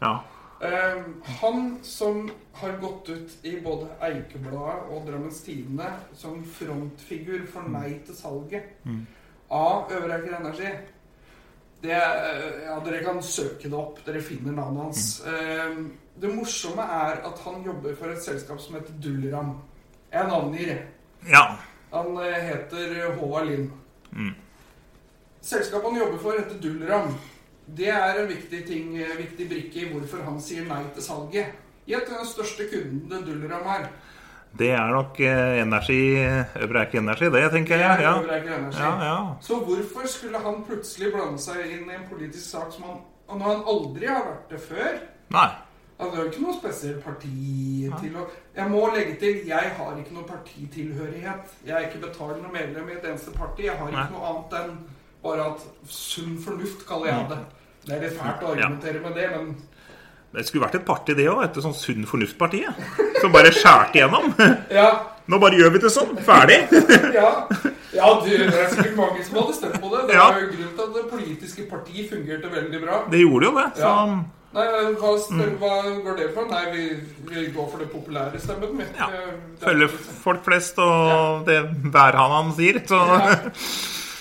Ja. 0.01 0.15
Um, 0.57 1.12
han 1.43 1.60
som 1.86 2.23
har 2.57 2.71
gått 2.81 3.12
ut 3.13 3.45
i 3.45 3.60
både 3.62 3.91
Eikebladet 4.01 4.88
og 4.89 5.03
Drammens 5.05 5.43
Tidende 5.45 5.91
som 6.17 6.39
frontfigur 6.57 7.43
for 7.53 7.69
nei 7.69 7.99
til 8.07 8.17
salget 8.17 8.73
av 9.53 9.91
Øvre 9.93 10.15
Eiker 10.17 10.39
Energi 10.39 10.71
det, 11.81 11.91
er- 11.93 12.63
ja, 12.65 12.79
Dere 12.85 13.03
kan 13.05 13.21
søke 13.23 13.69
det 13.69 13.77
opp. 13.77 13.99
Dere 14.05 14.21
finner 14.21 14.51
navnet 14.57 14.83
hans. 14.83 15.21
Ehm, 15.29 15.91
det 16.17 16.31
morsomme 16.33 16.81
er 16.81 17.19
at 17.29 17.39
han 17.45 17.63
jobber 17.65 17.95
for 17.99 18.09
et 18.09 18.23
selskap 18.23 18.59
som 18.61 18.75
heter 18.79 18.93
Dullram. 19.03 19.55
Jeg 20.11 20.27
navngir 20.27 20.71
ja. 21.29 21.43
Han 21.91 22.17
eh, 22.17 22.41
heter 22.49 23.11
Håvard 23.19 23.47
Lind. 23.47 23.69
Mm. 24.11 24.33
Selskapet 25.41 25.91
han 25.91 25.99
jobber 25.99 26.17
for, 26.21 26.31
heter 26.39 26.59
Dullram. 26.63 27.13
Det 27.77 27.89
er 27.91 28.19
en 28.21 28.27
viktig 28.29 28.65
ting, 28.67 28.97
eh, 28.97 29.17
viktig 29.17 29.47
brikke 29.49 29.81
i 29.85 29.89
hvorfor 29.91 30.23
han 30.25 30.41
sier 30.41 30.65
nei 30.67 30.83
til 30.95 31.03
salget. 31.03 31.53
Gjett 31.87 32.07
hvem 32.09 32.17
den 32.23 32.27
største 32.33 32.67
kunden 32.71 33.25
Dullram 33.27 33.67
er. 33.77 33.87
Det 34.57 34.71
er 34.73 34.89
nok 34.93 35.19
eh, 35.21 35.59
energi 35.61 35.99
Øvre 36.63 36.81
Eike 36.85 36.97
Energi, 36.97 37.29
det 37.33 37.43
tenker 37.53 37.77
jeg. 37.83 38.01
Ja. 38.01 38.15
Ja, 38.73 38.89
ja. 39.03 39.17
Så 39.41 39.59
hvorfor 39.67 40.07
skulle 40.09 40.41
han 40.41 40.63
plutselig 40.65 41.11
blande 41.13 41.41
seg 41.41 41.61
inn 41.67 41.85
i 41.89 41.95
en 41.97 42.07
politisk 42.09 42.49
sak 42.49 42.73
som 42.73 42.87
han, 42.89 42.99
når 43.29 43.45
han 43.51 43.63
aldri 43.75 44.09
har 44.09 44.25
vært 44.25 44.51
det 44.55 44.61
før? 44.65 44.99
Nei. 45.35 45.47
Han 45.97 46.13
jo 46.13 46.27
ikke 46.29 46.43
noe 46.43 46.53
spesielt 46.59 46.99
parti 47.01 47.31
til 48.01 48.17
å 48.21 48.27
Jeg 48.53 48.69
må 48.69 48.83
legge 48.93 49.15
til 49.21 49.39
jeg 49.49 49.71
har 49.77 49.95
ikke 49.97 50.13
noe 50.13 50.27
partitilhørighet. 50.29 51.55
Jeg 51.65 51.73
er 51.73 51.87
ikke 51.87 52.03
betalende 52.05 52.51
medlem 52.53 52.91
i 52.91 52.97
et 52.97 53.07
eneste 53.09 53.33
parti. 53.33 53.65
Jeg 53.65 53.77
har 53.79 53.89
ikke 53.89 54.03
Nei. 54.03 54.11
noe 54.13 54.29
annet 54.31 54.57
enn 54.61 54.75
bare 55.23 55.47
at 55.51 55.65
sunn 55.89 56.37
fornuft, 56.41 56.85
kaller 56.89 57.09
jeg 57.11 57.25
det. 57.31 57.39
Det 57.87 57.95
er 57.95 58.03
litt 58.05 58.19
fælt 58.19 58.43
å 58.45 58.51
argumentere 58.53 59.01
med 59.01 59.17
det, 59.17 59.27
men 59.33 59.49
Det 60.38 60.45
skulle 60.45 60.65
vært 60.67 60.76
et 60.78 60.86
parti, 60.86 61.15
det 61.17 61.26
òg. 61.32 61.43
Et 61.47 61.58
sånn 61.63 61.73
Sunn 61.73 62.06
Fornuft-partiet. 62.06 62.78
Som 63.21 63.34
bare 63.34 63.50
skjærte 63.56 63.97
igjennom. 63.97 64.34
Ja, 64.80 64.89
Nå 65.28 65.41
bare 65.43 65.58
gjør 65.60 65.73
vi 65.73 65.80
det 65.84 65.89
sånn. 65.91 66.13
Ferdig. 66.23 66.62
ja, 67.17 67.32
ja 67.97 68.12
du, 68.23 68.30
det 68.32 68.45
er 68.47 68.69
sikkert 68.71 68.93
mange 68.95 69.26
som 69.28 69.41
hadde 69.41 69.56
stemt 69.58 69.76
på 69.84 69.89
det. 69.91 70.06
Det 70.08 70.15
Ja. 70.15 70.28
er 70.32 70.45
jo 70.45 70.47
grunnen 70.54 70.73
til 70.78 70.86
at 70.86 70.93
det 70.95 71.04
politiske 71.12 71.65
partiet 71.67 72.13
fungerte 72.13 72.52
veldig 72.54 72.80
bra. 72.86 73.00
Det 73.12 73.19
gjorde 73.26 73.50
jo 73.50 73.56
det. 73.58 73.65
Så 73.82 73.89
Ja. 73.89 73.95
Nei, 74.58 74.63
hva, 74.95 75.10
hva 75.60 75.73
går 76.06 76.15
det 76.17 76.30
for? 76.34 76.47
Nei, 76.50 76.62
vi, 76.71 76.86
vi 77.28 77.43
går 77.54 77.67
for 77.73 77.84
det 77.84 77.89
populære 77.91 78.39
stemmen 78.39 78.78
min. 78.80 78.88
Ja. 78.97 79.10
Følger 79.62 79.91
folk 80.23 80.45
flest 80.47 80.80
og 80.80 81.43
det 81.50 81.60
værhanen 81.93 82.54
sier. 82.56 82.80
Så 82.88 82.95
Ja. 82.95 83.36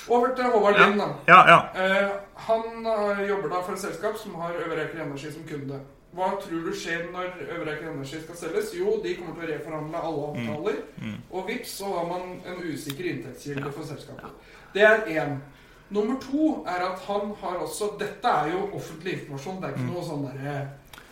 Over 0.08 0.34
til 0.38 0.44
Håvard 0.44 0.76
Lind, 0.78 1.00
da. 1.00 1.06
ja, 1.26 1.38
ja. 1.50 1.60
Eh, 1.82 2.10
han 2.46 2.84
eh, 2.86 3.22
jobber 3.28 3.48
da 3.50 3.62
for 3.66 3.72
et 3.74 3.80
selskap 3.82 4.14
som 4.20 4.34
har 4.38 4.52
Øvre 4.54 4.84
Eker 4.84 5.00
Energi 5.02 5.32
som 5.34 5.42
kunde. 5.48 5.80
Hva 6.16 6.30
tror 6.40 6.62
du 6.64 6.72
skjer 6.72 7.10
når 7.12 7.34
Øvre 7.44 7.74
Eiker 7.74 7.90
Energi 7.90 8.22
skal 8.22 8.38
selges? 8.40 8.70
Jo, 8.78 8.94
de 9.04 9.12
kommer 9.18 9.36
til 9.36 9.44
å 9.44 9.50
reforhandle 9.52 10.00
alle 10.08 10.22
avtaler. 10.30 10.78
Og 11.30 11.50
vips, 11.50 11.74
så 11.82 11.90
har 11.92 12.06
man 12.08 12.38
en 12.46 12.62
usikker 12.64 13.10
inntektskilde 13.10 13.72
for 13.72 13.84
selskapet. 13.84 14.48
Det 14.72 14.82
er 14.86 15.04
én. 15.12 15.36
Nummer 15.90 16.16
to 16.18 16.64
er 16.66 16.82
at 16.88 17.04
han 17.06 17.34
har 17.42 17.60
også 17.62 17.92
Dette 18.00 18.28
er 18.28 18.48
jo 18.50 18.64
offentlig 18.74 19.12
informasjon. 19.20 19.60
Det 19.60 19.68
er 19.68 19.76
ikke 19.76 19.92
noe 19.92 20.06
sånn 20.08 20.24
derre 20.26 20.54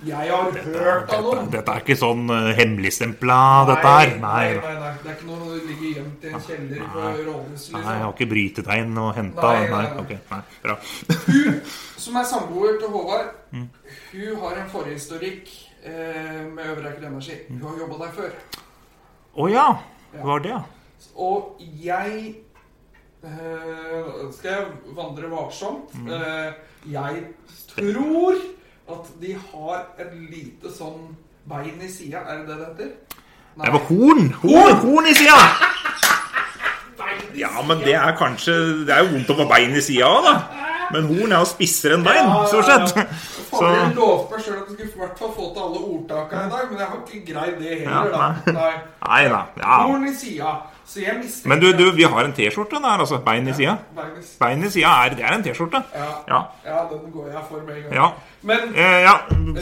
Jeg 0.05 0.29
har 0.31 0.51
hørt 0.53 1.13
av 1.15 1.23
noen. 1.25 1.45
Dette, 1.47 1.53
dette 1.55 1.73
er 1.75 1.83
ikke 1.85 1.97
sånn 1.97 2.25
uh, 2.29 2.49
hemmeligstempla, 2.59 3.37
dette 3.71 3.93
her. 3.95 4.11
Nei, 4.21 4.41
Nei. 4.51 4.59
nei, 4.61 4.73
nei. 4.83 4.91
Det 5.05 5.11
er 5.13 5.15
ikke 5.15 5.29
noe 5.29 5.39
du 5.55 5.69
ligger 5.69 5.93
gjemt 5.95 6.25
i 6.27 6.33
en 6.33 6.43
kjeller 6.45 6.83
på 6.93 7.05
Nei. 7.05 7.13
Liksom. 7.53 7.77
Nei, 7.79 7.85
jeg 7.95 8.03
har 8.05 8.13
ikke 8.17 8.29
brytetegn 8.35 8.99
å 9.01 9.07
hente. 9.17 9.41
Nei, 9.47 9.61
Nei, 9.63 9.71
nei, 9.71 9.83
nei. 9.87 10.03
Okay, 10.03 10.19
nei, 10.31 10.41
bra. 10.65 10.77
Hun 11.31 11.61
som 12.05 12.19
er 12.21 12.29
samboer 12.35 12.81
til 12.83 12.93
Håvard, 12.97 13.31
Mm. 13.55 13.69
hun 14.11 14.41
har 14.43 14.57
en 14.65 14.69
forhistorikk 14.73 15.51
eh, 15.87 16.41
med 16.51 16.65
Øvre 16.75 16.91
Energi. 17.07 17.37
Hun 17.49 17.61
har 17.63 17.77
jobba 17.85 18.01
der 18.05 18.13
før. 18.17 18.33
Å 19.39 19.47
ja. 19.53 19.67
Hva 20.19 20.27
var 20.35 20.43
det? 20.43 20.57
Og 21.15 21.61
jeg 21.61 22.35
eh, 23.23 24.31
Skal 24.35 24.51
jeg 24.51 24.67
vandre 24.97 25.31
varsomt? 25.33 25.95
Mm. 25.97 26.11
Eh, 26.11 26.53
jeg 26.93 27.25
tror 27.73 28.43
at 28.91 29.13
de 29.21 29.35
har 29.53 29.87
et 29.99 30.11
lite 30.31 30.73
sånn 30.75 31.15
bein 31.49 31.81
i 31.81 31.89
sida. 31.89 32.25
Er 32.29 32.43
det 32.43 32.49
det 32.49 32.59
det 32.59 32.67
heter? 32.67 32.91
Det 33.55 33.73
var 33.73 33.85
horn! 33.89 34.29
Horn, 34.43 34.77
horn 34.85 35.07
i 35.13 35.15
sida! 35.15 35.39
Ja, 37.35 37.51
men 37.67 37.81
det 37.83 37.95
er 37.99 38.13
kanskje 38.17 38.53
Det 38.87 38.93
er 38.95 39.01
jo 39.03 39.09
vondt 39.17 39.31
å 39.33 39.37
få 39.41 39.45
bein 39.51 39.73
i 39.75 39.81
sida 39.83 40.07
òg, 40.07 40.27
da. 40.27 40.35
Men 40.95 41.09
horn 41.11 41.33
er 41.35 41.41
jo 41.43 41.49
spissere 41.49 41.97
enn 41.99 42.05
bein, 42.07 42.29
stort 42.51 42.69
sett. 42.69 42.93
Så 43.51 43.63
jeg 43.71 43.95
lovte 43.97 44.35
meg 44.37 44.45
sjøl 44.45 44.57
at 44.61 44.69
jeg 44.69 44.77
skulle 44.77 44.91
i 44.91 45.01
hvert 45.01 45.19
fall 45.19 45.33
få 45.35 45.49
til 45.55 45.65
alle 45.65 45.81
ordtakene 45.95 46.45
i 46.47 46.53
dag, 46.53 46.71
men 46.71 46.81
jeg 46.83 46.89
har 46.93 47.01
ikke 47.03 47.33
greid 47.33 47.59
det 47.63 47.79
heller, 47.81 48.15
da. 48.15 48.55
Nei. 48.55 48.73
Nei 49.09 49.23
da. 49.33 49.43
Horn 49.89 50.07
i 50.11 50.15
sida. 50.19 50.55
Mistenker 50.85 51.49
Men 51.49 51.61
du, 51.61 51.73
du, 51.73 51.91
vi 51.97 52.03
har 52.05 52.25
en 52.25 52.33
T-skjorte 52.37 52.77
der, 52.83 52.99
altså. 53.01 53.19
Bein 53.25 53.49
i 53.49 53.53
sida. 53.57 53.77
Bein 53.97 54.13
i 54.19 54.23
sida. 54.23 54.39
Bein 54.45 54.65
i 54.65 54.71
sida 54.71 54.91
er, 55.05 55.15
det 55.17 55.25
er 55.25 55.33
en 55.39 55.43
T-skjorte. 55.47 55.81
Ja. 55.95 56.09
Ja. 56.29 56.41
ja, 56.67 56.83
den 56.91 57.13
går 57.13 57.29
jeg 57.33 57.45
for 57.49 57.63
med 57.67 57.77
en 57.77 57.83
gang. 57.83 57.95
Ja. 57.95 58.11
Men 58.43 58.75
Eh, 58.75 59.01
ja, 59.07 59.15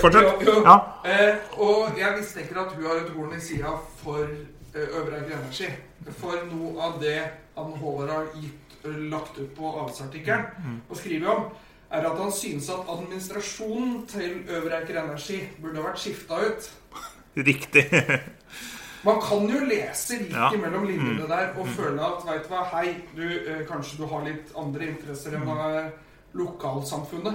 fortsett. 0.03 0.43
Jo, 0.47 0.53
jo. 0.59 0.65
Ja. 0.67 0.77
Eh, 1.05 1.37
og 1.59 1.99
jeg 1.99 2.17
mistenker 2.19 2.61
at 2.65 2.73
hun 2.77 2.87
har 2.87 2.95
et 3.05 3.13
horn 3.17 3.37
i 3.37 3.41
sida 3.41 3.75
for 4.03 4.19
eh, 4.25 4.89
Øvre 4.99 5.23
Energi. 5.27 5.71
For 6.19 6.35
noe 6.51 6.83
av 6.83 6.99
det 7.01 7.19
han 7.57 7.73
Håvard 7.79 8.09
har 8.11 8.27
gitt, 8.41 8.79
eh, 8.85 8.97
lagt 9.13 9.39
ut 9.39 9.55
på 9.57 9.75
avsartikkelen 9.87 10.45
Mm. 10.59 10.81
og 10.91 10.97
skriver 10.97 11.29
om, 11.29 11.45
er 11.93 12.07
at 12.09 12.19
han 12.19 12.33
synes 12.33 12.69
at 12.71 12.89
administrasjonen 12.89 14.07
til 14.09 14.43
Øvre 14.49 14.81
Energi 14.91 15.43
burde 15.63 15.83
vært 15.85 15.99
skifta 16.01 16.35
ut. 16.47 16.71
Riktig. 17.37 17.87
Man 19.05 19.21
kan 19.21 19.49
jo 19.51 19.65
lese 19.67 20.19
litt 20.21 20.31
Ja. 20.31 20.51
mellom 20.57 20.85
linjene 20.87 21.27
der 21.29 21.55
og 21.59 21.67
føle 21.75 22.01
at 22.07 22.25
veit 22.27 22.47
hva, 22.49 22.65
hei, 22.71 22.95
du, 23.17 23.25
eh, 23.27 23.65
kanskje 23.67 23.97
du 23.99 24.07
har 24.07 24.23
litt 24.25 24.53
andre 24.57 24.87
interesser 24.93 25.35
enn 25.35 25.43
mm. 25.49 25.93
lokalsamfunnet. 26.35 27.35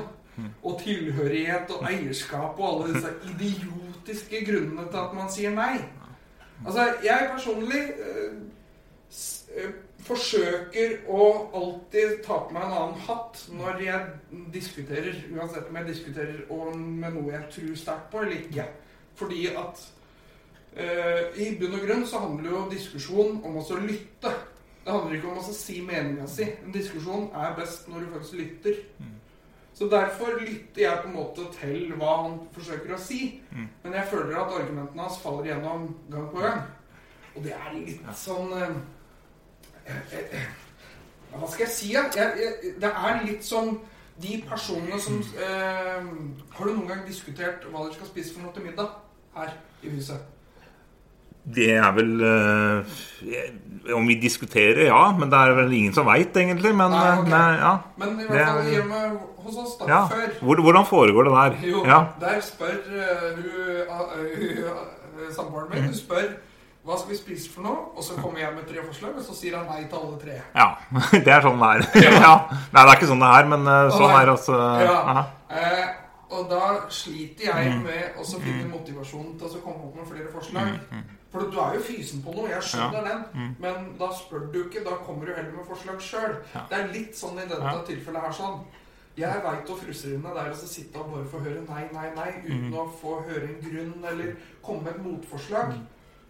Og 0.64 0.78
tilhørighet 0.84 1.72
og 1.74 1.84
eierskap 1.90 2.60
og 2.62 2.68
alle 2.84 2.94
disse 2.94 3.10
idiotiske 3.32 4.44
grunnene 4.46 4.86
til 4.92 4.98
at 5.02 5.14
man 5.18 5.30
sier 5.34 5.50
nei. 5.56 5.80
Altså, 6.66 6.86
jeg 7.04 7.30
personlig 7.34 7.82
eh, 7.98 8.38
s- 9.10 9.48
eh, 9.58 9.72
forsøker 10.08 11.00
å 11.10 11.50
alltid 11.58 12.22
ta 12.24 12.38
på 12.46 12.54
meg 12.54 12.64
en 12.64 12.72
annen 12.78 13.02
hatt 13.08 13.48
når 13.52 13.82
jeg 13.82 14.00
diskuterer, 14.54 15.16
uansett 15.34 15.68
om 15.70 15.76
jeg 15.82 15.88
diskuterer 15.90 16.46
om 16.54 16.86
med 17.02 17.14
noe 17.18 17.32
jeg 17.34 17.50
tror 17.58 17.76
sterkt 17.76 18.12
på 18.14 18.22
eller 18.22 18.38
ikke. 18.38 18.68
Fordi 19.18 19.48
at 19.58 19.82
eh, 19.82 19.97
i 20.78 21.48
bunn 21.58 21.74
og 21.74 21.86
grunn 21.88 22.04
så 22.06 22.20
handler 22.22 22.52
jo 22.52 22.66
diskusjon 22.70 23.40
om 23.46 23.56
å 23.58 23.80
lytte. 23.82 24.34
Det 24.86 24.94
handler 24.94 25.18
ikke 25.18 25.32
om 25.32 25.40
å 25.42 25.54
si 25.56 25.82
meninga 25.82 26.28
si. 26.30 26.46
En 26.64 26.76
diskusjon 26.76 27.32
er 27.36 27.56
best 27.58 27.90
når 27.90 28.06
du 28.06 28.12
faktisk 28.14 28.38
lytter. 28.40 28.78
Så 29.78 29.86
derfor 29.90 30.40
lytter 30.40 30.82
jeg 30.82 31.02
på 31.02 31.10
en 31.10 31.16
måte 31.18 31.44
til 31.60 31.92
hva 32.00 32.14
han 32.24 32.38
forsøker 32.56 32.96
å 32.96 33.02
si. 33.02 33.42
Men 33.84 33.94
jeg 33.94 34.10
føler 34.10 34.38
at 34.38 34.54
argumentene 34.62 35.04
hans 35.04 35.20
faller 35.22 35.52
gjennom 35.52 35.90
gang 36.10 36.30
på 36.32 36.42
gang. 36.42 36.64
Og 37.36 37.44
det 37.46 37.54
er 37.54 37.76
litt 37.76 38.08
sånn 38.18 38.54
eh, 38.58 38.80
eh, 39.86 40.16
eh, 40.40 40.48
Hva 41.36 41.50
skal 41.52 41.68
jeg 41.68 41.74
si? 41.76 41.92
Det 42.82 42.90
er 42.90 43.22
litt 43.28 43.46
sånn 43.46 43.76
de 44.18 44.40
personene 44.50 44.98
som 45.04 45.20
eh, 45.22 46.08
Har 46.56 46.66
du 46.66 46.72
noen 46.72 46.88
gang 46.90 47.04
diskutert 47.06 47.68
hva 47.70 47.84
dere 47.84 48.00
skal 48.00 48.10
spise 48.10 48.34
for 48.34 48.48
noe 48.48 48.56
til 48.56 48.66
middag 48.66 48.98
her 49.36 49.54
i 49.84 49.94
huset? 49.94 50.37
Det 51.56 51.68
er 51.80 51.92
vel 51.96 52.10
eh, 52.28 52.84
Om 53.96 54.04
vi 54.10 54.18
diskuterer, 54.20 54.82
ja. 54.90 55.04
Men 55.16 55.30
det 55.32 55.38
er 55.40 55.54
vel 55.56 55.72
ingen 55.78 55.94
som 55.96 56.04
veit, 56.10 56.36
egentlig. 56.36 56.74
Men 56.76 56.92
Nei, 56.92 57.06
okay. 57.14 57.24
ok. 57.24 57.30
nei, 57.32 57.54
ja. 57.62 57.72
Men 58.02 58.10
i 58.20 58.26
hvert 58.28 58.50
fall 58.52 58.68
hjemme 58.74 59.00
hos 59.48 59.56
oss, 59.64 59.78
da, 59.80 59.86
ja. 59.88 60.02
før 60.12 60.28
hvordan 60.44 60.84
foregår 60.90 61.24
det 61.30 61.34
der? 61.38 61.56
Jo, 61.70 61.86
Ja. 61.88 62.00
der 62.20 62.42
spør 62.44 62.76
uh, 62.92 63.32
samboeren 65.32 65.72
min 65.72 65.88
Hun 65.88 65.96
spør 65.96 66.28
hva 66.88 66.96
skal 66.96 67.12
vi 67.12 67.18
spise 67.20 67.50
for 67.52 67.60
noe, 67.66 67.80
og 68.00 68.04
så 68.04 68.14
kommer 68.16 68.40
jeg 68.40 68.48
med 68.56 68.64
tre 68.70 68.80
forslag, 68.80 69.12
og 69.20 69.24
så 69.26 69.34
sier 69.36 69.58
han 69.58 69.66
nei 69.68 69.82
til 69.92 69.98
alle 70.00 70.16
tre. 70.22 70.36
ja. 70.56 70.68
Det 71.26 71.32
er 71.36 71.42
sånn 71.44 71.60
det 71.60 71.68
er. 71.68 71.84
ja. 72.28 72.36
Nei, 72.48 72.80
det 72.80 72.86
er 72.86 72.92
ikke 72.96 73.10
sånn 73.10 73.20
det 73.26 73.32
er, 73.40 73.44
men 73.52 73.62
sånn 73.92 74.14
er 74.16 74.28
også. 74.32 74.56
Ja. 74.84 74.96
Eh, 76.30 76.38
og 76.38 76.50
da 76.50 76.90
sliter 76.90 77.46
jeg 77.46 77.72
Mm. 77.74 77.84
med 77.84 78.16
å 78.18 78.24
finne 78.42 78.68
motivasjon 78.72 79.38
til 79.40 79.48
å 79.48 79.62
komme 79.64 79.84
opp 79.88 79.96
med 79.96 80.08
flere 80.08 80.32
forslag. 80.32 80.80
For 81.32 81.40
du 81.52 81.58
er 81.60 81.74
jo 81.76 81.82
fysen 81.82 82.22
på 82.24 82.34
noe, 82.36 82.50
jeg 82.50 82.62
skjønner 82.62 83.04
Mm. 83.04 83.26
den, 83.34 83.56
men 83.60 83.98
da 84.00 84.08
spør 84.14 84.52
du 84.52 84.64
ikke, 84.70 84.84
da 84.84 84.92
kommer 85.06 85.26
du 85.26 85.34
heller 85.34 85.52
med 85.52 85.66
forslag 85.68 86.00
sjøl. 86.02 86.36
Det 86.70 86.78
er 86.80 86.88
litt 86.94 87.14
sånn 87.16 87.38
i 87.38 87.46
dette 87.48 87.86
tilfellet 87.88 88.22
her 88.22 88.32
sånn. 88.32 88.60
Jeg 89.18 89.42
veit 89.44 89.66
hvor 89.66 89.78
frustrerende 89.78 90.34
det 90.34 90.44
er 90.46 90.52
å 90.52 90.56
sitte 90.56 90.96
og 91.00 91.12
bare 91.12 91.26
få 91.26 91.40
høre 91.44 91.68
nei, 91.68 91.90
nei, 91.92 92.12
nei, 92.16 92.32
uten 92.46 92.70
Mm. 92.70 92.74
å 92.74 92.92
få 93.02 93.24
høre 93.28 93.44
en 93.50 93.62
grunn 93.62 94.06
eller 94.06 94.36
komme 94.64 94.84
med 94.84 94.96
et 94.96 95.04
motforslag. 95.04 95.74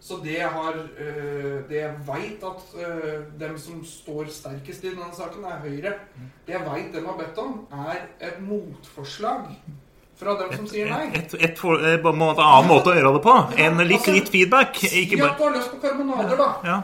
Så 0.00 0.22
det 0.22 0.38
jeg 0.38 0.48
har 0.48 0.72
øh, 0.74 1.68
Det 1.68 1.76
jeg 1.82 1.96
veit 2.06 2.42
at 2.44 2.62
øh, 2.78 3.38
dem 3.38 3.58
som 3.58 3.84
står 3.84 4.24
sterkest 4.30 4.84
i 4.84 4.90
denne 4.90 5.12
saken, 5.12 5.44
er 5.44 5.58
Høyre. 5.60 5.94
Det 6.46 6.54
jeg 6.54 6.60
veit 6.64 6.92
dem 6.94 7.04
har 7.06 7.16
bedt 7.18 7.38
om, 7.38 7.66
er 7.72 8.06
et 8.20 8.40
motforslag 8.40 9.56
fra 10.18 10.34
dem 10.40 10.52
som 10.56 10.66
sier 10.70 10.90
nei. 10.90 11.08
Et, 11.14 11.34
et, 11.38 11.58
for, 11.58 11.78
eh, 11.78 11.98
en 11.98 12.22
annen 12.22 12.68
måte 12.68 12.90
å 12.92 12.96
gjøre 12.98 13.14
det 13.16 13.22
på. 13.24 13.34
En 13.56 13.78
litt, 13.84 13.98
altså, 14.00 14.14
litt 14.16 14.30
feedback. 14.34 14.80
Si 14.82 15.04
at 15.14 15.38
du 15.38 15.44
har 15.44 15.56
lyst 15.56 15.70
på 15.74 15.80
karbonader, 15.84 16.36
da. 16.40 16.48
ja. 16.66 16.78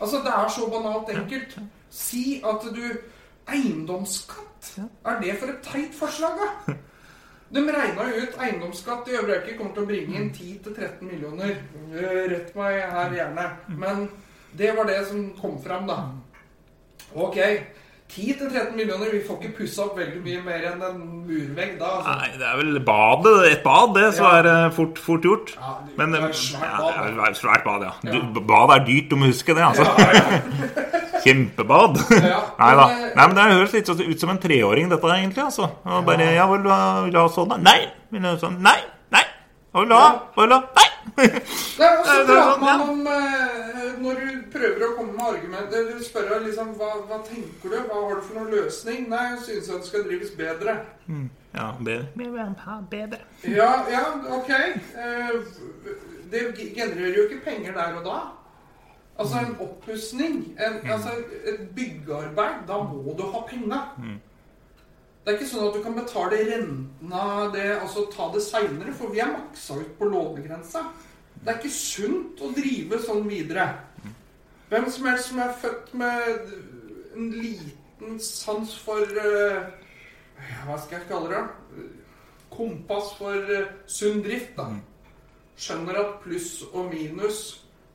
Altså, 0.00 0.22
Det 0.24 0.32
er 0.38 0.48
så 0.56 0.68
banalt 0.72 1.12
enkelt. 1.14 1.58
Si 1.90 2.40
at 2.44 2.66
du 2.74 2.84
Eiendomsskatt. 3.52 4.72
Er 5.04 5.20
det 5.20 5.36
for 5.40 5.50
et 5.50 5.62
teit 5.66 5.94
forslag, 5.94 6.38
da? 6.38 6.74
De 7.52 7.60
regna 7.68 8.06
ut 8.16 8.36
eiendomsskatt 8.40 9.08
i 9.10 9.16
Øvre 9.18 9.34
Eiker 9.40 9.58
kommer 9.58 9.74
til 9.76 9.84
å 9.84 9.88
bringe 9.90 10.16
inn 10.16 10.30
10-13 10.32 11.02
millioner. 11.04 11.58
Eh, 11.92 12.22
Rett 12.32 12.54
meg 12.56 12.78
her 12.94 13.16
gjerne. 13.18 13.44
Men 13.68 14.06
det 14.56 14.70
var 14.78 14.88
det 14.88 15.02
som 15.10 15.26
kom 15.40 15.58
fram, 15.64 15.84
da. 15.90 15.98
Ok. 17.12 17.36
10-13 18.12 18.74
millioner. 18.76 19.10
Vi 19.12 19.20
får 19.26 19.38
ikke 19.40 19.56
pussa 19.56 19.82
opp 19.86 19.96
veldig 19.98 20.20
mye 20.24 20.40
mer 20.44 20.64
enn 20.72 20.82
en 20.84 20.98
murvegg 21.26 21.78
da. 21.80 21.90
Altså. 21.98 22.16
Nei, 22.18 22.28
det 22.38 22.46
er 22.50 22.56
vel 22.60 22.80
badet. 22.84 23.34
Et 23.52 23.62
bad, 23.64 23.94
det, 23.96 24.14
som 24.14 24.26
Ja. 24.26 24.42
er 24.42 24.70
fort, 24.76 24.98
fort 24.98 25.22
gjort. 25.24 25.54
Ja, 25.56 25.72
det- 25.86 25.96
Men 25.98 26.12
det 26.12 26.20
eh, 26.20 26.24
er 26.24 26.28
et 26.28 26.36
svært 26.36 26.68
ja, 26.68 26.76
bad, 26.78 27.06
det 27.08 27.24
er 27.24 27.30
et 27.30 27.40
svært 27.40 27.64
bad, 27.64 27.82
ja. 27.88 27.92
Ja. 28.04 28.10
Du, 28.34 28.40
bad 28.40 28.70
er 28.76 28.84
dyrt, 28.84 29.08
du 29.10 29.16
må 29.16 29.26
huske 29.32 29.54
det. 29.54 29.62
altså. 29.64 29.82
Ja, 29.82 30.10
ja. 30.12 30.40
Kjempebad. 31.24 31.96
Ja, 32.10 32.40
Nei 32.62 32.72
da. 32.76 32.86
eh, 32.90 33.12
Nei, 33.16 33.26
men 33.26 33.36
Det 33.36 33.44
høres 33.54 33.72
litt 33.76 33.86
sånn 33.86 34.00
ut 34.10 34.20
som 34.20 34.30
en 34.30 34.38
treåring, 34.42 34.88
dette 34.90 35.12
egentlig. 35.16 35.44
altså. 35.44 35.70
Og 35.84 36.04
bare, 36.04 36.32
ja, 36.34 36.46
Vil 36.50 36.62
du 36.64 36.68
ha, 36.70 37.28
sånn? 37.28 37.48
da? 37.48 37.56
Nei! 37.56 37.80
Vil 38.10 38.22
du 38.22 38.28
ha 38.28 38.36
sånn? 38.40 38.58
Nei! 38.60 38.78
Nei! 39.12 39.24
Hva 39.72 39.80
vil 39.84 39.88
du 39.88 39.94
ha? 39.96 40.08
Hva 40.34 40.42
vil 40.42 40.48
du 40.50 40.54
ha? 40.54 40.62
Nei! 40.76 40.88
Det 41.16 41.28
Det 41.78 41.86
er- 41.86 41.92
er 41.92 42.02
prater 42.02 42.26
sånn, 42.26 42.60
man 42.60 42.68
ja. 42.68 42.74
om 42.92 43.06
eh, 43.06 43.88
Når 44.02 44.14
du 44.20 44.31
prøver 44.52 44.84
å 44.86 44.94
komme 44.96 45.12
med 45.16 45.24
argumenter 45.26 45.88
Du 45.92 46.04
spør 46.04 46.28
deg 46.30 46.46
liksom 46.48 46.74
hva, 46.78 46.90
hva 47.08 47.18
tenker 47.26 47.72
du? 47.72 47.78
Hva 47.88 48.02
har 48.08 48.14
du 48.20 48.22
for 48.26 48.38
noen 48.38 48.52
løsning? 48.54 49.08
Nei, 49.10 49.22
jeg 49.32 49.40
synes 49.46 49.70
at 49.70 49.82
det 49.82 49.90
skal 49.90 50.04
drives 50.08 50.30
bedre. 50.38 50.76
Ja, 51.54 51.66
bedre. 51.84 52.06
bedre. 52.90 53.18
Ja, 53.44 53.72
ja, 53.92 54.04
ok. 54.38 54.50
Eh, 54.52 55.34
Det 56.32 56.46
genererer 56.74 57.16
jo 57.16 57.26
ikke 57.28 57.44
penger 57.44 57.74
der 57.76 57.98
og 57.98 58.04
da. 58.06 58.20
Altså 59.20 59.38
en 59.42 59.56
oppussing, 59.60 60.38
en, 60.56 60.78
altså 60.90 61.10
et 61.44 61.66
byggearbeid, 61.76 62.62
da 62.68 62.78
må 62.82 63.12
du 63.18 63.26
ha 63.34 63.42
penga. 63.46 63.80
Det 65.22 65.30
er 65.30 65.36
ikke 65.36 65.50
sånn 65.52 65.68
at 65.68 65.76
du 65.76 65.82
kan 65.84 65.94
betale 65.94 66.38
renten 66.48 67.12
av 67.14 67.52
det 67.52 67.66
altså 67.76 68.06
ta 68.10 68.30
det 68.34 68.40
seinere, 68.42 68.94
for 68.96 69.12
vi 69.12 69.20
er 69.22 69.30
maksa 69.36 69.76
ut 69.78 69.92
på 69.98 70.08
lånegrensa. 70.08 70.86
Det 71.44 71.52
er 71.52 71.60
ikke 71.60 71.74
sunt 71.76 72.40
å 72.42 72.50
drive 72.56 72.98
sånn 73.04 73.28
videre. 73.28 73.68
Hvem 74.72 74.90
som 74.90 75.06
helst 75.06 75.28
som 75.28 75.38
er 75.38 75.56
født 75.60 75.94
med 75.94 76.20
en 77.16 77.30
liten 77.30 78.20
sans 78.20 78.78
for 78.80 79.02
eh, 79.20 79.58
Hva 80.64 80.78
skal 80.80 80.96
jeg 80.96 81.08
kalle 81.10 81.28
det? 81.34 81.42
Kompass 82.54 83.10
for 83.18 83.50
eh, 83.52 83.66
sunn 83.84 84.22
drift, 84.24 84.54
da. 84.56 84.70
Skjønner 85.60 86.00
at 86.00 86.14
pluss 86.22 86.62
og 86.70 86.88
minus 86.94 87.42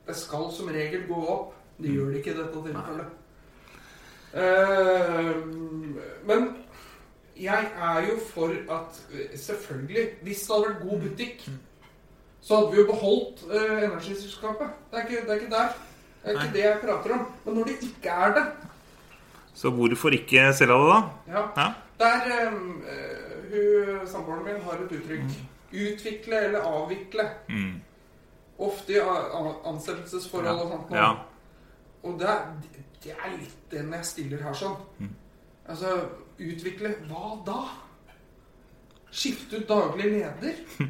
det 0.06 0.16
skal 0.20 0.46
som 0.54 0.70
regel 0.70 1.02
gå 1.08 1.18
opp. 1.18 1.50
Det 1.82 1.96
gjør 1.96 2.12
det 2.12 2.22
ikke 2.22 2.36
i 2.36 2.38
dette 2.38 2.62
tilfellet. 2.68 3.10
Uh, 4.38 5.34
men 6.30 6.48
jeg 7.40 7.68
er 7.90 8.00
jo 8.06 8.16
for 8.30 8.54
at 8.70 9.02
Selvfølgelig, 9.34 10.08
hvis 10.22 10.46
det 10.46 10.54
hadde 10.54 10.70
vært 10.70 10.88
god 10.90 11.04
butikk, 11.08 11.44
så 12.40 12.56
hadde 12.56 12.70
vi 12.70 12.82
jo 12.84 12.88
beholdt 12.94 13.46
uh, 13.50 13.78
energiselskapet. 13.82 14.82
Det 14.92 15.06
det 15.10 15.22
er 15.26 15.40
ikke 15.42 15.54
der. 15.58 15.78
Det 16.22 16.32
er 16.34 16.40
ikke 16.40 16.54
det 16.54 16.64
jeg 16.64 16.80
prater 16.82 17.14
om. 17.14 17.26
Men 17.44 17.54
når 17.58 17.64
det 17.70 17.76
ikke 17.88 18.10
er 18.10 18.34
det 18.34 18.46
Så 19.54 19.70
hvorfor 19.74 20.14
ikke 20.14 20.52
selge 20.54 20.74
det, 20.74 20.88
da? 20.92 21.02
ja, 21.34 21.44
Ja. 21.56 21.68
Der 21.98 22.48
um, 22.48 22.82
hun, 23.50 24.06
Samboeren 24.06 24.44
min 24.44 24.60
har 24.62 24.78
et 24.84 24.92
uttrykk. 24.92 25.32
Utvikle 25.72 26.44
eller 26.44 26.60
avvikle. 26.60 27.24
Mm. 27.48 27.80
Ofte 28.58 28.92
i 28.92 29.00
ansettelsesforhold 29.66 30.60
og 30.62 30.70
sånt. 30.72 30.94
Ja. 30.94 31.10
Og 32.02 32.20
det 32.20 32.28
er, 32.28 32.44
det 33.04 33.12
er 33.16 33.34
litt 33.34 33.56
den 33.70 33.92
jeg 33.92 34.06
stiller 34.06 34.42
her 34.42 34.54
sånn. 34.54 34.76
Mm. 34.98 35.14
Altså, 35.68 35.96
utvikle 36.38 36.94
hva 37.08 37.34
da? 37.46 37.58
Skifte 39.10 39.58
ut 39.58 39.68
daglig 39.68 40.12
leder? 40.12 40.62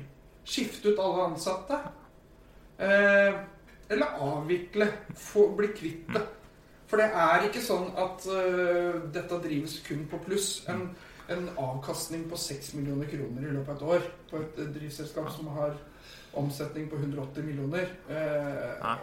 Skifte 0.49 0.93
ut 0.93 1.01
alle 1.03 1.29
ansatte? 1.33 1.81
Eh, 2.79 3.41
eller 3.91 4.19
avvikle? 4.21 4.89
Få, 5.17 5.49
bli 5.57 5.69
kvitt 5.77 6.09
det? 6.15 6.23
For 6.89 7.01
det 7.01 7.11
er 7.21 7.45
ikke 7.49 7.61
sånn 7.61 7.91
at 8.01 8.25
uh, 8.33 8.97
dette 9.13 9.39
drives 9.45 9.79
kun 9.85 10.07
på 10.09 10.21
pluss. 10.25 10.63
En, 10.73 10.87
en 11.29 11.49
avkastning 11.61 12.23
på 12.31 12.37
6 12.41 12.75
millioner 12.79 13.11
kroner 13.11 13.45
i 13.45 13.53
løpet 13.59 13.69
av 13.69 13.77
et 13.77 13.89
år 13.99 14.07
på 14.31 14.41
et 14.41 14.61
eh, 14.65 14.71
drivselskap 14.79 15.29
som 15.35 15.51
har 15.59 15.75
omsetning 16.39 16.89
på 16.89 16.97
180 17.01 17.45
millioner 17.49 17.89
Uh, 18.09 18.81
Nei. 18.83 18.99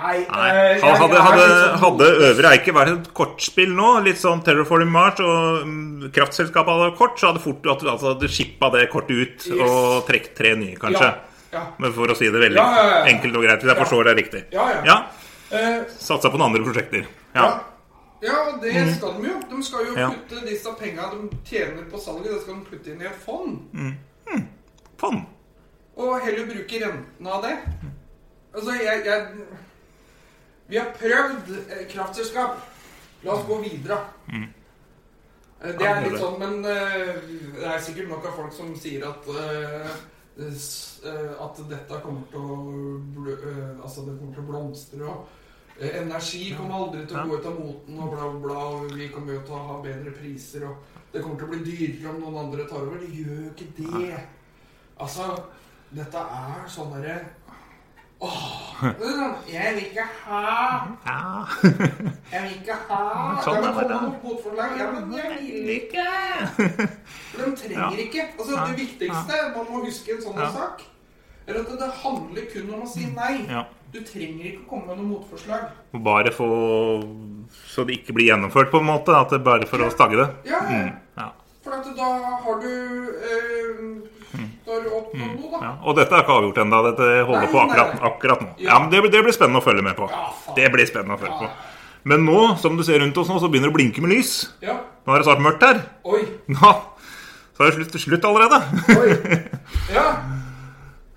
Nei, 0.00 0.18
Nei. 0.30 0.78
Hadde, 0.80 1.18
hadde, 1.20 1.46
sånn- 1.50 1.80
hadde 1.82 2.06
Øvre 2.28 2.50
Eike 2.54 2.72
vært 2.72 2.92
et 2.92 3.08
kortspill 3.16 3.72
nå, 3.76 3.88
litt 4.06 4.20
sånn 4.20 4.40
Terraforming 4.46 4.92
Mars, 4.94 5.18
og 5.20 5.66
mm, 5.66 6.06
kraftselskapet 6.14 6.72
hadde 6.76 6.94
kort, 6.96 7.18
så 7.20 7.32
hadde 7.32 7.42
fort 7.44 7.66
at 7.68 7.82
altså, 7.96 8.14
shippa 8.30 8.70
det 8.76 8.86
kortet 8.92 9.18
ut 9.18 9.48
Yes. 9.50 9.64
og 9.66 10.06
trukket 10.08 10.36
tre 10.38 10.54
nye, 10.56 10.76
kanskje. 10.80 11.10
Ja, 11.10 11.29
Men 11.52 11.92
for 11.96 12.12
å 12.12 12.16
si 12.18 12.28
det 12.30 12.40
veldig 12.42 12.62
enkelt 13.10 13.36
og 13.36 13.42
greit, 13.46 13.62
hvis 13.64 13.72
jeg 13.72 13.80
forstår 13.82 14.04
det 14.10 14.14
riktig. 14.20 14.44
ja. 14.52 14.98
Eh, 15.50 15.82
Satsa 15.98 16.30
på 16.30 16.38
noen 16.38 16.52
andre 16.52 16.62
prosjekter. 16.64 17.06
ja. 17.34 17.48
Ja. 18.20 18.52
det 18.60 18.96
skal 18.96 19.14
de 19.16 19.28
jo. 19.30 19.36
De 19.50 19.62
skal 19.64 19.86
jo 19.88 19.94
putte 19.96 20.42
disse 20.46 20.72
penga 20.78 21.08
de 21.14 21.30
tjener 21.48 21.86
på 21.90 21.98
salget, 21.98 22.34
det 22.34 22.42
skal 22.42 22.54
de 22.58 22.66
putte 22.68 22.90
inn 22.92 23.00
i 23.00 23.08
et 23.08 23.22
fond. 23.24 23.58
Fond. 25.00 25.22
Og 25.96 26.20
heller 26.20 26.46
bruke 26.46 26.80
rentene 26.84 27.30
av 27.32 27.42
det. 27.42 27.56
Altså, 28.54 28.76
jeg, 28.76 29.02
jeg 29.06 29.26
Vi 30.68 30.76
har 30.76 30.92
prøvd 30.94 31.50
eh, 31.70 31.86
kraftselskap. 31.90 32.60
La 33.24 33.32
oss 33.34 33.46
gå 33.48 33.58
videre. 33.64 33.98
Mm. 34.30 34.46
Det 35.60 35.86
er 35.88 35.98
litt 36.06 36.16
sånn, 36.20 36.38
men 36.40 36.62
det 36.64 37.66
er 37.68 37.82
sikkert 37.84 38.08
nok 38.08 38.24
av 38.30 38.36
folk 38.38 38.52
som 38.56 38.70
sier 38.80 39.02
at 39.08 39.26
eh, 39.28 39.90
at 40.38 41.60
dette 41.68 42.00
kommer 42.04 42.26
til 42.30 42.40
å 42.40 42.56
bl 43.14 43.30
eh, 43.34 43.72
Altså, 43.82 44.04
det 44.06 44.16
kommer 44.18 44.34
til 44.36 44.44
å 44.44 44.48
blomstre 44.50 45.08
og 45.10 45.28
eh, 45.80 45.96
Energi 46.00 46.42
kommer 46.56 46.76
aldri 46.78 47.06
til 47.08 47.18
å 47.18 47.24
gå 47.28 47.38
ut 47.40 47.48
av 47.50 47.58
moten 47.58 48.02
og 48.04 48.14
bla, 48.14 48.28
bla. 48.44 48.58
Og 48.76 48.94
vi 48.94 49.08
kommer 49.12 49.36
jo 49.36 49.44
til 49.48 49.56
å 49.58 49.64
ha 49.70 49.78
bedre 49.84 50.14
priser, 50.16 50.68
og 50.68 50.98
det 51.12 51.24
kommer 51.24 51.40
til 51.40 51.48
å 51.48 51.54
bli 51.54 51.62
dyrere 51.66 52.12
om 52.12 52.20
noen 52.24 52.42
andre 52.44 52.68
tar 52.70 52.84
over. 52.84 53.02
Det 53.02 53.10
gjør 53.16 53.42
jo 53.46 53.54
ikke 53.54 53.70
det. 53.80 54.20
Altså, 55.00 55.30
dette 55.90 56.22
er 56.22 56.66
sånn 56.70 56.92
derre 56.94 57.16
Åh, 58.20 58.82
jeg 59.52 59.74
vil 59.74 59.84
ikke 59.86 60.04
ha. 60.26 60.40
Jeg 62.32 62.42
vil 62.42 62.52
ikke 62.60 62.76
ha 62.88 63.00
Sånn 63.44 63.54
Ja, 63.54 63.60
men 63.60 63.78
er 63.80 63.88
det. 63.88 63.88
kom 63.88 63.88
med 63.88 63.90
noe 63.90 64.14
motforslag. 64.24 64.76
Ja, 64.78 64.86
men 64.92 65.12
jeg 65.16 65.26
vil 65.40 65.70
ikke. 65.74 66.06
For 67.32 67.44
de 67.44 67.50
trenger 67.62 68.02
ikke. 68.04 68.26
Altså, 68.38 68.52
Det 68.68 68.76
viktigste 68.78 69.40
man 69.56 69.66
må 69.72 69.82
huske 69.86 70.12
i 70.12 70.16
en 70.16 70.22
sånn 70.24 70.40
sak, 70.54 70.82
er 71.48 71.60
at 71.62 71.72
det 71.80 71.90
handler 72.02 72.48
kun 72.52 72.74
om 72.76 72.82
å 72.84 72.88
si 72.92 73.06
nei. 73.16 73.34
Du 73.90 73.98
trenger 74.06 74.44
ikke 74.52 74.62
å 74.62 74.68
komme 74.70 74.86
med 74.92 75.00
noe 75.00 75.08
motforslag. 75.16 75.70
Bare 76.04 76.30
få 76.30 76.46
Så 77.66 77.82
det 77.86 77.96
ikke 78.00 78.12
blir 78.14 78.28
gjennomført, 78.30 78.70
på 78.70 78.78
en 78.78 78.86
måte. 78.86 79.10
At 79.16 79.30
det 79.34 79.42
bare 79.44 79.66
for 79.66 79.78
å 79.82 79.90
stagge 79.90 80.16
det. 80.20 80.28
Ja, 80.52 80.60
Mm. 80.60 80.92
Ja. 81.18 81.32
for 81.64 81.70
da 81.96 82.08
har 82.44 82.60
du 82.60 82.70
eh, 83.30 84.19
Da 84.70 84.76
opp 84.94 85.14
mm. 85.16 85.30
nå, 85.34 85.48
da. 85.50 85.60
Ja. 85.66 85.70
Og 85.82 85.96
dette 85.98 86.14
er 86.14 86.22
ikke 86.22 86.34
avgjort 86.38 86.58
ennå. 86.62 86.78
Dette 86.86 87.06
holder 87.26 87.42
Nei, 87.42 87.50
på 87.50 87.60
akkurat, 87.64 87.94
akkurat 88.10 88.42
nå. 88.44 88.50
Ja. 88.62 88.76
Men 88.78 88.92
det, 88.92 89.00
det 89.10 89.22
blir 89.26 89.34
spennende 89.34 89.58
å 89.62 89.64
følge 89.66 89.82
med 89.82 89.96
på. 89.98 90.06
Det 90.54 90.68
blir 90.74 90.86
spennende 90.86 91.16
å 91.18 91.22
følge 91.22 91.38
på. 91.40 91.48
Men 92.10 92.22
nå, 92.24 92.36
som 92.62 92.78
du 92.78 92.84
ser 92.86 93.02
rundt 93.02 93.18
oss 93.20 93.28
nå, 93.28 93.40
så 93.42 93.50
begynner 93.50 93.68
det 93.68 93.74
å 93.74 93.78
blinke 93.80 94.04
med 94.04 94.14
lys. 94.14 94.30
Ja. 94.64 94.78
Nå 95.04 95.12
er 95.16 95.20
det 95.24 95.26
snart 95.26 95.42
mørkt 95.44 95.66
her. 95.66 95.82
Oi. 96.08 96.22
Nå, 96.54 96.70
så 97.58 97.66
er 97.66 97.72
det 97.72 97.74
slutt, 97.80 97.98
slutt 98.06 98.28
allerede. 98.30 98.62
Oi. 98.96 99.10
Ja. 99.96 100.06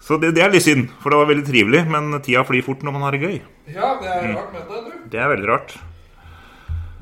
Så 0.03 0.17
det, 0.19 0.33
det 0.35 0.41
er 0.43 0.49
litt 0.51 0.65
synd, 0.65 0.89
for 0.99 1.13
det 1.13 1.19
var 1.21 1.27
veldig 1.29 1.45
trivelig. 1.47 1.83
Men 1.93 2.09
tida 2.25 2.41
flyr 2.47 2.65
fort 2.65 2.81
når 2.83 2.95
man 2.97 3.05
har 3.05 3.15
det 3.15 3.21
gøy. 3.23 3.37
ja, 3.71 3.93
det 4.01 4.09
Mm. 4.17 4.31
er 4.33 4.33
rart 4.35 4.51
med 4.57 4.65
det, 4.67 4.81
du. 4.89 5.03
Det 5.13 5.19
er 5.23 5.29
veldig 5.31 5.47
rart. 5.53 5.75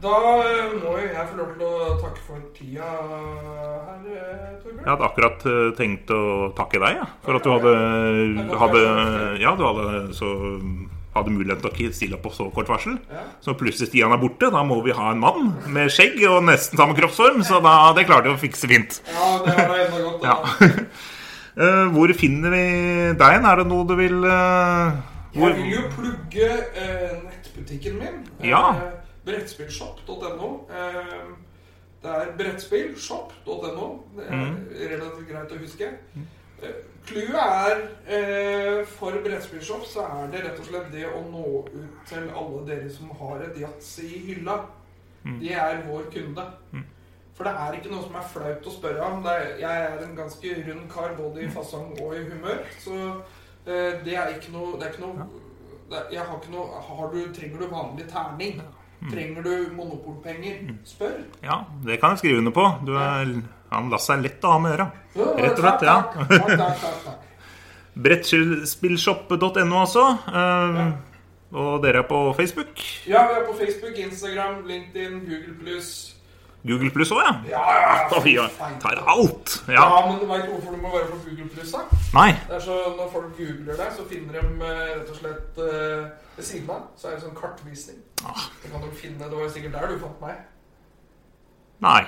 Da 0.01 0.17
eh, 0.41 0.71
må 0.81 0.95
jo 0.97 1.09
jeg 1.11 1.27
få 1.29 1.35
lov 1.37 1.49
til 1.53 1.67
å 1.67 1.95
takke 2.01 2.23
for 2.25 2.45
tida 2.55 2.87
her, 2.87 3.99
eh, 4.09 4.47
Torbjørn. 4.63 4.79
Jeg 4.79 4.89
hadde 4.89 5.05
akkurat 5.07 5.43
eh, 5.51 5.67
tenkt 5.77 6.13
å 6.15 6.21
takke 6.57 6.79
deg 6.81 6.95
ja, 6.97 7.05
for 7.21 7.37
at 7.37 7.45
du 7.45 7.51
hadde, 7.51 7.73
hadde 8.63 8.81
Ja, 9.43 9.53
du 9.59 9.61
hadde 9.67 9.91
så 10.17 10.31
hadde 11.11 11.33
mulighet 11.35 11.61
til 11.61 11.91
å 11.91 11.93
stille 11.93 12.17
opp 12.17 12.23
på 12.25 12.31
så 12.33 12.47
kort 12.55 12.71
varsel. 12.71 12.95
Ja. 13.11 13.27
Så 13.43 13.53
plutselig 13.59 13.91
Stian 13.91 14.15
er 14.15 14.21
borte. 14.21 14.49
Da 14.49 14.63
må 14.65 14.79
vi 14.81 14.95
ha 14.95 15.11
en 15.11 15.21
mann 15.21 15.51
med 15.69 15.91
skjegg 15.93 16.15
og 16.29 16.39
nesten 16.47 16.79
samme 16.79 16.95
kroppsform. 16.97 17.43
Så 17.45 17.59
da, 17.61 17.75
det 17.97 18.07
klarte 18.07 18.31
vi 18.31 18.37
å 18.37 18.41
fikse 18.41 18.69
fint. 18.71 19.01
Ja, 19.11 19.27
det 19.43 19.57
var 19.57 19.73
da 19.73 19.81
enda 19.83 19.99
godt. 20.07 20.25
Ja. 20.25 20.37
da. 20.39 21.91
Hvor 21.93 22.13
finner 22.15 22.55
vi 22.55 22.63
deg? 23.19 23.43
Er 23.43 23.59
det 23.59 23.67
noe 23.67 23.83
du 23.83 23.91
vil 23.99 24.21
hvor, 24.23 25.51
Jeg 25.51 25.57
vil 25.59 25.73
jo 25.75 25.83
plugge 25.97 26.47
nettbutikken 27.27 27.99
min. 27.99 28.21
Ja. 28.47 28.63
Brettspillshop.no. 29.26 30.49
Eh, 30.69 31.26
det 32.01 32.09
er 32.11 32.32
brettspillshop.no. 32.38 33.88
Det 34.17 34.26
er 34.28 34.32
Mm. 34.32 34.67
relativt 34.91 35.28
greit 35.30 35.51
å 35.51 35.59
huske. 35.59 35.89
Eh, 36.63 36.69
Clouet 37.05 37.36
er 37.36 37.88
eh, 38.07 38.86
For 38.86 39.11
brettspillshop 39.24 39.86
så 39.86 40.03
er 40.05 40.28
det 40.32 40.43
rett 40.43 40.59
og 40.59 40.65
slett 40.65 40.91
det 40.91 41.05
å 41.09 41.22
nå 41.32 41.65
ut 41.74 42.05
til 42.07 42.30
alle 42.30 42.65
dere 42.67 42.89
som 42.89 43.09
har 43.09 43.41
et 43.41 43.57
yatzy 43.57 44.05
i 44.05 44.19
hylla. 44.28 44.65
de 45.24 45.39
Det 45.39 45.53
er 45.53 45.82
vår 45.88 46.03
kunde. 46.11 46.45
For 47.34 47.43
det 47.43 47.53
er 47.53 47.74
ikke 47.74 47.91
noe 47.91 48.03
som 48.03 48.15
er 48.15 48.28
flaut 48.34 48.65
å 48.65 48.72
spørre 48.72 49.01
om. 49.01 49.24
Jeg 49.24 49.63
er 49.63 50.03
en 50.03 50.15
ganske 50.15 50.55
rund 50.67 50.89
kar 50.91 51.15
både 51.17 51.41
i 51.43 51.47
fasong 51.49 51.97
og 52.01 52.13
i 52.15 52.24
humør. 52.24 52.59
Så 52.80 52.93
eh, 53.67 54.03
det 54.03 54.13
er 54.15 54.28
ikke 54.36 54.51
noe, 54.51 54.78
det 54.80 54.88
er 54.88 54.91
ikke 54.93 55.05
noe 55.07 55.28
det 55.89 55.97
er, 55.97 56.05
Jeg 56.11 56.22
har 56.22 56.38
ikke 56.38 56.51
noe 56.51 56.82
har 56.82 57.09
du, 57.11 57.34
Trenger 57.34 57.57
du 57.59 57.67
vanlig 57.67 58.07
terning? 58.09 58.61
Trenger 59.09 59.41
du 59.43 59.53
monopolpenger? 59.73 60.59
Spør. 60.85 61.15
Ja, 61.43 61.63
det 61.85 61.97
kan 62.01 62.11
jeg 62.13 62.19
skrive 62.21 62.37
under 62.43 62.51
på. 62.53 62.65
Du 62.85 62.91
er, 63.01 63.31
han 63.71 63.89
lar 63.89 63.97
seg 64.03 64.21
lett 64.21 64.43
å 64.45 64.51
ha 64.53 64.59
med 64.61 64.75
øra. 64.77 64.85
Ja, 65.17 65.25
Rett 65.41 65.57
og 65.57 65.63
slett, 65.65 65.81
ja. 65.87 65.95
Takk, 66.13 66.29
takk, 66.29 66.57
takk, 66.59 67.01
takk. 67.07 67.27
Brettspillshop.no 67.95 69.81
også. 69.81 70.03
eh, 70.31 70.91
Og 71.51 71.81
dere 71.83 71.99
er 71.99 72.07
på 72.07 72.19
Facebook. 72.37 72.79
Ja, 73.09 73.25
vi 73.27 73.39
er 73.41 73.45
på 73.49 73.57
Facebook, 73.59 73.97
Instagram, 73.99 74.61
LinkedIn, 74.69 75.17
Google 75.27 75.55
pluss. 75.59 75.89
Google 76.63 76.91
pluss 76.93 77.09
òg, 77.11 77.19
ja. 77.25 77.33
Ja, 77.49 77.63
ja, 77.73 77.81
ja. 77.97 78.19
Oi, 78.21 78.35
ja. 78.37 78.45
Tar 78.79 79.01
alt. 79.09 79.57
Ja, 79.67 79.81
Ja. 79.81 80.05
men 80.07 80.19
du 80.21 80.27
veit 80.29 80.45
hvorfor 80.47 80.71
du 80.71 80.79
må 80.85 80.93
være 80.93 81.09
på 81.11 81.17
Google 81.25 81.49
pluss, 81.55 81.73
da? 81.73 81.81
Nei. 82.13 82.29
Det 82.47 82.55
er 82.59 82.63
så 82.69 82.77
Når 82.95 83.09
folk 83.11 83.33
googler 83.37 83.75
deg, 83.81 83.91
så 83.97 84.05
finner 84.07 84.37
de 84.39 84.69
eh, 84.69 84.93
rett 84.99 85.09
og 85.09 85.17
slett 85.19 85.59
eh, 85.65 86.05
ved 86.37 86.45
siden 86.47 86.69
av 86.71 86.85
så 86.95 87.09
er 87.09 87.17
det 87.17 87.25
sånn 87.25 87.35
kartvisning. 87.41 87.99
Ah. 88.26 88.47
Så 88.61 88.69
kan 88.72 88.82
du 88.82 88.91
finne, 88.95 89.24
Det 89.30 89.38
var 89.38 89.49
sikkert 89.49 89.74
der 89.74 89.88
du 89.88 89.99
fant 89.99 90.22
meg. 90.22 90.36
Nei. 91.82 92.03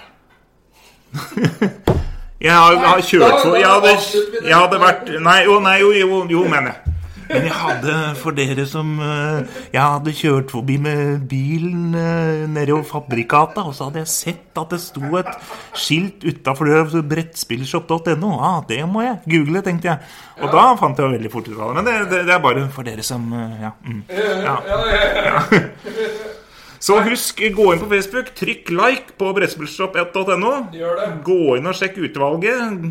Jeg 2.44 2.52
har, 2.52 2.76
har 2.76 3.02
kjørt 3.02 3.38
for 3.40 3.56
jeg 3.56 3.70
hadde, 3.70 3.92
jeg 4.44 4.56
hadde 4.58 4.80
vært 4.82 5.12
Nei, 5.24 5.38
jo, 5.48 5.60
nei, 5.64 5.78
jo, 5.80 5.92
jo, 5.96 6.18
jo 6.28 6.42
mener 6.52 6.74
jeg. 6.74 6.93
Men 7.30 7.48
jeg 7.48 7.56
hadde, 7.56 7.94
for 8.20 8.36
dere 8.38 8.66
som 8.70 8.94
eh, 9.04 9.56
Jeg 9.74 9.82
hadde 9.82 10.14
kjørt 10.18 10.52
forbi 10.54 10.78
med 10.82 11.24
bilen 11.30 11.94
eh, 11.98 12.44
nede 12.52 12.76
ved 12.76 12.88
Fabrikata, 12.90 13.64
og 13.68 13.76
så 13.78 13.90
hadde 13.90 14.04
jeg 14.04 14.12
sett 14.14 14.62
at 14.62 14.74
det 14.74 14.82
sto 14.84 15.04
et 15.20 15.32
skilt 15.78 16.26
utafor 16.28 16.70
brettspillshop.no. 17.10 18.34
Ah, 18.40 18.60
det 18.70 18.82
må 18.90 19.06
jeg 19.06 19.22
google, 19.30 19.64
tenkte 19.66 19.92
jeg. 19.94 20.14
Og 20.42 20.52
da 20.54 20.68
fant 20.80 21.00
jeg 21.00 21.16
veldig 21.18 21.34
fort 21.34 21.50
ut 21.50 21.58
av 21.58 21.74
det. 21.74 21.76
Men 21.80 21.90
det, 21.90 21.98
det, 22.12 22.22
det 22.30 22.36
er 22.38 22.44
bare 22.44 22.68
for 22.74 22.88
dere 22.88 23.06
som 23.06 23.28
eh, 23.34 23.60
Ja. 23.64 23.74
Mm. 23.84 24.04
Ja, 24.10 24.58
ja, 24.68 24.80
ja. 25.30 26.24
Så 26.84 26.98
husk, 27.06 27.40
gå 27.56 27.66
inn 27.72 27.80
på 27.80 27.88
Facebook, 27.88 28.34
trykk 28.36 28.72
like 28.76 29.14
på 29.20 29.30
brettspillshop.no. 29.38 30.50
Gjør. 30.76 30.98
Gå 31.24 31.38
inn 31.56 31.70
og 31.70 31.78
sjekk 31.80 32.02
utvalget. 32.10 32.90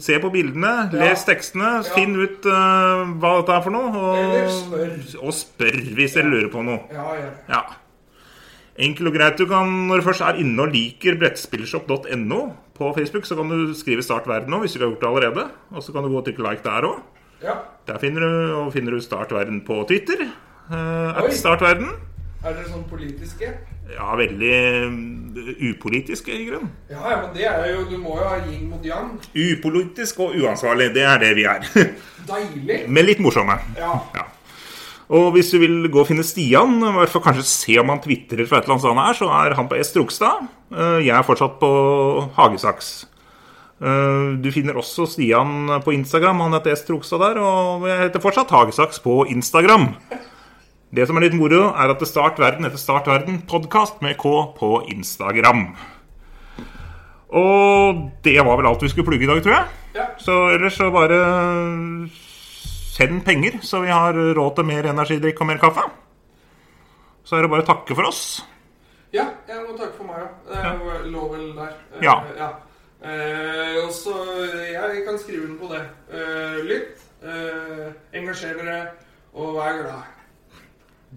Se 0.00 0.16
på 0.22 0.30
bildene, 0.32 0.70
les 0.94 1.24
tekstene, 1.28 1.72
finn 1.92 2.14
ut 2.16 2.46
uh, 2.48 3.02
hva 3.20 3.34
dette 3.42 3.58
er 3.58 3.66
for 3.66 3.74
noe. 3.74 3.90
Eller 4.22 4.46
Og, 4.46 4.54
spør. 4.54 4.94
og 5.20 5.36
spør 5.36 5.76
hvis 5.98 6.16
dere 6.16 6.32
lurer 6.32 6.48
på 6.54 6.64
noe. 6.64 6.80
Ja. 6.94 7.04
Ja. 7.50 7.60
Enkelt 8.88 9.12
og 9.12 9.18
greit. 9.18 9.36
Du 9.36 9.44
kan, 9.50 9.68
når 9.90 10.00
du 10.00 10.08
først 10.08 10.24
er 10.24 10.40
inne 10.40 10.64
og 10.64 10.72
liker 10.72 11.20
brettspillshop.no 11.20 12.40
på 12.76 12.90
Facebook, 12.96 13.28
så 13.28 13.36
kan 13.36 13.52
du 13.52 13.76
skrive 13.76 14.04
'Start 14.04 14.24
verden' 14.32 14.56
òg, 14.56 14.64
hvis 14.64 14.72
du 14.72 14.80
ikke 14.80 14.86
har 14.86 14.92
gjort 14.96 15.04
det 15.04 15.12
allerede. 15.12 15.48
Og 15.76 15.82
så 15.82 15.92
kan 15.92 16.04
du 16.04 16.08
gå 16.08 16.24
og 16.24 16.24
trykke 16.24 16.44
like 16.44 16.64
der 16.64 16.88
òg. 16.88 16.98
Ja. 17.44 17.60
Der 17.88 17.98
finner 18.00 18.20
du, 18.20 18.56
og 18.64 18.72
finner 18.72 18.96
du 18.96 19.00
'Start 19.00 19.32
verden' 19.32 19.60
på 19.66 19.84
Twitter. 19.88 20.24
Uh, 20.72 21.12
at 21.20 21.34
Start 21.34 21.60
verden. 21.60 22.15
Er 22.46 22.54
dere 22.54 22.68
sånn 22.70 22.84
politiske? 22.86 23.48
Ja, 23.90 24.12
veldig 24.18 24.50
eh, 24.54 25.50
upolitiske, 25.70 26.30
i 26.34 26.44
grunnen. 26.48 26.70
Ja, 26.90 27.00
ja, 27.10 27.16
men 27.24 27.32
det 27.34 27.44
er 27.50 27.68
jo 27.72 27.84
Du 27.90 27.96
må 28.02 28.16
jo 28.20 28.26
ha 28.28 28.36
yin 28.46 28.68
mot 28.70 28.84
yang. 28.86 29.12
Upolitisk 29.34 30.20
og 30.22 30.34
uansvarlig, 30.38 30.92
det 30.94 31.04
er 31.06 31.18
det 31.22 31.32
vi 31.38 31.44
er. 31.50 31.66
Deilig. 32.30 32.80
Men 32.90 33.06
litt 33.06 33.22
morsomme. 33.22 33.58
Ja. 33.78 33.92
Ja. 34.16 34.24
Og 35.16 35.28
hvis 35.36 35.52
du 35.54 35.60
vil 35.62 35.84
gå 35.94 36.00
og 36.02 36.08
finne 36.08 36.24
Stian, 36.26 36.80
i 36.82 36.94
hvert 36.96 37.12
fall 37.12 37.22
kanskje 37.22 37.44
se 37.46 37.76
om 37.78 37.92
han 37.94 38.00
tvitrer 38.02 38.46
fra 38.50 38.58
et 38.58 38.64
eller 38.66 38.74
annet 38.74 38.82
sted 38.82 38.94
han 38.96 39.04
er, 39.04 39.18
så 39.20 39.28
er 39.38 39.54
han 39.58 39.68
på 39.70 39.78
S. 39.78 39.92
Trogstad. 39.94 40.48
Eh, 40.74 40.96
Jeg 41.06 41.14
er 41.14 41.26
fortsatt 41.28 41.58
på 41.62 41.70
Hagesaks. 42.38 42.88
Eh, 43.78 44.32
Du 44.42 44.48
finner 44.54 44.78
også 44.82 45.06
Stian 45.06 45.68
på 45.86 45.94
Instagram. 45.94 46.42
Han 46.46 46.58
heter 46.58 46.74
S. 46.74 46.82
Trogstad 46.88 47.22
der. 47.22 47.38
Og 47.38 47.86
jeg 47.86 48.00
heter 48.08 48.24
fortsatt 48.24 48.50
Hagesaks 48.50 48.98
på 49.04 49.20
Instagram. 49.30 49.92
Det 50.96 51.04
som 51.04 51.18
er 51.18 51.26
litt 51.26 51.34
moro, 51.36 51.74
er 51.76 51.90
at 51.92 52.00
det 52.00 52.06
Start 52.08 52.38
Verden 52.40 52.64
heter 52.64 52.80
Start 52.80 53.08
Verden 53.10 53.42
podkast 53.50 53.98
med 54.00 54.16
K 54.16 54.30
på 54.56 54.70
Instagram. 54.88 55.66
Og 57.36 57.98
det 58.24 58.38
var 58.40 58.56
vel 58.56 58.68
alt 58.70 58.80
vi 58.80 58.88
skulle 58.88 59.04
plugge 59.10 59.26
i 59.26 59.28
dag, 59.28 59.42
tror 59.44 59.54
jeg. 59.58 59.74
Ja. 59.98 60.06
Så 60.22 60.36
ellers 60.54 60.78
så 60.80 60.88
bare 60.94 61.18
send 62.96 63.20
penger, 63.28 63.58
så 63.60 63.82
vi 63.84 63.92
har 63.92 64.16
råd 64.38 64.56
til 64.56 64.68
mer 64.70 64.88
energidrikk 64.94 65.44
og 65.44 65.50
mer 65.50 65.60
kaffe. 65.60 65.84
Så 67.28 67.36
er 67.36 67.44
det 67.44 67.52
bare 67.52 67.66
å 67.66 67.70
takke 67.74 67.98
for 67.98 68.08
oss. 68.08 68.24
Ja, 69.12 69.28
jeg 69.50 69.66
må 69.66 69.76
takke 69.76 69.98
for 69.98 70.08
meg 70.08 70.24
òg. 70.24 70.32
Det 70.48 71.12
lå 71.12 71.28
vel 71.34 71.46
der. 71.60 71.76
Eh, 71.92 72.08
Ja. 72.08 72.16
ja. 72.40 72.50
Eh, 73.04 73.84
og 73.84 73.92
så 73.92 74.16
Jeg 74.64 75.04
kan 75.04 75.18
skrive 75.18 75.44
under 75.44 75.60
på 75.60 75.74
det. 75.74 75.84
Eh, 76.08 76.60
lytt, 76.64 77.08
eh, 77.22 77.92
engasjer 78.16 78.56
dere, 78.56 78.86
og 79.34 79.56
vær 79.60 79.82
glad. 79.82 80.15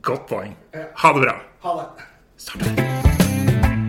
Godt 0.02 0.28
poeng. 0.30 0.56
Ha 0.96 1.14
det 1.14 1.22
bra. 1.22 1.36
Ha 1.62 1.74
det. 1.82 2.04
Start. 2.38 3.80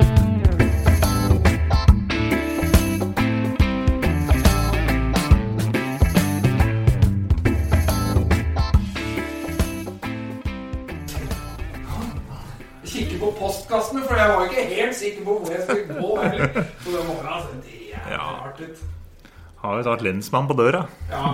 Kikke 12.85 13.19
på 13.21 13.29
postkassene, 13.39 14.03
for 14.09 14.17
jeg 14.19 14.33
var 14.33 14.47
ikke 14.49 14.65
helt 14.75 14.97
sikker 14.97 15.25
på 15.27 15.37
hvor 15.39 15.53
jeg 15.53 15.63
skulle 15.69 16.01
gå 16.01 16.17
heller. 16.23 16.65
Så 16.83 16.95
det 16.97 17.05
må 17.07 17.15
altså, 17.23 17.61
det 17.63 17.77
er 17.93 18.11
Ja. 18.11 18.27
Har 19.61 19.77
jo 19.77 19.83
tatt 19.85 20.03
lensmann 20.03 20.49
på 20.49 20.57
døra. 20.57 20.87
Ja. 21.11 21.33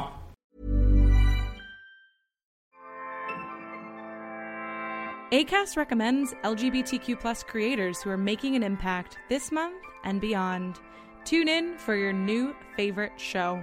ACAST 5.36 5.76
recommends 5.76 6.32
LGBTQ 6.44 7.20
plus 7.20 7.42
creators 7.42 8.00
who 8.00 8.08
are 8.08 8.16
making 8.16 8.56
an 8.56 8.62
impact 8.62 9.18
this 9.28 9.52
month 9.52 9.84
and 10.02 10.18
beyond. 10.18 10.80
Tune 11.26 11.46
in 11.46 11.76
for 11.76 11.94
your 11.94 12.10
new 12.10 12.56
favorite 12.74 13.12
show. 13.20 13.62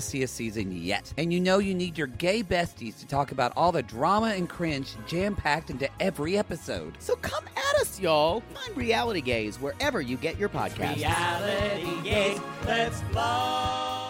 messiest 0.00 0.30
season 0.30 0.72
yet. 0.72 1.12
And 1.18 1.32
you 1.32 1.40
know 1.40 1.58
you 1.58 1.74
need 1.74 1.98
your 1.98 2.06
gay 2.06 2.42
besties 2.42 2.98
to 3.00 3.06
talk 3.06 3.32
about 3.32 3.52
all 3.56 3.72
the 3.72 3.82
drama 3.82 4.28
and 4.28 4.48
cringe 4.48 4.94
jam 5.06 5.36
packed 5.36 5.70
into 5.70 5.88
every 6.00 6.38
episode. 6.38 6.96
So 6.98 7.16
come 7.16 7.44
at 7.56 7.80
us, 7.80 8.00
y'all. 8.00 8.42
Find 8.54 8.76
Reality 8.76 9.20
Gays 9.20 9.60
wherever 9.60 10.00
you 10.00 10.16
get 10.16 10.38
your 10.38 10.48
podcasts. 10.48 10.96
Reality 10.96 12.02
Gaze, 12.02 12.40
let's 12.66 13.00
blow. 13.12 14.06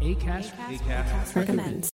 Acast, 0.00 1.34
recommends. 1.34 1.90